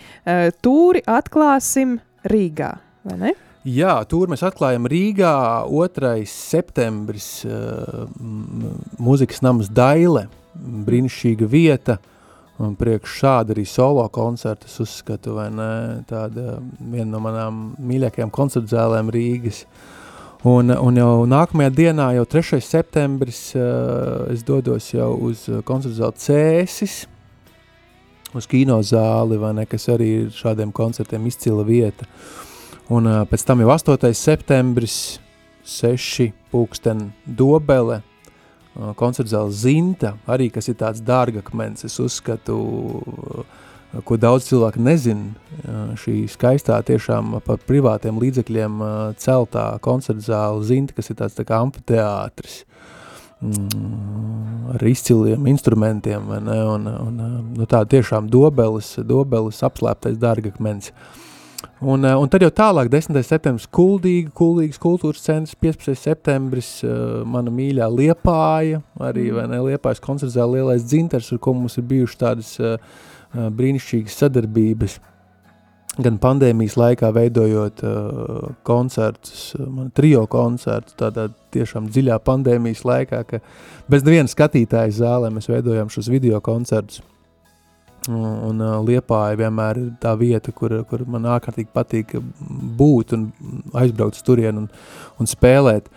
tūri 0.64 1.04
atklāsim 1.06 1.98
Rīgā, 2.30 2.70
vai 3.04 3.18
ne? 3.20 3.34
Jā, 3.64 3.96
tur 4.08 4.28
mēs 4.28 4.42
atklājam 4.44 4.88
Rīgā 4.88 5.34
2. 5.70 6.16
septembris 6.28 7.28
uh, 7.48 8.04
mūzikas 9.00 9.44
namas 9.44 9.70
Daile, 9.72 10.26
brīnišķīga 10.54 11.48
vieta, 11.48 11.98
uh, 12.00 12.13
Un 12.62 12.76
priekš 12.78 13.16
šāda 13.18 13.50
arī 13.50 13.64
solo 13.66 14.04
koncerta 14.14 14.68
es 14.68 14.76
uzskatu, 14.78 15.32
vai 15.34 15.48
ne, 15.50 15.70
tāda 16.06 16.60
viena 16.78 17.08
no 17.16 17.20
manām 17.24 17.64
mīļākajām 17.82 18.30
koncertu 18.34 18.76
zālēm 18.76 19.10
Rīgas. 19.14 19.64
Un, 20.46 20.70
un 20.70 21.00
jau 21.00 21.24
nākamajā 21.26 21.72
dienā, 21.74 22.12
jau 22.14 22.26
3. 22.30 22.60
septembris, 22.62 23.40
uh, 23.58 24.28
es 24.30 24.44
dodos 24.46 24.92
jau 24.92 25.10
uz 25.30 25.48
koncertu 25.66 25.96
zāli 25.98 26.20
Cēsis, 26.20 26.96
uz 28.38 28.46
kino 28.50 28.78
zāli, 28.86 29.40
vai 29.40 29.54
ne, 29.58 29.66
kas 29.66 29.88
arī 29.90 30.10
ir 30.20 30.30
šādiem 30.36 30.70
koncertiem 30.74 31.26
izcila 31.26 31.66
vieta. 31.66 32.06
Un 32.92 33.08
uh, 33.10 33.22
pēc 33.26 33.48
tam 33.48 33.64
jau 33.64 33.72
8. 33.74 34.12
septembris, 34.14 34.98
6. 35.64 36.30
pulksten 36.52 37.08
dobele, 37.24 38.04
koncerta 38.98 39.36
zāle 39.36 39.54
Zinta, 39.54 40.14
arī 40.26 40.50
kas 40.52 40.68
ir 40.70 40.78
tāds 40.80 41.02
dārgakmens, 41.04 41.84
es 41.86 41.98
uzskatu, 42.02 42.58
ko 44.04 44.18
daudz 44.18 44.48
cilvēku 44.48 44.82
nezin, 44.82 45.26
šī 46.02 46.24
skaistā 46.32 46.80
tiešām 46.86 47.38
par 47.46 47.62
privātiem 47.68 48.18
līdzekļiem 48.22 48.84
celtā 49.22 49.66
koncerta 49.84 50.26
zāle 50.26 50.64
Zinta, 50.66 50.96
kas 50.96 51.12
ir 51.12 51.20
tāds 51.22 51.38
tā 51.38 51.46
kā 51.46 51.60
amfiteātris, 51.62 52.62
mm, 53.40 54.72
ar 54.74 54.86
izciliem 54.90 55.46
instrumentiem, 55.54 56.32
ne, 56.48 56.62
un, 56.74 56.88
un, 56.90 57.20
nu 57.54 57.70
tā 57.70 57.84
tiešām 57.86 58.26
dobelis, 58.32 58.96
dobelis 59.06 59.62
apslēptais 59.66 60.18
dārgakmens. 60.18 60.90
Uh, 60.90 61.20
Un, 61.80 62.04
eh, 62.04 62.14
un 62.16 62.28
tad 62.32 62.44
jau 62.44 62.50
tālāk, 62.54 62.88
10. 62.92 63.22
septembris, 63.26 63.66
Kuldīga, 63.68 64.32
Kuldīgas 64.36 64.80
kultūras 64.80 65.24
centrs, 65.24 65.56
15. 65.60 65.96
septembris, 65.98 66.68
uh, 66.86 67.22
mana 67.28 67.52
mīļā 67.54 67.88
Liepāja, 67.92 68.82
arī 69.00 69.28
mm. 69.30 69.50
ne, 69.52 69.62
Liepājas 69.68 70.02
koncertzā 70.04 70.46
lielais 70.48 70.86
dzintars, 70.86 71.32
ar 71.34 71.42
ko 71.44 71.56
mums 71.58 71.78
ir 71.80 71.88
bijušas 71.90 72.20
tādas 72.20 72.54
uh, 72.62 72.76
brīnišķīgas 73.34 74.20
sadarbības. 74.24 74.98
Gan 76.04 76.16
pandēmijas 76.18 76.74
laikā 76.80 77.12
veidojot 77.14 77.84
uh, 77.86 78.52
koncertus, 78.66 79.52
man 79.62 79.92
trio 79.94 80.24
koncertus, 80.26 80.96
tādā 80.98 81.28
tiešām 81.54 81.86
dziļā 81.92 82.18
pandēmijas 82.26 82.82
laikā, 82.88 83.22
ka 83.28 83.42
bez 83.90 84.02
neviena 84.02 84.30
skatītāja 84.30 84.96
zālē 85.04 85.30
mēs 85.34 85.52
veidojām 85.52 85.92
šos 85.94 86.10
video 86.10 86.42
koncertus. 86.42 87.04
Un 88.10 88.60
uh, 88.60 88.80
Liepāja 88.84 89.38
vienmēr 89.38 89.78
ir 89.80 89.92
tā 90.02 90.12
vieta, 90.20 90.52
kur, 90.52 90.76
kur 90.88 91.04
man 91.08 91.24
ārkārtīgi 91.36 91.70
patīk 91.72 92.16
būt 92.78 93.14
un 93.16 93.28
aizbraukt 93.80 94.20
turien 94.26 94.58
un, 94.60 94.68
un 95.20 95.30
spēlēt. 95.30 95.88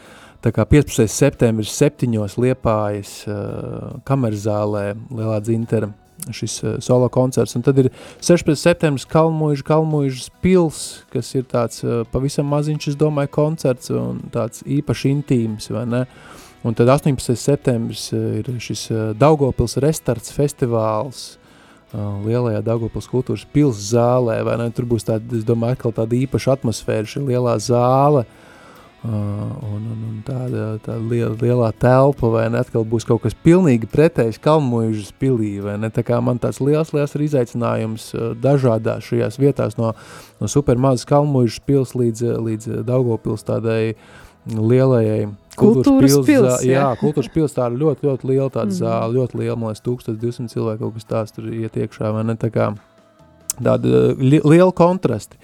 Tā 0.44 0.54
kā 0.56 0.64
15. 0.70 1.04
septembris 1.12 1.74
septiņos 1.76 2.38
Liepājas 2.40 3.14
uh, 3.28 3.98
kamerzālē 4.08 4.92
Lielā 5.12 5.40
dzintera 5.44 5.90
šis 6.32 6.56
uh, 6.64 6.78
solo 6.84 7.10
koncerts. 7.12 7.58
Un 7.60 7.66
tad 7.66 7.82
ir 7.82 7.90
16. 8.22 8.56
septembris 8.56 9.08
Kalmuiža, 9.10 9.66
Kalmuižas 9.68 10.30
pils, 10.44 10.84
kas 11.12 11.34
ir 11.36 11.44
tāds 11.52 11.84
uh, 11.84 12.06
pavisam 12.14 12.48
maziņš, 12.54 12.92
es 12.94 13.00
domāju, 13.00 13.34
koncerts 13.36 13.92
un 13.92 14.22
tāds 14.32 14.64
īpaši 14.64 15.12
intīms, 15.18 15.68
vai 15.76 15.84
ne? 15.90 16.06
Un 16.64 16.76
tad 16.76 16.88
18. 16.94 17.36
septembris 17.36 18.08
uh, 18.16 18.40
ir 18.40 18.48
šis 18.64 18.86
uh, 18.94 19.04
Daugopils 19.18 19.76
restarts 19.84 20.32
festivāls, 20.36 21.26
uh, 21.36 21.47
lielajā 21.96 22.64
Daugavpils 22.66 23.08
kultūras 23.08 23.46
pils 23.54 23.80
zālē, 23.94 24.42
ne? 24.60 24.68
Tur 24.76 24.88
būs 24.90 25.08
tāda, 25.08 25.40
domāju, 25.48 25.78
atkal 25.78 25.96
tāda 25.96 26.18
īpaša 26.18 26.58
atmosfēra, 26.58 27.08
šī 27.08 27.24
lielā 27.30 27.56
zāle, 27.64 28.26
uh, 28.28 29.08
un, 29.08 29.86
un, 29.86 30.02
un 30.10 30.18
tāda, 30.28 30.66
tāda 30.84 31.00
liela, 31.00 31.32
lielā 31.40 31.72
telpa, 31.80 32.28
vai 32.34 32.44
ne? 32.52 32.60
Atkal 32.60 32.84
būs 32.84 33.08
kaut 33.08 33.24
kas 33.24 33.38
pilnīgi 33.40 33.88
pretējs 33.88 34.42
Kalmuižas 34.44 35.14
pilī? 35.16 35.56
Tā 35.96 36.04
kā 36.04 36.20
man 36.20 36.42
tāds 36.44 36.60
liels, 36.60 36.92
liels 36.92 37.16
ir 37.16 37.28
izaicinājums 37.30 38.12
uh, 38.18 38.30
dažādās 38.36 39.08
šajās 39.08 39.40
vietās 39.40 39.80
no, 39.80 39.94
no 40.42 40.52
super 40.52 40.76
mazas 40.76 41.08
Kalmuižas 41.08 41.64
pils 41.64 41.96
līdz, 41.96 42.26
līdz 42.50 42.82
Daugavpils 42.88 43.48
tādai 43.48 43.96
lielajai 44.56 45.28
Kultūras 45.58 46.14
pils, 46.14 46.26
pils, 46.28 46.46
zā- 46.46 46.66
jā. 46.70 46.82
jā, 46.84 46.90
kultūras 47.02 47.30
pils 47.34 47.54
tā 47.56 47.66
ir 47.72 47.78
ļoti, 47.82 48.06
ļoti 48.06 48.28
liela 48.30 48.50
tāda 48.54 48.70
Mhm. 48.70 48.78
mm. 48.78 49.16
ļoti 49.16 49.40
liela, 49.42 49.56
man 49.58 49.72
liekas, 49.74 49.82
1200 49.82 50.54
cilvēku 50.54 50.80
kaut 50.86 50.94
kas 50.94 51.06
tās 51.10 51.32
tur 51.34 51.46
iet 51.50 51.74
iekšā, 51.74 52.12
tā 52.38 52.52
kā 52.54 52.68
tāda 53.58 54.16
li 54.20 54.40
liela 54.46 54.72
kontrasti. 54.72 55.38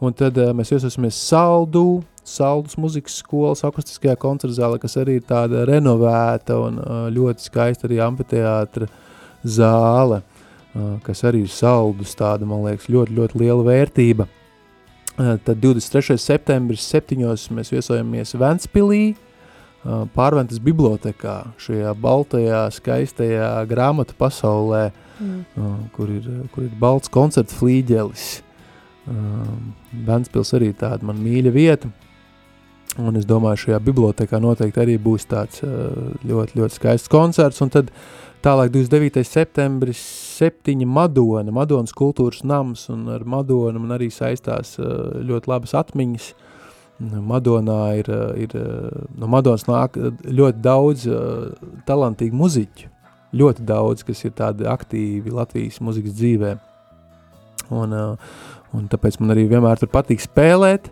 Un 0.00 0.12
tad 0.14 0.38
uh, 0.38 0.52
mēs 0.54 0.70
iesosimies 0.72 1.12
Saldu, 1.28 2.02
Saldus 2.24 2.76
muzikas 2.78 3.18
skolas 3.20 3.60
akustiskajā 3.64 4.16
koncertzālē, 4.16 4.78
kas 4.80 4.96
arī 4.96 5.16
ir 5.18 5.24
tāda 5.28 5.66
renovēta 5.66 6.56
un 6.64 6.78
uh, 6.78 7.10
ļoti 7.10 7.40
skaista 7.50 7.88
arī 7.88 7.98
amfiteātra 8.04 8.86
zāle, 9.44 10.22
kas 11.02 11.22
arī 11.24 11.42
ir 11.44 11.48
Saldus 11.52 12.14
tāda, 12.14 12.46
man 12.46 12.62
liekas, 12.64 12.86
ļoti, 12.92 13.14
ļoti 13.16 13.40
liela 13.40 13.64
vērtība. 13.66 14.26
Uh, 15.18 15.34
tad 15.42 15.58
23. 15.58 16.14
septembris 16.22 16.84
septiņos 16.86 17.48
mēs 17.50 17.72
viesojamies 17.74 18.36
Ventspilī, 18.38 19.02
uh, 19.16 20.04
pārventas 20.14 20.60
bibliotekā, 20.62 21.40
šajā 21.58 21.94
baltajā, 21.98 22.68
skaistajā 22.78 23.52
grāmatu 23.70 24.14
pasaulē, 24.18 24.88
Mm. 25.18 25.40
uh, 25.58 25.78
kur, 25.96 26.10
ir, 26.14 26.26
kur 26.54 26.62
ir 26.62 26.74
balts 26.78 27.10
koncerts 27.10 27.56
flīģelis. 27.58 28.26
Ventspils 30.06 30.52
arī 30.54 30.68
tāda 30.76 31.02
man 31.02 31.16
mīļa 31.18 31.50
vieta, 31.50 31.88
un 33.00 33.16
es 33.16 33.24
domāju, 33.26 33.64
šajā 33.64 33.80
bibliotekā 33.82 34.38
noteikti 34.38 34.82
arī 34.82 34.94
būs 35.00 35.26
tāds 35.26 35.62
uh, 35.64 36.12
ļoti, 36.22 36.58
ļoti 36.60 36.76
skaists 36.76 37.10
koncerts, 37.10 37.62
un 37.64 37.72
tad 37.74 37.90
tālāk 38.42 38.72
29. 38.74 39.22
septembris 39.26 40.00
7 40.38 40.84
Madona, 40.86 41.52
Madonas 41.54 41.94
kultūras 41.96 42.44
nams, 42.46 42.86
un 42.92 43.06
ar 43.14 43.24
Madonu 43.28 43.82
man 43.82 43.96
arī 43.96 44.10
saistās 44.14 44.76
uh, 44.80 45.18
ļoti 45.24 45.50
labas 45.50 45.74
atmiņas, 45.78 46.28
Madonā 46.98 47.80
ir, 48.00 48.10
uh, 48.10 48.32
ir 48.38 48.54
uh, 48.58 49.02
no 49.18 49.30
Madonas 49.30 49.68
nāk 49.68 49.98
ļoti 50.24 50.62
daudz 50.64 51.06
talantīgu 51.86 52.38
muziķu, 52.38 52.90
ļoti 53.38 53.66
daudz, 53.68 54.06
kas 54.08 54.24
ir 54.24 54.34
tādi 54.38 54.66
aktīvi 54.68 55.34
Latvijas 55.34 55.82
muzikas 55.84 56.16
dzīvē. 56.18 56.54
Un, 57.74 57.92
un 58.72 58.86
tāpēc 58.88 59.18
man 59.20 59.34
arī 59.34 59.44
vienmēr 59.50 59.82
tur 59.82 59.90
patīk 59.92 60.22
spēlēt. 60.24 60.88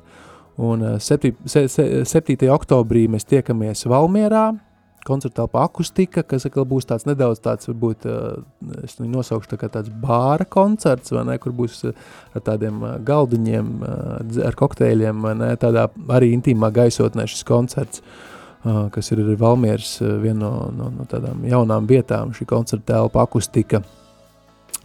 Un 0.56 0.82
uh, 0.84 1.00
7. 1.00 1.34
Se, 1.44 1.66
se, 1.68 1.84
7. 2.08 2.48
oktobrī 2.52 3.06
mēs 3.12 3.28
tiekamies 3.28 3.84
Valmierā, 3.92 4.50
koncerta 5.06 5.42
telpā 5.42 5.64
akustika, 5.66 6.24
kas 6.26 6.48
atkal 6.48 6.66
būs 6.68 6.88
tāds 6.88 7.06
nedaudz 7.08 7.42
tāds, 7.44 7.70
varbūt, 7.70 8.06
es 8.84 8.96
viņu 8.98 9.12
nosaukšu 9.14 9.52
tā 9.54 9.60
kā 9.60 9.70
tāds 9.72 9.92
bāra 10.02 10.46
koncerts, 10.48 11.14
vai 11.14 11.24
ne, 11.30 11.38
kur 11.42 11.54
būs 11.56 11.84
ar 11.88 12.44
tādiem 12.46 12.82
galdiņiem, 13.06 13.74
ar 14.46 14.58
kokteļiem, 14.58 15.26
vai 15.26 15.36
ne, 15.38 15.52
tādā 15.60 15.88
arī 16.18 16.32
intīmā 16.36 16.72
gaisotnē 16.74 17.28
šis 17.30 17.46
koncerts 17.46 18.02
kas 18.90 19.12
ir 19.12 19.20
arī 19.22 19.36
Valmieras 19.38 19.92
viena 20.02 20.40
no, 20.42 20.70
no, 20.74 20.88
no 20.90 21.04
tādām 21.06 21.44
jaunām 21.46 21.86
vietām, 21.86 22.32
šī 22.34 22.48
koncerta 22.50 22.96
telpa 22.96 23.22
akustika. 23.22 23.82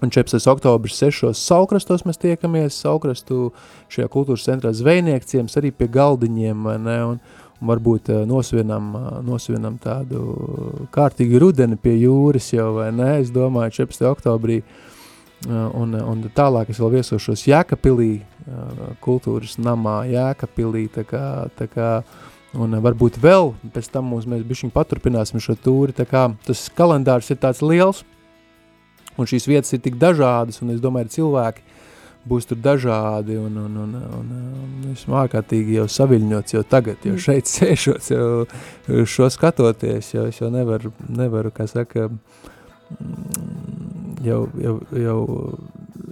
Un 0.02 0.10
14. 0.10 0.42
oktobris 0.50 0.98
6. 0.98 1.30
saukrastos 1.38 2.02
mēs 2.10 2.18
tiekamies, 2.22 2.80
saukrastu 2.82 3.52
šajā 3.94 4.08
kultūras 4.10 4.48
centrā 4.48 4.72
zvejnieku 4.74 5.30
ciems 5.30 5.58
arī 5.62 5.70
pie 5.78 5.86
galdiņiem, 5.94 6.64
vai 6.66 6.78
ne, 6.82 6.96
un 7.06 7.20
varbūt 7.62 8.12
uh, 8.14 8.24
nosvinam, 8.30 8.94
uh, 8.98 9.10
nosvinam 9.26 9.78
tādu 9.82 10.88
kārtīgu 10.94 11.42
rudeni 11.42 11.78
pie 11.78 11.98
jūras 12.02 12.52
jau, 12.54 12.72
vai 12.80 12.90
ne, 12.96 13.14
es 13.22 13.30
domāju, 13.34 13.84
14. 13.84 14.08
oktobrī, 14.10 14.62
uh, 14.64 15.70
un, 15.78 15.96
un 15.96 16.26
tālāk 16.36 16.74
es 16.74 16.82
vēl 16.82 16.98
viesošos 16.98 17.46
Jēkapilī, 17.50 18.12
uh, 18.22 18.84
kultūras 19.04 19.60
namā 19.62 20.02
Jēkapilī, 20.10 20.88
tā 20.98 21.08
kā, 21.08 21.26
tā 21.58 21.70
kā 21.72 21.94
Un 22.58 22.76
eh, 22.76 22.82
varbūt 22.84 23.20
vēl 23.22 23.54
pēc 23.72 23.90
tam 23.94 24.10
mums 24.12 24.28
mēs 24.30 24.44
bišķiņ 24.48 24.74
paturpināsim 24.76 25.40
šo 25.44 25.56
tūri, 25.56 25.96
tā 25.96 26.06
kā 26.08 26.28
tas 26.46 26.66
kalendārs 26.76 27.32
ir 27.32 27.40
tāds 27.40 27.62
liels, 27.64 28.04
un 29.16 29.30
šīs 29.30 29.48
vietas 29.48 29.72
ir 29.76 29.84
tik 29.84 30.00
dažādas, 30.02 30.60
un 30.64 30.74
es 30.76 30.82
domāju, 30.84 31.14
cilvēki 31.16 31.64
būs 32.28 32.46
tur 32.50 32.60
dažādi, 32.62 33.38
un, 33.42 33.56
un, 33.58 33.78
un, 33.84 33.96
un, 34.20 34.32
un 34.64 34.92
esmu 34.94 35.16
ārkārtīgi 35.24 35.80
jau 35.80 35.88
saviļņots 35.90 36.56
jau 36.58 36.64
tagad, 36.70 36.98
jau 37.06 37.16
Mm. 37.16 37.24
šeit 37.26 37.50
sēžot, 37.52 38.12
jau 38.12 39.06
šo 39.10 39.30
skatoties, 39.34 40.14
jo 40.14 40.28
es 40.30 40.42
jau 40.42 40.52
nevaru, 40.54 40.94
nevaru 41.10 41.52
kā 41.56 41.66
saka, 41.68 42.10
mm, 42.92 44.22
jau, 44.28 44.44
jau, 44.62 44.76
jau 44.94 45.18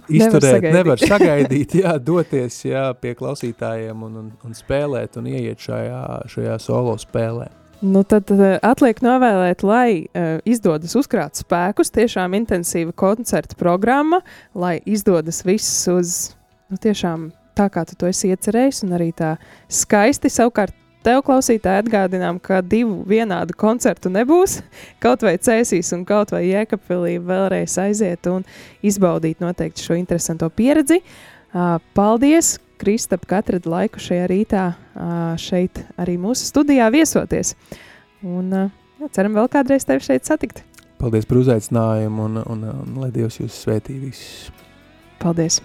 izturēt, 0.08 0.58
sagaidīt. 0.58 0.74
nevar 0.74 0.98
sagaidīt, 1.12 1.78
jā, 1.84 1.94
doties 2.02 2.58
jā, 2.64 2.88
pie 3.00 3.14
klausītājiem 3.14 4.02
un, 4.08 4.16
un, 4.24 4.32
un 4.44 4.54
spēlēt 4.58 5.16
un 5.20 5.30
ieiet 5.30 5.58
šajā, 5.62 6.02
šajā 6.34 6.58
solo 6.62 6.96
spēlē. 7.00 7.46
Nu, 7.80 8.02
tad 8.04 8.28
uh, 8.34 8.58
atliek 8.60 8.98
novēlēt, 9.00 9.62
lai 9.64 10.04
uh, 10.04 10.34
izdodas 10.44 10.92
uzkrāt 11.00 11.38
spēkus, 11.40 11.88
tiešām 11.94 12.36
intensīva 12.36 12.92
koncerta 12.92 13.56
programma, 13.56 14.20
lai 14.52 14.82
izdodas 14.84 15.40
viss 15.48 15.88
uz 15.88 16.34
nu, 16.68 16.76
tiešām 16.76 17.30
tā, 17.56 17.70
kā 17.72 17.86
tu 17.88 17.96
to 17.96 18.10
esi 18.10 18.34
iecerējis, 18.34 18.82
un 18.84 18.92
arī 18.98 19.08
tā 19.16 19.32
skaisti. 19.72 20.28
Savukārt, 20.28 20.76
tev 21.06 21.22
klausītāji 21.24 21.86
atgādinām, 21.86 22.36
ka 22.44 22.60
divu 22.60 23.00
vienādu 23.08 23.56
koncertu 23.56 24.12
nebūs. 24.12 24.60
Kaut 25.00 25.24
vai 25.24 25.38
cēsīs 25.40 25.94
un 25.96 26.04
kaut 26.04 26.36
vai 26.36 26.44
jēkapilī 26.50 27.16
vēlreiz 27.24 27.80
aiziet 27.80 28.28
un 28.28 28.44
izbaudīt 28.84 29.40
noteikti 29.40 29.88
šo 29.88 29.96
interesanto 29.96 30.52
pieredzi. 30.52 31.00
Uh, 31.00 31.39
paldies! 31.96 32.58
Kristap, 32.80 33.26
ka 33.28 33.42
atradi 33.42 33.68
laiku 33.68 34.00
šajā 34.00 34.26
rītā 34.30 34.62
šeit 35.36 35.82
arī 36.00 36.14
mūsu 36.16 36.46
studijā 36.48 36.86
viesoties. 36.88 37.52
Un, 38.24 38.48
jā, 38.48 39.10
ceram 39.12 39.36
vēl 39.36 39.50
kādreiz 39.52 39.84
tevi 39.84 40.00
šeit 40.06 40.24
satikt. 40.24 40.62
Paldies 41.00 41.28
par 41.28 41.42
uzaicinājumu 41.42 42.24
un, 42.28 42.40
un, 42.40 42.64
un 42.72 42.96
lai 43.02 43.10
Dievs 43.12 43.36
jūs 43.40 43.58
svētī 43.66 43.98
visus. 44.00 44.48
Paldies! 45.20 45.60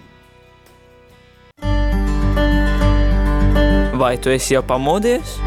Vai 3.96 4.18
tu 4.20 4.28
esi 4.28 4.52
jau 4.52 4.60
pamodies? 4.68 5.38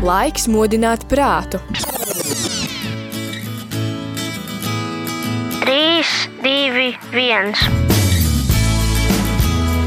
Laiks 0.00 0.48
modināt 0.48 1.04
prātu. 1.12 1.60
3, 5.68 6.28
2, 6.40 6.88
1. 7.12 7.97